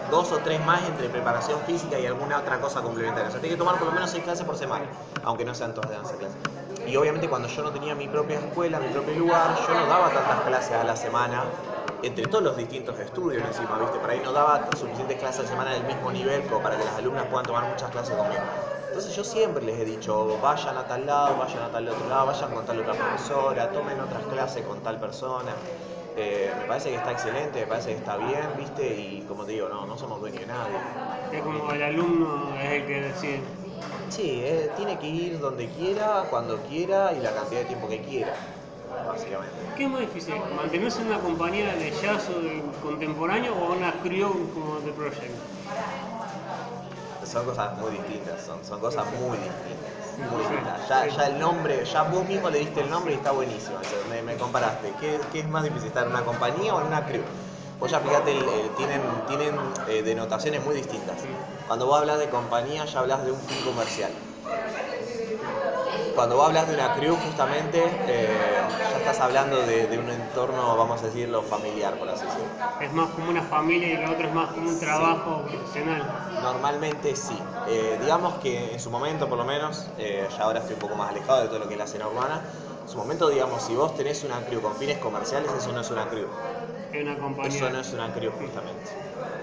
dos 0.08 0.32
o 0.32 0.42
tres 0.42 0.62
más 0.62 0.86
entre 0.88 1.08
preparación 1.08 1.64
física 1.64 1.98
y 1.98 2.06
alguna 2.06 2.38
otra 2.38 2.60
cosa 2.60 2.82
complementaria. 2.82 3.28
O 3.28 3.32
sea, 3.32 3.40
tenés 3.40 3.54
que 3.54 3.58
tomar 3.58 3.78
por 3.78 3.86
lo 3.86 3.92
menos 3.92 4.10
seis 4.10 4.22
clases 4.24 4.44
por 4.46 4.56
semana, 4.56 4.92
aunque 5.22 5.44
no 5.44 5.54
sean 5.54 5.74
todas 5.74 5.90
de 5.90 5.96
danza 5.96 6.16
clásica. 6.18 6.46
Y 6.84 6.96
obviamente 6.96 7.28
cuando 7.28 7.48
yo 7.48 7.62
no 7.62 7.72
tenía 7.72 7.94
mi 7.94 8.08
propia 8.08 8.38
escuela, 8.38 8.80
mi 8.80 8.88
propio 8.90 9.14
lugar, 9.14 9.54
yo 9.54 9.74
no 9.74 9.86
daba 9.86 10.12
tantas 10.12 10.42
clases 10.42 10.72
a 10.76 10.84
la 10.84 10.96
semana 10.96 11.56
entre 12.02 12.26
todos 12.28 12.42
los 12.44 12.56
distintos 12.56 12.98
estudios 12.98 13.44
encima, 13.44 13.78
¿viste? 13.78 14.00
Por 14.00 14.10
ahí 14.10 14.20
no 14.20 14.32
daba 14.32 14.70
suficientes 14.74 15.18
clases 15.18 15.40
a 15.40 15.42
la 15.42 15.48
semana 15.48 15.72
del 15.74 15.84
mismo 15.84 16.10
nivel 16.12 16.46
como 16.46 16.62
para 16.62 16.76
que 16.78 16.84
las 16.84 16.96
alumnas 16.96 17.26
puedan 17.26 17.46
tomar 17.46 17.66
muchas 17.66 17.90
clases 17.90 18.16
conmigo. 18.16 18.48
Entonces 18.90 19.14
yo 19.14 19.22
siempre 19.22 19.64
les 19.64 19.78
he 19.78 19.84
dicho, 19.84 20.36
vayan 20.42 20.76
a 20.76 20.82
tal 20.84 21.06
lado, 21.06 21.36
vayan 21.38 21.62
a 21.62 21.70
tal 21.70 21.88
otro 21.88 22.08
lado, 22.08 22.26
vayan 22.26 22.50
con 22.50 22.66
tal 22.66 22.80
otra 22.80 22.94
profesora, 22.94 23.70
tomen 23.70 24.00
otras 24.00 24.24
clases 24.24 24.64
con 24.66 24.80
tal 24.80 24.98
persona. 24.98 25.52
Eh, 26.16 26.52
me 26.58 26.64
parece 26.64 26.90
que 26.90 26.96
está 26.96 27.12
excelente, 27.12 27.60
me 27.60 27.66
parece 27.66 27.90
que 27.90 27.98
está 27.98 28.16
bien, 28.16 28.42
¿viste? 28.58 28.84
Y 28.84 29.24
como 29.28 29.44
te 29.44 29.52
digo, 29.52 29.68
no, 29.68 29.86
no 29.86 29.96
somos 29.96 30.18
dueños 30.18 30.40
de 30.40 30.46
nadie. 30.48 30.74
Es 31.32 31.40
como 31.40 31.70
el 31.72 31.82
alumno 31.82 32.52
es 32.60 32.72
el 32.72 32.86
que 32.86 33.00
decide. 33.00 33.40
Sí, 34.08 34.42
eh, 34.42 34.72
tiene 34.76 34.98
que 34.98 35.06
ir 35.06 35.38
donde 35.38 35.68
quiera, 35.68 36.26
cuando 36.28 36.58
quiera 36.62 37.12
y 37.12 37.20
la 37.20 37.32
cantidad 37.32 37.60
de 37.60 37.66
tiempo 37.66 37.88
que 37.88 38.00
quiera. 38.00 38.32
básicamente. 39.06 39.54
¿Qué 39.76 39.84
es 39.84 39.88
más 39.88 40.00
difícil? 40.00 40.34
¿Mantenerse 40.56 41.00
en 41.02 41.06
una 41.06 41.20
compañía 41.20 41.76
de 41.76 41.92
jazz 41.92 42.28
o 42.28 42.40
de 42.40 42.60
contemporáneo 42.82 43.54
o 43.54 43.72
una 43.72 43.92
crew 44.02 44.50
como 44.52 44.78
The 44.84 44.90
Project? 44.90 45.49
Son 47.30 47.44
cosas 47.46 47.78
muy 47.78 47.92
distintas, 47.92 48.40
son, 48.42 48.64
son 48.64 48.80
cosas 48.80 49.06
muy 49.12 49.38
distintas. 49.38 49.92
Muy 50.28 50.40
distintas. 50.40 50.86
Ya, 50.88 51.06
ya 51.06 51.26
el 51.28 51.38
nombre, 51.38 51.84
ya 51.84 52.02
vos 52.04 52.26
mismo 52.26 52.50
le 52.50 52.58
diste 52.58 52.80
el 52.80 52.90
nombre 52.90 53.12
y 53.14 53.16
está 53.16 53.30
buenísimo. 53.30 53.78
O 53.78 53.84
sea, 53.84 54.02
me, 54.04 54.22
me 54.22 54.36
comparaste. 54.36 54.94
¿Qué, 54.96 55.28
qué 55.30 55.40
es 55.40 55.48
más 55.48 55.62
difícil, 55.64 55.88
estar 55.88 56.04
en 56.04 56.10
una 56.10 56.24
compañía 56.24 56.74
o 56.74 56.80
en 56.80 56.86
una 56.86 57.06
crew? 57.06 57.24
Vos 57.78 57.90
ya 57.90 58.00
fíjate, 58.00 58.32
el- 58.32 58.48
el- 58.48 58.74
tienen, 58.74 59.24
tienen 59.26 59.72
eh, 59.86 60.02
denotaciones 60.02 60.62
muy 60.64 60.74
distintas. 60.74 61.28
Cuando 61.66 61.86
vos 61.86 61.98
hablas 61.98 62.18
de 62.18 62.28
compañía, 62.30 62.84
ya 62.84 62.98
hablas 63.00 63.24
de 63.24 63.30
un 63.32 63.40
fin 63.42 63.62
comercial. 63.62 64.12
Cuando 66.12 66.36
vos 66.36 66.46
hablas 66.46 66.68
de 66.68 66.74
una 66.74 66.92
crew, 66.92 67.16
justamente, 67.16 68.02
eh, 68.06 68.60
ya 68.90 68.98
estás 68.98 69.20
hablando 69.20 69.64
de, 69.64 69.86
de 69.86 69.98
un 69.98 70.10
entorno, 70.10 70.76
vamos 70.76 71.02
a 71.02 71.06
decirlo, 71.06 71.42
familiar, 71.44 71.98
por 71.98 72.10
así 72.10 72.26
decirlo. 72.26 72.52
Es 72.78 72.92
más 72.92 73.10
como 73.10 73.30
una 73.30 73.42
familia 73.42 73.92
y 73.92 73.96
lo 73.98 74.10
otro 74.10 74.26
es 74.26 74.32
más 74.32 74.52
como 74.52 74.68
un 74.70 74.78
trabajo 74.78 75.46
profesional. 75.46 76.26
Normalmente 76.36 77.14
sí. 77.16 77.60
Eh, 77.64 77.96
digamos 78.00 78.38
que 78.38 78.72
en 78.72 78.80
su 78.80 78.90
momento, 78.90 79.28
por 79.28 79.38
lo 79.38 79.44
menos, 79.44 79.92
eh, 79.96 80.28
ya 80.36 80.44
ahora 80.44 80.60
estoy 80.60 80.74
un 80.74 80.80
poco 80.80 80.96
más 80.96 81.10
alejado 81.10 81.42
de 81.42 81.48
todo 81.48 81.58
lo 81.60 81.68
que 81.68 81.74
es 81.74 81.78
la 81.78 81.84
escena 81.84 82.08
urbana. 82.08 82.50
En 82.82 82.88
su 82.88 82.98
momento, 82.98 83.28
digamos, 83.28 83.62
si 83.64 83.74
vos 83.74 83.94
tenés 83.94 84.24
una 84.24 84.44
crew 84.44 84.60
con 84.60 84.76
fines 84.76 84.98
comerciales, 84.98 85.52
eso 85.52 85.72
no 85.72 85.80
es 85.80 85.90
una 85.90 86.08
crew. 86.08 86.30
Es 86.92 87.02
una 87.02 87.18
compañía. 87.18 87.56
Eso 87.56 87.70
no 87.70 87.80
es 87.80 87.92
una 87.92 88.12
crew, 88.12 88.32
justamente. 88.32 88.90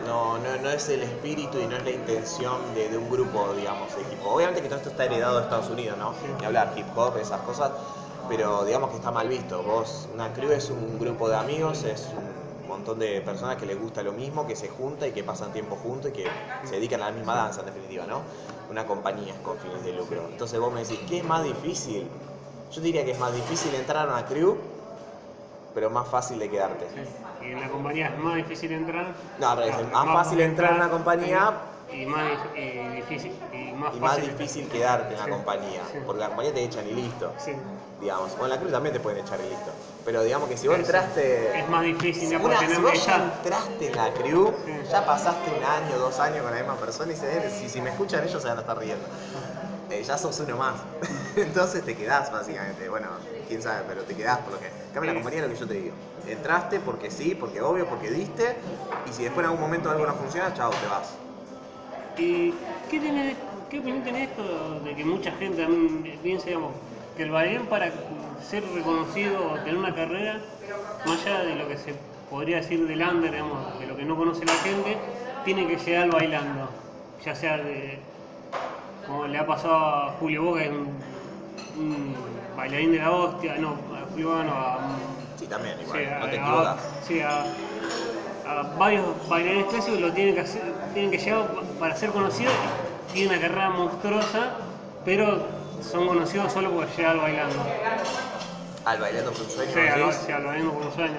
No, 0.05 0.37
no, 0.37 0.57
no 0.61 0.69
es 0.69 0.89
el 0.89 1.03
espíritu 1.03 1.59
y 1.59 1.65
no 1.67 1.77
es 1.77 1.83
la 1.83 1.91
intención 1.91 2.73
de, 2.73 2.89
de 2.89 2.97
un 2.97 3.09
grupo, 3.09 3.53
digamos, 3.53 3.95
de 3.95 4.01
hip 4.01 4.19
hop. 4.23 4.35
Obviamente 4.35 4.61
que 4.61 4.67
todo 4.67 4.77
esto 4.77 4.89
está 4.89 5.05
heredado 5.05 5.37
de 5.37 5.43
Estados 5.43 5.69
Unidos, 5.69 5.97
¿no? 5.97 6.13
Ni 6.39 6.45
hablar 6.45 6.73
hip 6.75 6.85
hop, 6.95 7.17
esas 7.17 7.41
cosas, 7.41 7.71
pero 8.29 8.65
digamos 8.65 8.89
que 8.91 8.97
está 8.97 9.11
mal 9.11 9.27
visto. 9.27 9.63
Vos, 9.63 10.07
una 10.13 10.33
crew 10.33 10.51
es 10.51 10.69
un 10.69 10.99
grupo 10.99 11.29
de 11.29 11.35
amigos, 11.37 11.83
es 11.83 12.07
un 12.61 12.67
montón 12.67 12.99
de 12.99 13.21
personas 13.21 13.55
que 13.57 13.65
les 13.65 13.79
gusta 13.79 14.03
lo 14.03 14.11
mismo, 14.11 14.45
que 14.45 14.55
se 14.55 14.69
junta 14.69 15.07
y 15.07 15.11
que 15.11 15.23
pasan 15.23 15.51
tiempo 15.53 15.77
juntos 15.77 16.11
y 16.11 16.13
que 16.13 16.27
se 16.65 16.75
dedican 16.75 17.01
a 17.01 17.05
la 17.09 17.11
misma 17.11 17.35
danza, 17.35 17.61
en 17.61 17.67
definitiva, 17.67 18.05
¿no? 18.05 18.21
Una 18.69 18.85
compañía 18.85 19.33
es 19.33 19.39
con 19.39 19.57
fines 19.57 19.83
de 19.83 19.93
lucro. 19.93 20.27
Entonces 20.29 20.59
vos 20.59 20.73
me 20.73 20.81
decís, 20.81 20.99
¿qué 21.07 21.19
es 21.19 21.23
más 21.23 21.43
difícil? 21.43 22.07
Yo 22.71 22.81
diría 22.81 23.05
que 23.05 23.11
es 23.11 23.19
más 23.19 23.33
difícil 23.33 23.73
entrar 23.75 24.09
a 24.09 24.13
una 24.13 24.25
crew, 24.25 24.57
pero 25.77 25.91
más 25.91 26.07
fácil 26.07 26.39
de 26.39 26.49
quedarte. 26.49 26.87
Y 27.39 27.51
en 27.51 27.59
la 27.61 27.69
compañía 27.69 28.07
es 28.07 28.17
más 28.17 28.33
difícil 28.37 28.71
entrar. 28.71 29.13
No, 29.37 29.55
pero 29.55 29.67
es 29.79 29.91
más 29.91 30.05
fácil 30.07 30.41
entrar 30.41 30.71
en 30.71 30.77
una 30.77 30.89
compañía 30.89 31.51
y 31.93 32.03
más 32.07 32.31
y 32.55 32.95
difícil 32.95 33.31
y 33.53 33.73
más 33.73 33.93
y 33.93 33.99
más 33.99 34.15
fácil 34.15 34.35
difícil 34.35 34.67
quedarte 34.69 35.13
en 35.13 35.19
la 35.19 35.27
compañía, 35.29 35.83
sí. 35.91 35.99
porque 36.03 36.19
la 36.21 36.27
compañía 36.29 36.51
te 36.55 36.63
echan 36.63 36.87
y 36.87 36.93
listo, 36.93 37.31
Sí. 37.37 37.51
digamos. 38.01 38.35
O 38.39 38.45
en 38.45 38.49
la 38.49 38.57
cruz 38.59 38.71
también 38.71 38.91
te 38.93 38.99
pueden 38.99 39.23
echar 39.23 39.39
y 39.39 39.49
listo. 39.51 39.69
Pero 40.03 40.23
digamos 40.23 40.49
que 40.49 40.57
si 40.57 40.67
vos 40.67 40.77
entraste... 40.79 41.59
Es 41.59 41.69
más 41.69 41.83
difícil, 41.83 42.35
Una- 42.37 42.57
si 42.59 42.65
tenés 42.65 42.81
vos 42.81 43.05
ya 43.05 43.15
entraste 43.35 43.87
en 43.89 43.95
la 43.95 44.13
crew, 44.13 44.51
ya 44.91 45.05
pasaste 45.05 45.51
un 45.51 45.63
año, 45.63 45.99
dos 45.99 46.19
años 46.19 46.41
con 46.41 46.49
la 46.53 46.57
misma 46.57 46.77
persona 46.77 47.13
y 47.13 47.15
se, 47.15 47.51
si, 47.51 47.69
si 47.69 47.81
me 47.81 47.91
escuchan 47.91 48.23
ellos 48.27 48.41
se 48.41 48.47
van 48.47 48.57
a 48.57 48.61
estar 48.61 48.79
riendo. 48.79 49.05
Eh, 49.89 50.03
ya 50.03 50.17
sos 50.17 50.39
uno 50.39 50.57
más. 50.57 50.81
Entonces 51.35 51.83
te 51.85 51.95
quedás 51.95 52.31
básicamente. 52.31 52.89
Bueno, 52.89 53.07
quién 53.47 53.61
sabe, 53.61 53.85
pero 53.87 54.03
te 54.03 54.15
quedás 54.15 54.39
por 54.39 54.53
lo 54.53 54.59
que. 54.59 54.67
En 54.67 54.93
cambio, 54.93 55.11
la 55.11 55.15
compañía 55.15 55.41
lo 55.43 55.49
que 55.49 55.59
yo 55.59 55.67
te 55.67 55.73
digo. 55.75 55.95
Entraste 56.27 56.79
porque 56.79 57.09
sí, 57.09 57.35
porque 57.35 57.61
obvio, 57.61 57.85
porque 57.87 58.11
diste. 58.11 58.57
Y 59.09 59.13
si 59.13 59.23
después 59.23 59.45
en 59.45 59.51
algún 59.51 59.61
momento 59.61 59.89
algo 59.89 60.05
no 60.05 60.13
funciona, 60.15 60.53
chao, 60.53 60.71
te 60.71 60.87
vas. 60.87 61.15
¿Y 62.17 62.51
qué, 62.89 62.99
tiene, 62.99 63.35
qué 63.69 63.79
opinión 63.79 64.03
tiene 64.03 64.23
esto 64.23 64.79
de 64.81 64.95
que 64.95 65.05
mucha 65.05 65.31
gente 65.33 65.63
también 65.63 66.19
piensa, 66.21 66.47
digamos, 66.47 66.71
que 67.15 67.23
el 67.23 67.31
bailarín 67.31 67.67
para 67.67 67.93
ser 68.49 68.63
reconocido 68.73 69.51
o 69.51 69.55
tener 69.59 69.77
una 69.77 69.93
carrera, 69.93 70.41
más 71.05 71.25
allá 71.25 71.43
de 71.43 71.55
lo 71.55 71.67
que 71.67 71.77
se 71.77 71.93
podría 72.29 72.57
decir 72.57 72.87
del 72.87 73.01
under, 73.01 73.31
digamos, 73.31 73.79
de 73.79 73.85
lo 73.85 73.95
que 73.95 74.03
no 74.03 74.17
conoce 74.17 74.45
la 74.45 74.53
gente, 74.53 74.97
tiene 75.45 75.67
que 75.67 75.77
llegar 75.77 76.11
bailando? 76.11 76.69
Ya 77.23 77.35
sea 77.35 77.57
de, 77.57 77.99
como 79.07 79.25
le 79.27 79.37
ha 79.37 79.45
pasado 79.47 79.75
a 79.75 80.11
Julio 80.19 80.43
Boca, 80.43 80.59
que 80.59 80.65
es 80.65 80.71
un, 80.71 80.87
un 81.77 82.15
bailarín 82.55 82.91
de 82.91 82.99
la 82.99 83.11
hostia, 83.11 83.55
no, 83.57 83.69
a 83.69 84.11
Julio 84.11 84.29
Boca 84.29 84.43
no, 84.43 84.51
a, 84.53 84.79
Sí, 85.39 85.45
también, 85.47 85.79
igual. 85.81 85.99
Sí, 85.99 86.05
no 86.19 86.25
te 86.29 86.37
a- 86.37 86.41
equivocas. 86.41 86.77
sí, 87.07 87.21
a, 87.21 87.43
a 88.49 88.63
varios 88.77 89.05
bailarines 89.29 89.65
clásicos 89.67 89.99
lo 89.99 90.11
tienen 90.13 90.33
que 90.35 90.41
hacer, 90.41 90.63
tienen 90.93 91.11
que 91.11 91.17
llegar 91.19 91.47
pa- 91.47 91.61
para 91.79 91.95
ser 91.95 92.09
conocidos. 92.11 92.53
Tienen 93.13 93.31
una 93.37 93.41
carrera 93.41 93.69
monstruosa, 93.69 94.49
pero 95.05 95.45
son 95.81 96.07
conocidos 96.07 96.51
solo 96.51 96.71
por 96.71 96.87
llegar 96.95 97.17
bailando. 97.17 97.55
Al 98.85 98.99
bailando 98.99 99.31
por 99.31 99.41
un 99.43 99.49
sueño. 99.49 99.71
Sí, 99.73 100.31
a 100.31 100.35
a 100.35 100.39
lo 100.39 100.51
mismo 100.51 100.73
por 100.73 100.85
un 100.87 100.93
sueño. 100.93 101.17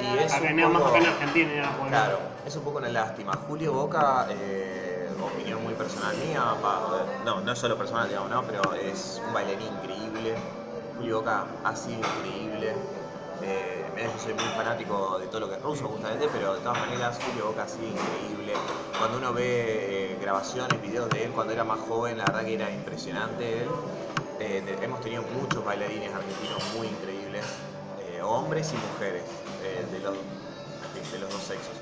Y 0.00 0.18
es 0.18 0.32
Acá, 0.32 0.48
un 0.50 0.56
nada 0.56 0.68
más 0.68 0.82
poco- 0.82 0.94
acá 0.94 0.98
en 1.04 1.06
Argentina, 1.12 1.50
ya, 1.54 1.70
porque- 1.76 1.90
Claro, 1.90 2.18
es 2.46 2.56
un 2.56 2.64
poco 2.64 2.78
una 2.78 2.88
lástima. 2.88 3.32
Julio 3.46 3.72
Boca, 3.72 4.26
eh, 4.30 4.91
opinión 5.20 5.62
muy 5.62 5.74
personal 5.74 6.16
mía, 6.16 6.42
no, 7.24 7.40
no 7.40 7.52
es 7.52 7.58
solo 7.58 7.76
personal, 7.76 8.08
digamos, 8.08 8.30
¿no? 8.30 8.42
pero 8.46 8.74
es 8.74 9.20
un 9.26 9.32
bailarín 9.32 9.68
increíble. 9.68 10.36
Julio 10.96 11.18
Boca 11.18 11.44
ha 11.64 11.76
sido 11.76 11.98
increíble. 11.98 12.74
Eh, 13.42 13.82
soy 14.22 14.34
muy 14.34 14.44
fanático 14.44 15.18
de 15.18 15.26
todo 15.26 15.40
lo 15.40 15.48
que 15.48 15.54
es 15.56 15.62
ruso, 15.62 15.88
justamente, 15.88 16.28
pero 16.32 16.54
de 16.54 16.60
todas 16.60 16.78
maneras, 16.78 17.18
Julio 17.24 17.46
Boca 17.46 17.64
ha 17.64 17.68
sido 17.68 17.88
increíble. 17.88 18.54
Cuando 18.98 19.18
uno 19.18 19.32
ve 19.32 20.12
eh, 20.12 20.18
grabaciones, 20.20 20.80
videos 20.80 21.10
de 21.10 21.24
él 21.24 21.32
cuando 21.32 21.52
era 21.52 21.64
más 21.64 21.80
joven, 21.80 22.18
la 22.18 22.24
verdad 22.26 22.44
que 22.44 22.54
era 22.54 22.70
impresionante 22.70 23.62
él. 23.62 23.68
Eh, 24.38 24.78
hemos 24.82 25.00
tenido 25.00 25.22
muchos 25.22 25.64
bailarines 25.64 26.12
argentinos 26.14 26.62
muy 26.76 26.86
increíbles, 26.88 27.44
eh, 27.98 28.22
hombres 28.22 28.72
y 28.72 28.76
mujeres, 28.76 29.24
de, 29.92 30.00
los, 30.00 30.14
de 31.12 31.18
los 31.18 31.30
dos 31.30 31.42
sexos. 31.42 31.81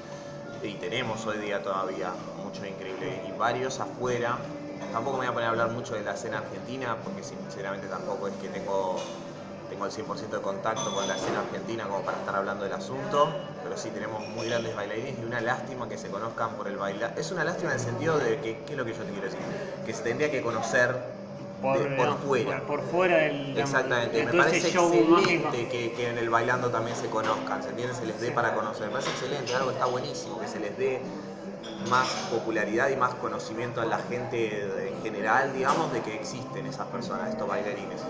Y 0.60 0.76
tenemos 0.78 1.26
hoy 1.26 1.38
día 1.38 1.62
todavía 1.62 2.16
muchos 2.36 2.66
increíbles 2.66 3.24
y 3.24 3.32
varios 3.32 3.80
afuera. 3.80 4.58
Tampoco 4.90 5.16
me 5.18 5.24
voy 5.24 5.30
a 5.30 5.32
poner 5.32 5.46
a 5.48 5.50
hablar 5.52 5.70
mucho 5.70 5.94
de 5.94 6.02
la 6.02 6.12
escena 6.12 6.38
argentina 6.38 7.02
porque 7.02 7.22
sinceramente 7.22 7.88
tampoco 7.88 8.28
es 8.28 8.34
que 8.36 8.50
tengo, 8.50 9.16
tengo 9.68 9.86
el 9.86 9.92
100% 9.92 10.36
de 10.36 10.42
contacto 10.42 10.92
con 10.92 11.06
la 11.08 11.14
escena 11.14 11.40
argentina 11.40 11.88
como 11.88 12.04
para 12.04 12.18
estar 12.18 12.36
hablando 12.36 12.64
del 12.64 12.74
asunto, 12.74 13.58
pero 13.62 13.76
sí 13.76 13.90
tenemos 13.90 14.26
muy 14.28 14.48
grandes 14.48 14.74
bailarines 14.74 15.18
y 15.18 15.24
una 15.24 15.40
lástima 15.40 15.88
que 15.88 15.96
se 15.96 16.10
conozcan 16.10 16.56
por 16.56 16.68
el 16.68 16.76
bailar. 16.76 17.14
Es 17.16 17.30
una 17.32 17.44
lástima 17.44 17.70
en 17.72 17.76
el 17.78 17.80
sentido 17.80 18.18
de 18.20 18.40
que, 18.40 18.64
¿qué 18.64 18.74
es 18.74 18.78
lo 18.78 18.84
que 18.84 18.92
yo 18.92 19.06
te 19.06 19.12
quiero 19.12 19.26
decir? 19.28 19.48
Que 19.82 19.94
se 19.94 20.02
tendría 20.02 20.30
que 20.30 20.42
conocer 20.42 21.19
por, 21.60 21.78
de- 21.78 21.84
por 21.84 21.96
digamos, 21.96 22.24
fuera. 22.24 22.66
Por, 22.66 22.78
por 22.78 22.82
fuera 22.90 23.16
del 23.18 23.58
Exactamente, 23.58 24.24
me 24.24 24.32
parece 24.32 24.68
excelente 24.68 25.68
que, 25.68 25.92
que 25.92 26.08
en 26.08 26.18
el 26.18 26.30
bailando 26.30 26.70
también 26.70 26.96
se 26.96 27.08
conozcan, 27.10 27.62
¿se 27.62 27.70
entiende? 27.70 27.94
Se 27.94 28.06
les 28.06 28.20
dé 28.20 28.28
Sí. 28.28 28.32
para 28.32 28.54
conocer, 28.54 28.86
me 28.86 28.92
parece 28.92 29.10
excelente, 29.10 29.54
algo 29.54 29.70
está 29.70 29.86
buenísimo, 29.86 30.38
que 30.40 30.46
se 30.48 30.60
les 30.60 30.76
dé 30.78 31.02
más 31.86 32.26
popularidad 32.28 32.90
y 32.90 32.96
más 32.96 33.14
conocimiento 33.14 33.80
a 33.80 33.86
la 33.86 33.98
gente 33.98 34.88
en 34.88 35.00
general, 35.02 35.52
digamos, 35.54 35.92
de 35.92 36.02
que 36.02 36.14
existen 36.14 36.66
esas 36.66 36.86
personas, 36.88 37.30
estos 37.30 37.48
bailarines. 37.48 38.00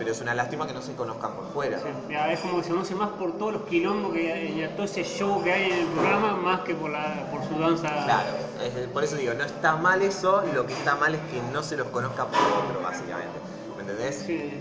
Pero 0.00 0.12
es 0.12 0.20
una 0.22 0.32
lástima 0.34 0.66
que 0.66 0.72
no 0.72 0.80
se 0.80 0.94
conozcan 0.94 1.34
por 1.34 1.44
fuera. 1.52 1.78
Sí, 1.78 1.88
es 2.30 2.40
como 2.40 2.56
que 2.56 2.62
se 2.64 2.70
conoce 2.70 2.94
más 2.94 3.10
por 3.10 3.36
todos 3.36 3.52
los 3.52 3.62
quilombos 3.64 4.14
que 4.14 4.32
hay, 4.32 4.62
y 4.64 4.68
todo 4.68 4.84
ese 4.84 5.04
show 5.04 5.44
que 5.44 5.52
hay 5.52 5.70
en 5.72 5.78
el 5.80 5.86
programa, 5.88 6.36
más 6.36 6.60
que 6.60 6.74
por, 6.74 6.90
la, 6.90 7.28
por 7.30 7.44
su 7.44 7.58
danza. 7.58 8.04
Claro, 8.06 8.30
es- 8.64 8.88
por 8.88 9.04
eso 9.04 9.16
digo, 9.16 9.34
no 9.34 9.44
está 9.44 9.76
mal 9.76 10.00
eso, 10.00 10.42
lo 10.54 10.64
que 10.64 10.72
está 10.72 10.94
mal 10.94 11.14
es 11.16 11.20
que 11.30 11.42
no 11.52 11.62
se 11.62 11.76
los 11.76 11.88
conozca 11.88 12.24
por 12.24 12.38
otro, 12.64 12.80
básicamente. 12.80 13.38
¿Me 13.76 13.82
entendés? 13.82 14.22
Sí. 14.26 14.58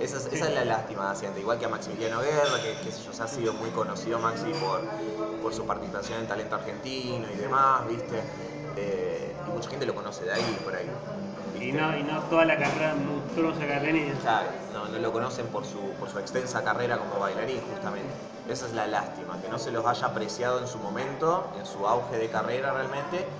Esa 0.00 0.16
es, 0.16 0.26
esa 0.26 0.48
es 0.48 0.54
la 0.56 0.64
lástima, 0.64 1.14
siente. 1.14 1.38
igual 1.38 1.60
que 1.60 1.66
a 1.66 1.68
Maximiliano 1.68 2.20
Guerra, 2.20 2.60
que, 2.60 2.74
que 2.82 2.90
yo, 2.90 3.12
se 3.12 3.22
ha 3.22 3.28
sido 3.28 3.52
muy 3.52 3.70
conocido 3.70 4.18
Maxi 4.18 4.52
por, 4.54 4.82
por 5.40 5.54
su 5.54 5.64
participación 5.64 6.18
en 6.18 6.26
talento 6.26 6.56
argentino 6.56 7.30
y 7.30 7.36
demás, 7.36 7.86
¿viste? 7.86 8.20
Eh, 8.76 9.36
y 9.46 9.50
mucha 9.50 9.70
gente 9.70 9.86
lo 9.86 9.94
conoce 9.94 10.24
de 10.24 10.32
ahí, 10.32 10.60
por 10.64 10.74
ahí. 10.74 10.90
Y 11.52 11.72
no, 11.72 11.96
y 11.96 12.02
no 12.04 12.26
toda 12.28 12.44
la 12.44 12.58
carrera 12.58 12.94
monstruosa 12.94 13.66
que 13.66 13.80
tenido. 13.80 14.18
Claro, 14.20 14.66
no, 14.68 14.88
no 14.88 14.98
lo 14.98 15.12
conocen 15.12 15.50
por 15.50 15.64
su, 15.66 15.96
por 15.96 16.08
su 16.10 16.18
extensa 16.18 16.62
carrera 16.62 16.98
como 16.98 17.18
bailarín, 17.18 17.62
justamente. 17.66 18.20
Esa 18.46 18.66
es 18.66 18.72
la 18.72 18.86
lástima, 18.86 19.40
que 19.40 19.48
no 19.48 19.58
se 19.58 19.70
los 19.72 19.86
haya 19.86 20.06
apreciado 20.08 20.60
en 20.60 20.66
su 20.68 20.78
momento, 20.78 21.52
en 21.56 21.66
su 21.66 21.86
auge 21.86 22.16
de 22.18 22.30
carrera 22.30 22.72
realmente, 22.72 23.36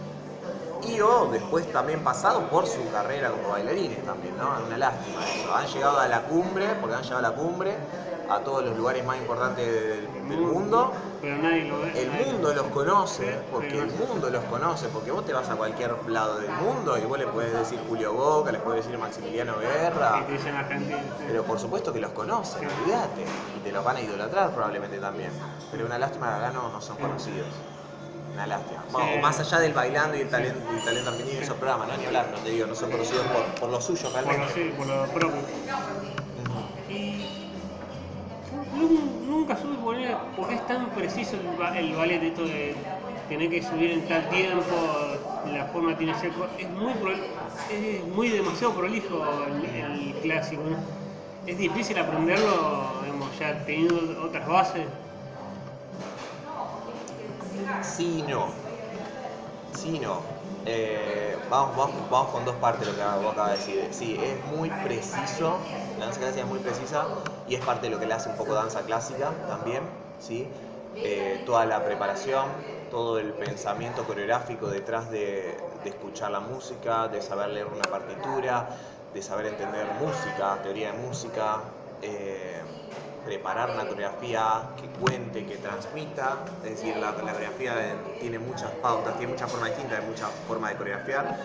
y 0.80 1.00
o 1.00 1.28
después 1.30 1.70
también 1.72 2.02
pasado 2.04 2.48
por 2.50 2.66
su 2.66 2.90
carrera 2.90 3.30
como 3.32 3.48
bailarines 3.50 4.04
también, 4.04 4.36
¿no? 4.36 4.56
Es 4.58 4.62
una 4.64 4.78
lástima 4.78 5.30
eso. 5.30 5.54
Han 5.54 5.66
llegado 5.68 5.98
a 6.00 6.08
la 6.08 6.26
cumbre, 6.26 6.76
porque 6.76 6.96
han 6.96 7.02
llegado 7.02 7.18
a 7.26 7.30
la 7.30 7.34
cumbre, 7.36 7.88
a 8.30 8.40
todos 8.40 8.64
los 8.64 8.76
lugares 8.76 9.04
más 9.04 9.18
importantes 9.18 9.66
del, 9.66 10.28
del 10.28 10.40
mundo. 10.40 10.92
Pero 11.20 11.36
nadie 11.38 11.64
lo 11.64 11.80
ve. 11.80 11.92
El 12.00 12.10
mundo 12.10 12.54
los 12.54 12.66
conoce, 12.68 13.38
porque 13.52 13.78
el 13.78 13.90
mundo 13.92 14.30
los 14.30 14.44
conoce, 14.44 14.88
porque 14.88 15.10
vos 15.10 15.24
te 15.26 15.32
vas 15.32 15.48
a 15.50 15.56
cualquier 15.56 15.94
lado 16.08 16.38
del 16.38 16.50
mundo 16.52 16.96
y 16.96 17.02
vos 17.02 17.18
le 17.18 17.26
puedes 17.26 17.52
decir 17.52 17.78
Julio 17.88 18.12
Boca, 18.12 18.52
le 18.52 18.58
puedes 18.60 18.84
decir 18.84 18.98
Maximiliano 18.98 19.58
Guerra, 19.58 20.20
Y 20.20 20.24
te 20.26 20.32
dicen 20.32 20.54
Argentina. 20.54 20.98
pero 21.26 21.42
por 21.44 21.58
supuesto 21.58 21.92
que 21.92 22.00
los 22.00 22.12
conocen, 22.12 22.66
olvídate. 22.82 23.24
Y 23.56 23.60
te 23.64 23.72
los 23.72 23.84
van 23.84 23.96
a 23.96 24.00
idolatrar 24.00 24.50
probablemente 24.52 24.98
también. 24.98 25.30
Pero 25.70 25.86
una 25.86 25.98
lástima 25.98 26.28
que 26.28 26.34
acá 26.44 26.52
no, 26.52 26.68
no 26.70 26.80
son 26.80 26.96
conocidos. 26.96 27.48
Una 28.32 28.46
lástima. 28.46 28.84
Bueno, 28.92 29.20
más 29.20 29.40
allá 29.40 29.58
del 29.58 29.74
bailando 29.74 30.16
y 30.16 30.20
el 30.20 30.30
talento, 30.30 30.60
el 30.72 30.84
talento 30.84 31.10
argentino 31.10 31.40
y 31.40 31.42
esos 31.42 31.56
programas, 31.56 31.88
¿no? 31.88 31.96
Ni 31.96 32.06
hablar, 32.06 32.28
no 32.30 32.38
te 32.38 32.50
digo, 32.50 32.66
no 32.66 32.74
son 32.76 32.90
conocidos 32.90 33.26
por, 33.26 33.44
por 33.60 33.68
lo 33.70 33.80
suyo 33.80 34.08
por 34.08 34.22
lo, 34.22 34.28
realmente. 34.28 34.54
sí, 34.54 34.72
por 34.76 34.86
lo 34.86 35.04
propio. 35.06 35.40
Nunca 38.88 39.56
supe 39.56 39.76
poner 39.78 40.32
por 40.34 40.48
qué 40.48 40.54
es 40.54 40.66
tan 40.66 40.92
preciso 40.94 41.36
el, 41.36 41.54
ba- 41.56 41.76
el 41.78 41.94
ballet, 41.94 42.22
esto 42.22 42.46
de 42.46 42.86
tener 43.26 43.50
que 43.50 43.62
subir 43.62 43.90
en 43.90 44.06
tal 44.06 44.28
tiempo, 44.28 44.92
la 45.44 45.66
forma 45.66 45.96
tiene 45.96 46.12
que 46.14 46.18
ser. 46.18 46.34
Es 46.58 46.70
muy, 46.70 46.94
es 47.68 48.04
muy 48.06 48.28
demasiado 48.30 48.74
prolijo 48.76 49.44
el, 49.44 50.18
clásico. 50.20 50.62
Es 51.46 51.58
difícil 51.58 51.98
aprenderlo, 51.98 53.02
digamos, 53.02 53.38
ya 53.38 53.64
teniendo 53.64 54.22
otras 54.22 54.46
bases. 54.46 54.88
Sí 57.80 58.22
no. 58.22 58.42
Sí 59.70 59.98
no. 59.98 60.39
Eh, 60.64 61.46
vamos, 61.48 61.76
vamos, 61.76 62.10
vamos 62.10 62.30
con 62.32 62.44
dos 62.44 62.56
partes 62.56 62.80
de 62.86 62.92
lo 62.92 62.96
que 62.98 63.02
vos 63.04 63.32
acabas 63.32 63.52
de 63.52 63.56
decir. 63.58 63.88
Sí, 63.94 64.18
es 64.22 64.44
muy 64.44 64.70
preciso, 64.70 65.70
la 65.96 66.06
danza 66.06 66.20
clásica 66.20 66.42
es 66.42 66.48
muy 66.48 66.58
precisa 66.60 67.14
y 67.46 67.54
es 67.54 67.62
parte 67.62 67.86
de 67.86 67.90
lo 67.90 67.98
que 67.98 68.06
le 68.06 68.14
hace 68.14 68.28
un 68.28 68.36
poco 68.36 68.54
danza 68.54 68.84
clásica 68.84 69.44
también, 69.46 69.90
¿sí? 70.18 70.52
Eh, 71.02 71.42
toda 71.46 71.64
la 71.64 71.82
preparación, 71.84 72.62
todo 72.90 73.18
el 73.18 73.32
pensamiento 73.34 74.04
coreográfico 74.06 74.68
detrás 74.68 75.10
de, 75.10 75.78
de 75.82 75.88
escuchar 75.90 76.30
la 76.30 76.40
música, 76.40 77.08
de 77.08 77.22
saber 77.22 77.48
leer 77.50 77.66
una 77.66 77.88
partitura, 77.88 78.76
de 79.12 79.22
saber 79.22 79.46
entender 79.46 79.90
música, 79.92 80.60
teoría 80.62 80.92
de 80.92 80.98
música, 80.98 81.72
eh, 82.02 82.62
preparar 83.22 83.70
una 83.70 83.86
coreografía 83.88 84.74
que 84.76 84.92
cuente, 84.92 85.46
que 85.46 85.58
transmita, 85.58 86.58
es 86.62 86.70
decir, 86.70 86.96
la, 86.96 87.12
la 87.22 87.32
coreografía 87.32 88.16
tiene 88.18 88.38
muchas 88.38 88.72
pautas, 88.72 89.16
tiene 89.16 89.30
muchas 89.30 89.50
formas 89.50 89.70
distintas, 89.70 90.00
hay 90.00 90.06
muchas 90.06 90.30
formas 90.46 90.70
de 90.72 90.76
coreografiar, 90.78 91.36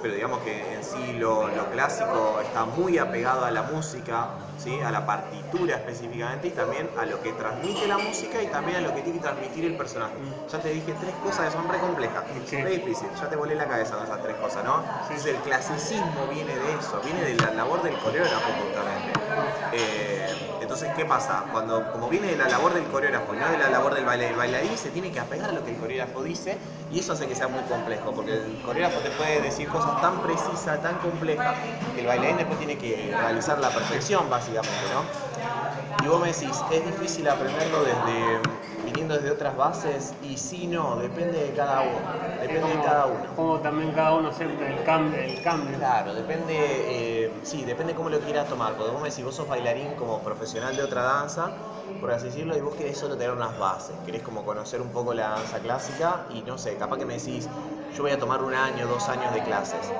pero 0.00 0.14
digamos 0.14 0.42
que 0.42 0.74
en 0.74 0.84
sí 0.84 1.14
lo, 1.14 1.48
lo 1.50 1.70
clásico 1.70 2.40
está 2.40 2.66
muy 2.66 2.98
apegado 2.98 3.44
a 3.44 3.50
la 3.50 3.62
música, 3.62 4.52
¿sí? 4.54 4.82
a 4.82 4.90
la 4.90 5.06
partitura 5.06 5.76
específicamente 5.76 6.48
y 6.48 6.52
también 6.52 6.92
a 6.96 7.06
lo 7.06 7.20
que 7.22 7.32
transmite 7.32 7.86
la 7.86 7.96
música 7.98 8.42
y 8.42 8.50
también 8.50 8.76
a 8.78 8.80
lo 8.82 8.92
que 8.92 9.02
tiene 9.02 9.18
que 9.18 9.22
transmitir 9.22 9.64
el 9.64 9.76
personaje. 9.76 10.20
Ya 10.46 10.60
te 10.60 10.68
dije 10.68 10.94
tres 10.94 11.16
cosas 11.16 11.46
que 11.46 11.52
son 11.52 11.68
re 11.68 11.80
complejas, 11.80 12.26
Sí. 12.44 12.62
re 12.62 12.70
difícil, 12.70 13.14
ya 13.14 13.28
te 13.30 13.36
volé 13.36 13.54
la 13.54 13.66
cabeza 13.66 13.94
con 13.96 14.04
esas 14.04 14.20
tres 14.20 14.36
cosas, 14.36 14.62
¿no? 14.64 14.84
Entonces 15.00 15.24
el 15.26 15.40
clasicismo 15.42 16.28
viene 16.28 16.58
de 16.58 16.74
eso, 16.74 17.00
viene 17.02 17.22
de 17.22 17.34
la 17.34 17.50
labor 17.50 17.80
del 17.82 17.98
coreógrafo 17.98 18.52
justamente. 18.52 19.23
Eh, 19.70 20.54
entonces, 20.60 20.92
¿qué 20.92 21.04
pasa? 21.04 21.48
Cuando, 21.50 21.90
como 21.90 22.08
viene 22.08 22.28
de 22.28 22.36
la 22.36 22.48
labor 22.48 22.74
del 22.74 22.86
coreógrafo 22.88 23.34
y 23.34 23.38
no 23.38 23.48
de 23.48 23.56
la 23.56 23.68
labor 23.68 23.94
del 23.94 24.04
bailarín, 24.04 24.30
el 24.32 24.36
bailarín 24.36 24.78
se 24.78 24.90
tiene 24.92 25.10
que 25.10 25.18
apegar 25.20 25.50
a 25.50 25.52
lo 25.52 25.64
que 25.64 25.70
el 25.70 25.76
coreógrafo 25.76 26.22
dice 26.22 26.62
y 26.88 27.00
eso 27.00 27.12
hace 27.12 27.26
que 27.26 27.34
sea 27.34 27.48
muy 27.48 27.64
complejo, 27.64 28.14
porque 28.14 28.34
el 28.34 28.60
coreógrafo 28.62 29.02
te 29.02 29.10
puede 29.10 29.40
decir 29.40 29.68
cosas 29.68 29.98
tan 29.98 30.22
precisas, 30.22 30.80
tan 30.82 30.98
complejas, 30.98 31.60
que 31.92 32.00
el 32.00 32.06
bailarín 32.06 32.36
después 32.36 32.58
tiene 32.58 32.78
que 32.78 33.16
realizar 33.16 33.58
la 33.58 33.72
perfección, 33.74 34.28
básicamente, 34.30 34.88
¿no? 34.88 35.24
Y 36.04 36.06
vos 36.06 36.20
me 36.20 36.26
decís, 36.34 36.66
¿es 36.68 36.84
difícil 36.84 37.26
aprenderlo 37.28 37.82
desde 37.82 38.38
viniendo 38.84 39.14
desde 39.14 39.30
otras 39.30 39.56
bases? 39.56 40.16
Y 40.20 40.36
sí, 40.36 40.66
no, 40.66 40.98
depende 40.98 41.38
de 41.42 41.54
cada 41.54 41.80
uno, 41.80 42.10
depende 42.38 42.72
de 42.76 42.80
cada 42.82 43.06
uno. 43.06 43.34
Como 43.34 43.62
también 43.62 43.90
cada 43.94 44.12
uno 44.14 44.28
acepta 44.28 44.66
el 44.68 44.82
cambio. 44.82 45.18
El 45.18 45.40
cambio. 45.40 45.78
Claro, 45.78 46.12
depende, 46.14 46.54
eh, 46.58 47.40
sí, 47.42 47.64
depende 47.64 47.94
cómo 47.94 48.10
lo 48.10 48.20
quieras 48.20 48.50
tomar. 48.50 48.76
Porque 48.76 48.92
vos 48.92 49.00
me 49.00 49.08
decís, 49.08 49.24
vos 49.24 49.34
sos 49.34 49.48
bailarín 49.48 49.94
como 49.94 50.22
profesional 50.22 50.76
de 50.76 50.82
otra 50.82 51.04
danza, 51.04 51.56
por 51.98 52.10
así 52.12 52.26
decirlo, 52.26 52.54
y 52.54 52.60
vos 52.60 52.74
querés 52.74 52.98
solo 52.98 53.16
tener 53.16 53.32
unas 53.32 53.56
bases, 53.56 53.98
querés 54.00 54.22
como 54.22 54.44
conocer 54.44 54.82
un 54.82 54.92
poco 54.92 55.14
la 55.14 55.30
danza 55.30 55.62
clásica 55.62 56.26
y 56.28 56.42
no 56.42 56.58
sé, 56.58 56.76
capaz 56.76 56.98
que 56.98 57.06
me 57.06 57.14
decís, 57.16 57.48
yo 57.88 58.02
voy 58.02 58.12
a 58.12 58.18
tomar 58.18 58.42
un 58.42 58.52
año, 58.52 58.86
dos 58.86 59.08
años 59.08 59.32
de 59.32 59.42
clases. 59.42 59.94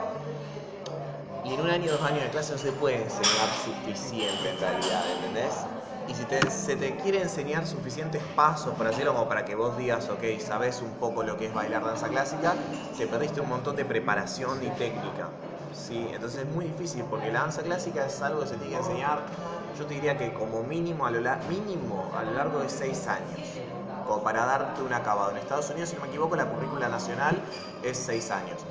Y 1.42 1.54
en 1.54 1.60
un 1.60 1.70
año, 1.70 1.92
dos 1.92 2.02
años 2.02 2.24
de 2.24 2.30
clase 2.30 2.52
no 2.54 2.58
se 2.58 2.72
puede 2.72 3.00
enseñar 3.02 3.54
suficiente 3.54 4.48
en 4.48 4.58
realidad, 4.58 5.12
¿entendés? 5.12 5.68
Y 6.06 6.14
si 6.14 6.26
te- 6.26 6.50
se 6.50 6.76
te 6.76 6.96
quiere 6.96 7.20
enseñar 7.22 7.66
suficientes 7.66 8.24
pasos 8.24 8.74
para 8.76 8.90
hacerlo 8.90 9.14
como 9.14 9.28
para 9.28 9.44
que 9.44 9.54
vos 9.54 9.76
digas, 9.76 10.08
ok, 10.10 10.22
sabes 10.38 10.82
un 10.82 10.98
poco 10.98 11.22
lo 11.22 11.36
que 11.36 11.46
es 11.46 11.52
bailar 11.52 11.84
danza 11.84 12.08
clásica, 12.10 12.62
te 12.96 13.06
perdiste 13.06 13.40
un 13.40 13.48
montón 13.48 13.76
de 13.76 13.84
preparación 13.86 14.62
y 14.62 14.70
técnica. 14.72 15.32
¿sí? 15.70 16.10
Entonces 16.12 16.42
es 16.44 16.48
muy 16.48 16.66
difícil 16.66 17.06
porque 17.08 17.30
la 17.30 17.40
danza 17.40 17.62
clásica 17.62 18.04
es 18.06 18.20
algo 18.22 18.40
que 18.40 18.46
se 18.48 18.56
tiene 18.58 18.72
que 18.72 18.78
enseñar, 18.78 19.30
yo 19.72 19.86
te 19.86 19.94
diría 19.94 20.16
que 20.16 20.34
como 20.34 20.62
mínimo 20.62 21.06
a 21.06 21.10
lo, 21.10 21.20
mínimo 21.46 22.14
a 22.14 22.22
lo 22.24 22.32
largo 22.32 22.60
de 22.60 22.68
seis 22.68 23.06
años, 23.06 23.62
como 24.02 24.22
para 24.22 24.44
darte 24.44 24.82
un 24.82 24.92
acabado. 24.92 25.30
En 25.30 25.38
Estados 25.38 25.70
Unidos, 25.70 25.88
si 25.88 25.94
no 25.96 26.02
me 26.02 26.08
equivoco, 26.08 26.36
la 26.36 26.50
currícula 26.50 26.88
nacional 26.88 27.48
es 27.82 28.04
seis 28.04 28.30
años. 28.30 28.66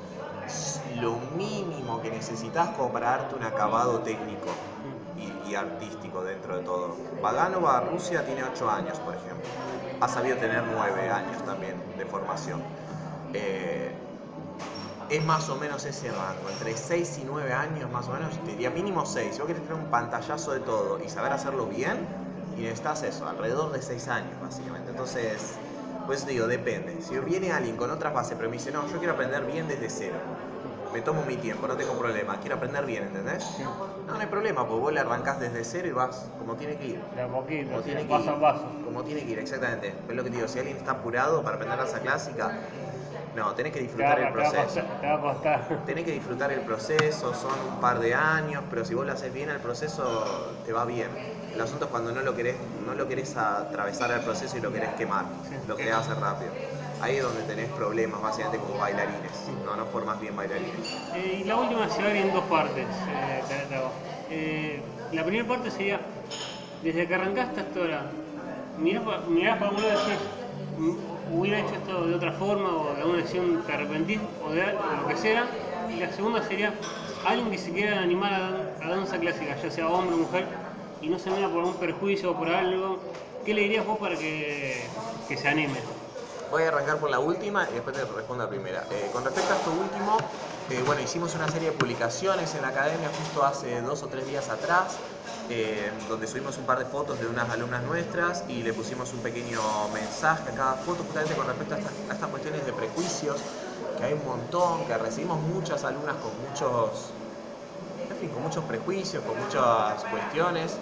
Lo 0.84 1.18
mínimo 1.18 2.00
que 2.00 2.10
necesitas 2.10 2.70
como 2.70 2.92
para 2.92 3.10
darte 3.10 3.34
un 3.34 3.42
acabado 3.42 4.02
técnico 4.02 4.73
artístico 5.52 6.22
dentro 6.22 6.56
de 6.56 6.62
todo. 6.62 6.96
Vaganova, 7.20 7.80
Rusia, 7.80 8.24
tiene 8.24 8.44
8 8.44 8.70
años, 8.70 8.98
por 9.00 9.14
ejemplo. 9.14 9.48
Ha 10.00 10.08
sabido 10.08 10.36
tener 10.36 10.62
9 10.72 11.10
años 11.10 11.42
también 11.44 11.74
de 11.98 12.06
formación. 12.06 12.62
Eh, 13.34 13.92
es 15.10 15.24
más 15.24 15.48
o 15.50 15.56
menos 15.56 15.84
ese 15.84 16.10
rango, 16.10 16.48
entre 16.50 16.76
6 16.76 17.18
y 17.18 17.24
9 17.24 17.52
años 17.52 17.90
más 17.90 18.08
o 18.08 18.12
menos, 18.12 18.38
te 18.44 18.52
diría 18.52 18.70
mínimo 18.70 19.04
6. 19.04 19.34
Si 19.34 19.38
vos 19.38 19.46
querés 19.46 19.62
tener 19.62 19.78
un 19.78 19.90
pantallazo 19.90 20.52
de 20.52 20.60
todo 20.60 21.02
y 21.04 21.08
saber 21.08 21.32
hacerlo 21.32 21.66
bien, 21.66 22.06
y 22.56 22.62
necesitas 22.62 23.02
eso, 23.02 23.26
alrededor 23.28 23.72
de 23.72 23.82
6 23.82 24.08
años 24.08 24.40
básicamente. 24.40 24.90
Entonces, 24.90 25.58
pues 26.06 26.26
digo, 26.26 26.46
depende. 26.46 27.00
Si 27.02 27.18
viene 27.18 27.52
alguien 27.52 27.76
con 27.76 27.90
otras 27.90 28.12
bases, 28.12 28.36
pero 28.36 28.48
me 28.48 28.56
dice, 28.56 28.70
no, 28.72 28.86
yo 28.88 28.98
quiero 28.98 29.14
aprender 29.14 29.44
bien 29.44 29.66
desde 29.68 29.88
cero. 29.88 30.16
Me 30.94 31.02
tomo 31.02 31.24
mi 31.24 31.36
tiempo, 31.36 31.66
no 31.66 31.76
tengo 31.76 31.98
problema, 31.98 32.38
quiero 32.40 32.54
aprender 32.56 32.86
bien, 32.86 33.02
¿entendés? 33.04 33.58
No, 34.06 34.14
no 34.14 34.20
hay 34.20 34.28
problema, 34.28 34.66
pues 34.66 34.78
vos 34.80 34.92
le 34.92 35.00
arrancás 35.00 35.40
desde 35.40 35.64
cero 35.64 35.88
y 35.88 35.90
vas 35.90 36.30
como 36.38 36.54
tiene 36.56 36.76
que 36.76 36.86
ir. 36.86 37.00
De 37.16 37.20
a 37.22 37.28
poquito, 37.28 37.70
Como 37.70 37.82
tiene 37.82 38.02
que 38.02 38.08
paso 38.10 38.30
ir. 38.30 38.36
a 38.36 38.40
paso. 38.40 38.64
Como 38.84 39.02
tiene 39.02 39.24
que 39.24 39.30
ir, 39.32 39.38
exactamente. 39.40 39.88
Es 40.08 40.14
lo 40.14 40.22
que 40.22 40.30
te 40.30 40.36
digo, 40.36 40.46
si 40.46 40.60
alguien 40.60 40.76
está 40.76 40.92
apurado 40.92 41.42
para 41.42 41.56
aprender 41.56 41.78
danza 41.78 42.00
clásica, 42.00 42.52
no, 43.34 43.52
tenés 43.56 43.72
que 43.72 43.80
disfrutar 43.80 44.20
el 44.20 44.28
proceso. 44.32 44.80
Te 45.00 45.06
va 45.08 45.14
a 45.14 45.20
costar. 45.20 45.82
Tenés 45.84 46.04
que 46.04 46.12
disfrutar 46.12 46.52
el 46.52 46.60
proceso, 46.60 47.34
son 47.34 47.60
un 47.60 47.80
par 47.80 47.98
de 47.98 48.14
años, 48.14 48.62
pero 48.70 48.84
si 48.84 48.94
vos 48.94 49.04
lo 49.04 49.12
haces 49.12 49.32
bien 49.32 49.50
el 49.50 49.58
proceso, 49.58 50.60
te 50.64 50.72
va 50.72 50.84
bien. 50.84 51.08
El 51.52 51.60
asunto 51.60 51.86
es 51.86 51.90
cuando 51.90 52.12
no 52.12 52.22
lo 52.22 52.34
querés, 52.34 52.56
no 52.86 52.94
lo 52.94 53.06
querés 53.08 53.36
atravesar 53.36 54.12
el 54.12 54.20
proceso 54.22 54.56
y 54.58 54.60
lo 54.60 54.72
querés 54.72 54.90
quemar, 54.94 55.26
Sí. 55.48 55.56
lo 55.66 55.76
querés 55.76 55.94
hacer 55.94 56.18
rápido. 56.18 56.52
Ahí 56.98 57.16
es 57.16 57.22
donde 57.22 57.42
tenés 57.44 57.70
problemas 57.72 58.22
básicamente 58.22 58.58
como 58.60 58.76
bailarines, 58.76 59.58
no, 59.62 59.76
no 59.76 59.86
formas 59.86 60.20
bien 60.20 60.36
bailarines. 60.36 61.04
Eh, 61.10 61.38
y 61.40 61.44
la 61.44 61.56
última 61.56 61.88
se 61.88 62.02
va 62.02 62.12
en 62.16 62.32
dos 62.32 62.46
partes. 62.46 63.04
eh. 63.08 63.44
Eh, 64.26 65.06
la 65.10 65.24
primera 65.24 65.46
parte 65.46 65.70
sería, 65.70 66.00
desde 66.80 67.06
que 67.06 67.14
arrancaste 67.14 67.60
hasta 67.60 67.80
ahora, 67.80 68.30
mirás, 68.74 69.04
pa- 69.04 69.20
mirás 69.26 69.58
para 69.58 69.70
uno 69.72 69.86
y 69.88 69.90
decís, 69.90 70.30
"Mm, 70.74 70.96
hubiera 71.26 71.58
hecho 71.60 71.76
esto 71.76 72.06
de 72.06 72.14
otra 72.14 72.32
forma 72.32 72.74
o 72.76 72.94
de 72.94 73.00
alguna 73.02 73.18
decisión 73.18 73.64
te 73.64 73.72
arrepentís 73.72 74.22
o 74.40 74.50
de, 74.52 74.62
de 74.88 74.96
lo 74.96 75.06
que 75.06 75.16
sea. 75.16 75.60
Y 75.86 75.98
la 75.98 76.10
segunda 76.10 76.42
sería, 76.42 76.90
alguien 77.22 77.50
que 77.50 77.58
se 77.58 77.72
quiera 77.72 78.00
animar 78.00 78.32
a, 78.34 78.40
dan- 78.40 78.76
a 78.80 78.88
danza 78.88 79.18
clásica, 79.20 79.56
ya 79.56 79.70
sea 79.70 79.88
hombre 79.90 80.14
o 80.16 80.18
mujer, 80.18 80.46
y 81.00 81.08
no 81.10 81.18
se 81.18 81.28
anima 81.30 81.50
por 81.50 81.60
algún 81.60 81.78
perjuicio 81.78 82.30
o 82.32 82.36
por 82.38 82.48
algo, 82.48 83.12
¿qué 83.44 83.52
le 83.54 83.62
dirías 83.62 83.84
vos 83.86 83.98
para 83.98 84.18
que 84.18 85.36
se 85.36 85.48
anime? 85.48 86.03
Voy 86.54 86.62
a 86.62 86.68
arrancar 86.68 87.00
por 87.00 87.10
la 87.10 87.18
última 87.18 87.68
y 87.68 87.74
después 87.74 87.96
te 87.96 88.04
respondo 88.04 88.44
la 88.44 88.48
primera. 88.48 88.86
Eh, 88.88 89.10
con 89.10 89.24
respecto 89.24 89.52
a 89.52 89.56
esto 89.56 89.72
último, 89.72 90.16
eh, 90.68 90.82
bueno, 90.82 91.00
hicimos 91.02 91.34
una 91.34 91.48
serie 91.48 91.72
de 91.72 91.76
publicaciones 91.76 92.54
en 92.54 92.62
la 92.62 92.68
academia 92.68 93.10
justo 93.10 93.44
hace 93.44 93.82
dos 93.82 94.04
o 94.04 94.08
tres 94.08 94.24
días 94.24 94.48
atrás, 94.48 95.02
eh, 95.48 96.04
donde 96.06 96.28
subimos 96.28 96.56
un 96.56 96.64
par 96.64 96.78
de 96.78 96.84
fotos 96.84 97.18
de 97.18 97.26
unas 97.26 97.50
alumnas 97.50 97.82
nuestras 97.82 98.44
y 98.46 98.62
le 98.62 98.72
pusimos 98.72 99.12
un 99.12 99.20
pequeño 99.20 99.88
mensaje 99.88 100.50
a 100.50 100.54
cada 100.54 100.76
foto 100.76 101.02
justamente 101.02 101.34
con 101.34 101.48
respecto 101.48 101.74
a 101.74 101.78
estas, 101.78 102.22
a 102.22 102.28
cuestiones 102.28 102.64
de 102.64 102.72
prejuicios, 102.72 103.46
que 103.96 104.04
hay 104.04 104.12
un 104.12 104.22
montón, 104.24 104.84
que 104.84 104.96
recibimos 104.96 105.40
muchas 105.42 105.82
alumnas 105.82 106.18
con 106.18 106.40
muchos, 106.40 107.16
en 108.08 108.16
fin, 108.16 108.30
con 108.30 108.42
muchos 108.42 108.64
prejuicios, 108.64 109.24
con 109.24 109.38
muchas 109.38 110.04
cuestiones 110.04 110.80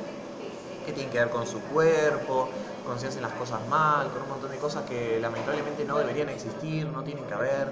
que 0.82 0.92
tienen 0.92 1.10
que 1.10 1.18
ver 1.18 1.30
con 1.30 1.46
su 1.46 1.66
cuerpo, 1.66 2.52
con 2.86 2.98
si 2.98 3.06
hacen 3.06 3.22
las 3.22 3.32
cosas 3.32 3.66
mal, 3.68 4.10
con 4.10 4.22
un 4.22 4.28
montón 4.28 4.50
de 4.50 4.58
cosas 4.58 4.84
que 4.84 5.18
lamentablemente 5.20 5.84
no 5.84 5.98
deberían 5.98 6.28
existir, 6.28 6.86
no 6.86 7.02
tienen 7.02 7.24
que 7.24 7.34
haber. 7.34 7.68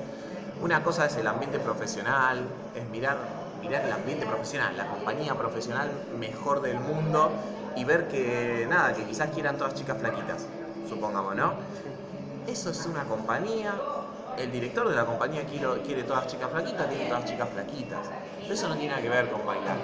Una 0.63 0.83
cosa 0.83 1.07
es 1.07 1.17
el 1.17 1.27
ambiente 1.27 1.59
profesional, 1.59 2.47
es 2.75 2.89
mirar, 2.91 3.17
mirar 3.61 3.85
el 3.85 3.93
ambiente 3.93 4.27
profesional, 4.27 4.77
la 4.77 4.89
compañía 4.89 5.35
profesional 5.35 5.91
mejor 6.19 6.61
del 6.61 6.79
mundo 6.81 7.31
y 7.77 7.85
ver 7.85 8.09
que 8.09 8.67
nada, 8.69 8.93
que 8.95 9.05
quizás 9.05 9.31
quieran 9.31 9.57
todas 9.57 9.75
chicas 9.75 9.99
flaquitas, 9.99 10.47
supongamos, 10.89 11.35
¿no? 11.35 11.55
Eso 12.47 12.71
es 12.71 12.85
una 12.87 13.05
compañía, 13.05 13.73
el 14.37 14.51
director 14.53 14.89
de 14.89 14.97
la 14.97 15.07
compañía 15.07 15.47
quiere, 15.47 16.05
todas 16.05 16.27
chicas 16.27 16.51
flaquitas, 16.51 16.89
tiene 16.89 17.07
todas 17.07 17.25
chicas 17.25 17.49
flaquitas. 17.51 18.13
Eso 18.49 18.69
no 18.69 18.77
tiene 18.77 18.91
nada 18.91 19.03
que 19.03 19.09
ver 19.09 19.31
con 19.31 19.45
bailar. 19.47 19.79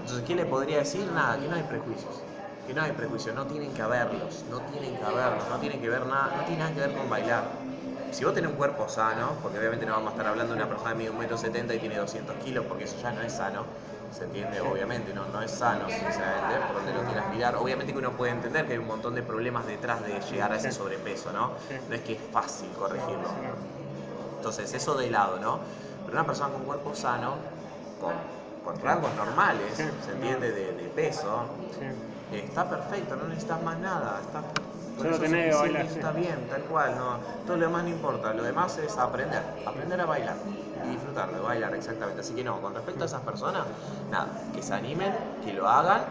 Entonces, 0.00 0.24
¿qué 0.26 0.34
le 0.34 0.46
podría 0.46 0.78
decir? 0.78 1.10
Nada, 1.10 1.38
que 1.40 1.48
no 1.48 1.56
hay 1.56 1.62
prejuicios. 1.64 2.26
Que 2.70 2.74
no 2.74 2.82
hay 2.82 2.92
prejuicios, 2.92 3.34
no 3.34 3.48
tienen 3.48 3.74
que 3.74 3.82
haberlos, 3.82 4.44
no 4.46 4.62
tienen 4.62 4.96
que 4.96 5.02
haberlos, 5.04 5.48
no 5.48 5.58
tienen 5.58 5.80
que 5.80 5.88
ver 5.88 6.06
nada, 6.06 6.30
no 6.36 6.44
tiene 6.44 6.62
nada 6.62 6.72
que 6.72 6.78
ver 6.80 6.92
con 6.94 7.08
bailar. 7.08 7.66
Si 8.10 8.24
vos 8.24 8.32
tenés 8.32 8.48
un 8.52 8.56
cuerpo 8.56 8.88
sano, 8.88 9.40
porque 9.42 9.58
obviamente 9.58 9.86
no 9.86 9.92
vamos 9.94 10.10
a 10.10 10.10
estar 10.12 10.28
hablando 10.28 10.54
de 10.54 10.60
una 10.60 10.68
persona 10.68 10.94
mide 10.94 11.10
un 11.10 11.18
metro 11.18 11.36
setenta 11.36 11.74
y 11.74 11.80
tiene 11.80 11.96
200 11.96 12.36
kilos, 12.36 12.66
porque 12.68 12.84
eso 12.84 12.96
ya 12.96 13.10
no 13.10 13.22
es 13.22 13.32
sano, 13.32 13.66
¿se 14.08 14.22
entiende? 14.26 14.60
Obviamente, 14.60 15.12
no, 15.12 15.26
no 15.26 15.42
es 15.42 15.50
sano, 15.50 15.90
sinceramente, 15.90 16.60
por 16.60 16.76
donde 16.76 16.92
lo 16.92 17.04
quieras 17.04 17.26
mirar. 17.28 17.56
Obviamente 17.56 17.92
que 17.92 17.98
uno 17.98 18.16
puede 18.16 18.30
entender 18.30 18.66
que 18.68 18.74
hay 18.74 18.78
un 18.78 18.86
montón 18.86 19.16
de 19.16 19.24
problemas 19.24 19.66
detrás 19.66 20.04
de 20.04 20.20
llegar 20.20 20.52
a 20.52 20.56
ese 20.56 20.70
sobrepeso, 20.70 21.32
¿no? 21.32 21.56
No 21.88 21.94
es 21.96 22.02
que 22.02 22.12
es 22.12 22.22
fácil 22.30 22.76
corregirlo. 22.76 23.34
Entonces, 24.36 24.72
eso 24.74 24.96
de 24.96 25.10
lado, 25.10 25.38
¿no? 25.38 25.64
Pero 26.04 26.16
una 26.16 26.26
persona 26.26 26.52
con 26.52 26.64
cuerpo 26.64 26.94
sano, 26.94 27.44
con, 27.98 28.26
con 28.62 28.78
rangos 28.80 29.14
normales, 29.14 29.94
¿se 30.00 30.12
entiende? 30.12 30.52
De, 30.52 30.74
de 30.74 30.88
peso, 30.90 31.66
está 32.38 32.68
perfecto, 32.68 33.16
no 33.16 33.28
necesitas 33.28 33.62
más 33.62 33.78
nada. 33.78 34.20
Está, 34.20 34.42
Solo 35.00 35.18
tenés 35.18 35.54
que 35.54 35.60
bailar. 35.60 35.86
Está 35.86 36.12
bien, 36.12 36.46
tal 36.48 36.62
cual, 36.62 36.96
no, 36.96 37.18
todo 37.46 37.56
lo 37.56 37.66
demás 37.66 37.84
no 37.84 37.88
importa. 37.90 38.34
Lo 38.34 38.42
demás 38.42 38.76
es 38.78 38.96
aprender, 38.98 39.42
aprender 39.66 40.00
a 40.00 40.06
bailar 40.06 40.36
y 40.84 40.90
disfrutar 40.90 41.32
de 41.32 41.40
bailar, 41.40 41.74
exactamente. 41.74 42.20
Así 42.20 42.34
que 42.34 42.44
no, 42.44 42.60
con 42.60 42.74
respecto 42.74 43.04
a 43.04 43.06
esas 43.06 43.22
personas, 43.22 43.62
nada, 44.10 44.28
que 44.54 44.62
se 44.62 44.74
animen, 44.74 45.14
que 45.44 45.52
lo 45.52 45.68
hagan, 45.68 46.02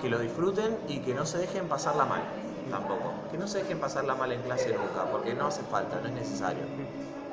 que 0.00 0.08
lo 0.08 0.18
disfruten 0.18 0.78
y 0.88 1.00
que 1.00 1.14
no 1.14 1.26
se 1.26 1.38
dejen 1.38 1.68
pasarla 1.68 2.06
mal 2.06 2.22
tampoco. 2.70 3.12
Que 3.30 3.36
no 3.36 3.46
se 3.46 3.58
dejen 3.58 3.78
pasarla 3.78 4.14
mal 4.14 4.32
en 4.32 4.40
clase 4.42 4.68
nunca, 4.68 5.04
porque 5.10 5.34
no 5.34 5.48
hace 5.48 5.62
falta, 5.62 6.00
no 6.00 6.08
es 6.08 6.14
necesario. 6.14 6.62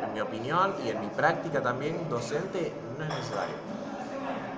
En 0.03 0.13
mi 0.13 0.19
opinión 0.19 0.73
y 0.85 0.89
en 0.89 0.99
mi 0.99 1.07
práctica 1.07 1.61
también 1.61 2.09
docente, 2.09 2.73
no 2.97 3.03
es 3.03 3.09
necesario. 3.09 3.55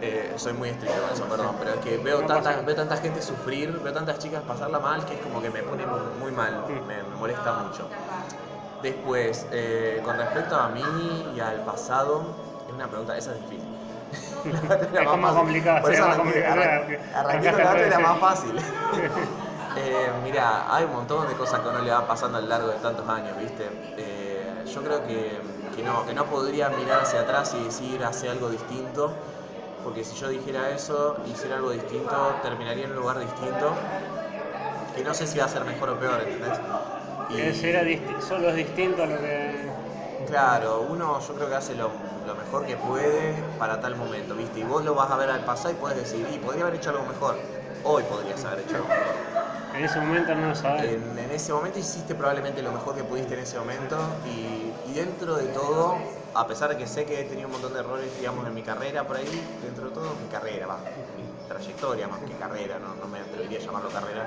Eh, 0.01 0.35
soy 0.37 0.53
muy 0.53 0.69
estricto 0.69 1.01
con 1.01 1.11
eso, 1.11 1.27
perdón, 1.27 1.57
pero 1.57 1.73
es 1.73 1.79
que 1.81 1.97
veo, 1.97 2.25
tanta, 2.25 2.61
veo 2.61 2.75
tanta 2.75 2.97
gente 2.97 3.21
sufrir, 3.21 3.79
veo 3.81 3.91
tantas 3.93 4.17
chicas 4.19 4.43
pasarla 4.43 4.79
mal 4.79 5.05
que 5.05 5.15
es 5.15 5.19
como 5.21 5.41
que 5.41 5.49
me 5.49 5.63
pone 5.63 5.85
muy 5.85 6.31
mal, 6.31 6.65
me, 6.69 7.03
me 7.03 7.15
molesta 7.15 7.51
mucho. 7.53 7.91
Después, 8.79 9.47
eh, 9.51 10.01
con 10.03 10.17
respecto 10.17 10.55
a 10.57 10.69
mí 10.69 11.31
y 11.35 11.39
al 11.39 11.63
pasado, 11.63 12.45
es 12.67 12.73
una 12.73 12.89
pregunta, 12.89 13.17
esa 13.17 13.33
es 13.33 13.39
difícil. 13.41 13.77
es 14.43 15.79
Por 15.79 15.91
eso 15.91 16.05
más 16.05 16.17
arranqué, 16.17 16.17
complicado. 16.17 16.47
arranqué, 16.47 17.09
arranqué 17.11 17.51
con 17.51 17.63
la 17.63 17.73
otra 17.73 17.87
era 17.87 17.99
más 17.99 18.19
fácil. 18.19 18.57
eh, 19.75 20.13
mira, 20.21 20.73
hay 20.73 20.85
un 20.85 20.91
montón 20.91 21.27
de 21.27 21.35
cosas 21.35 21.61
que 21.61 21.67
uno 21.69 21.81
le 21.81 21.91
va 21.91 22.07
pasando 22.07 22.37
a 22.37 22.41
lo 22.41 22.47
largo 22.47 22.69
de 22.69 22.79
tantos 22.79 23.07
años, 23.07 23.37
¿viste? 23.37 23.91
Eh, 23.95 24.63
yo 24.65 24.83
creo 24.83 25.03
que, 25.03 25.41
que, 25.71 25.83
no, 25.83 26.05
que 26.05 26.13
no 26.13 26.27
podría 26.29 26.69
mirar 26.71 27.01
hacia 27.01 27.21
atrás 27.21 27.53
y 27.53 27.63
decir 27.65 28.03
hace 28.03 28.29
algo 28.29 28.49
distinto, 28.49 29.23
porque 29.83 30.03
si 30.03 30.15
yo 30.15 30.29
dijera 30.29 30.69
eso, 30.71 31.17
hiciera 31.31 31.57
algo 31.57 31.71
distinto, 31.71 32.35
terminaría 32.43 32.85
en 32.85 32.91
un 32.91 32.97
lugar 32.97 33.19
distinto, 33.19 33.73
que 34.95 35.03
no 35.03 35.13
sé 35.13 35.27
si 35.27 35.39
va 35.39 35.45
a 35.45 35.49
ser 35.49 35.63
mejor 35.65 35.89
o 35.89 35.99
peor, 35.99 36.21
¿entendés? 36.21 36.59
Y... 37.29 37.67
Era 37.67 37.83
disti 37.83 38.15
solo 38.27 38.49
es 38.49 38.55
distinto 38.55 39.03
a 39.03 39.05
lo 39.05 39.19
que... 39.19 39.69
Claro, 40.27 40.85
uno 40.89 41.19
yo 41.25 41.33
creo 41.35 41.49
que 41.49 41.55
hace 41.55 41.75
lo, 41.75 41.89
lo, 42.27 42.35
mejor 42.35 42.65
que 42.65 42.75
puede 42.75 43.33
para 43.57 43.79
tal 43.79 43.95
momento, 43.95 44.35
¿viste? 44.35 44.59
Y 44.59 44.63
vos 44.63 44.83
lo 44.83 44.93
vas 44.93 45.09
a 45.09 45.17
ver 45.17 45.29
al 45.29 45.43
pasado 45.45 45.71
y 45.71 45.75
puedes 45.75 45.97
decir, 45.97 46.25
y 46.33 46.37
podría 46.39 46.63
haber 46.63 46.75
hecho 46.75 46.89
algo 46.89 47.03
mejor. 47.05 47.35
Hoy 47.83 48.03
podrías 48.03 48.43
haber 48.45 48.59
hecho 48.59 48.75
algo 48.75 48.89
mejor. 48.89 49.29
En 49.75 49.85
ese 49.85 49.99
momento 49.99 50.35
no 50.35 50.49
lo 50.49 50.55
sabes. 50.55 50.83
En, 50.83 51.17
en, 51.17 51.31
ese 51.31 51.53
momento 51.53 51.79
hiciste 51.79 52.13
probablemente 52.15 52.61
lo 52.61 52.71
mejor 52.71 52.95
que 52.95 53.03
pudiste 53.03 53.35
en 53.35 53.41
ese 53.41 53.57
momento 53.57 53.97
y, 54.25 54.91
y, 54.91 54.93
dentro 54.93 55.35
de 55.35 55.45
todo, 55.47 55.95
a 56.33 56.47
pesar 56.47 56.69
de 56.69 56.77
que 56.77 56.87
sé 56.87 57.05
que 57.05 57.21
he 57.21 57.23
tenido 57.25 57.47
un 57.47 57.53
montón 57.53 57.73
de 57.73 57.79
errores, 57.79 58.15
digamos, 58.17 58.45
en 58.47 58.53
mi 58.53 58.61
carrera 58.61 59.05
por 59.05 59.17
ahí, 59.17 59.59
dentro 59.63 59.89
de 59.89 59.91
todo, 59.91 60.15
mi 60.15 60.27
carrera, 60.29 60.67
va, 60.67 60.77
mi 61.17 61.47
trayectoria 61.47 62.07
más 62.07 62.19
que 62.19 62.33
carrera, 62.33 62.79
no, 62.79 63.07
me 63.07 63.19
atrevería 63.19 63.59
a 63.59 63.61
llamarlo 63.61 63.89
carrera. 63.89 64.25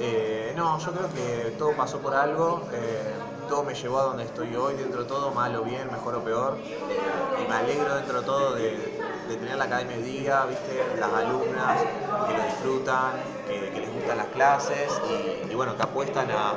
Eh, 0.00 0.52
no, 0.56 0.78
yo 0.78 0.92
creo 0.92 1.08
que 1.12 1.54
todo 1.58 1.72
pasó 1.72 1.98
por 1.98 2.14
algo, 2.14 2.68
eh, 2.72 3.14
todo 3.48 3.62
me 3.62 3.74
llevó 3.74 3.98
a 3.98 4.02
donde 4.04 4.24
estoy 4.24 4.54
hoy, 4.56 4.74
dentro 4.74 5.02
de 5.02 5.08
todo, 5.08 5.30
mal 5.32 5.54
o 5.56 5.62
bien, 5.62 5.90
mejor 5.90 6.16
o 6.16 6.24
peor, 6.24 6.56
eh, 6.64 7.42
y 7.42 7.48
me 7.48 7.54
alegro 7.54 7.94
dentro 7.96 8.20
de 8.20 8.26
todo 8.26 8.54
de, 8.54 8.94
de 9.28 9.36
tener 9.36 9.56
la 9.56 9.64
Academia 9.64 9.96
de 9.96 10.02
Día, 10.02 10.44
¿viste? 10.46 10.96
las 10.98 11.12
alumnas 11.12 11.80
que 12.26 12.34
lo 12.34 12.42
disfrutan, 12.42 13.12
que, 13.46 13.80
les 13.80 13.92
gustan 13.92 14.16
las 14.16 14.26
clases 14.28 15.00
y, 15.04 15.52
y, 15.52 15.54
bueno, 15.54 15.76
que 15.76 15.82
apuestan 15.82 16.30
a, 16.30 16.54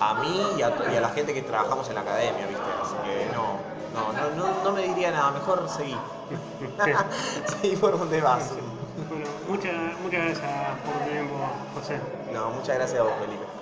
a 0.00 0.14
mí 0.14 0.52
y 0.56 0.62
a, 0.62 0.74
y 0.92 0.96
a, 0.96 1.00
la 1.00 1.10
gente 1.10 1.34
que 1.34 1.42
trabajamos 1.42 1.88
en 1.88 1.94
la 1.94 2.02
academia, 2.02 2.46
¿viste? 2.46 2.62
Así 2.80 2.94
que 2.96 3.30
no, 3.32 3.71
no, 3.94 4.12
no, 4.12 4.30
no, 4.36 4.64
no 4.64 4.72
me 4.72 4.82
diría 4.82 5.10
nada, 5.10 5.30
mejor 5.32 5.68
seguí. 5.68 5.96
seguí 7.46 7.76
por 7.76 7.98
donde 7.98 8.20
vas. 8.20 8.50
Bueno, 9.08 9.26
muchas, 9.48 9.74
muchas 10.02 10.24
gracias 10.24 10.78
por 10.84 10.94
tu 10.94 11.10
tiempo, 11.10 11.34
José. 11.74 11.98
No, 12.32 12.50
muchas 12.50 12.76
gracias 12.76 13.00
a 13.00 13.04
vos, 13.04 13.12
Felipe. 13.20 13.61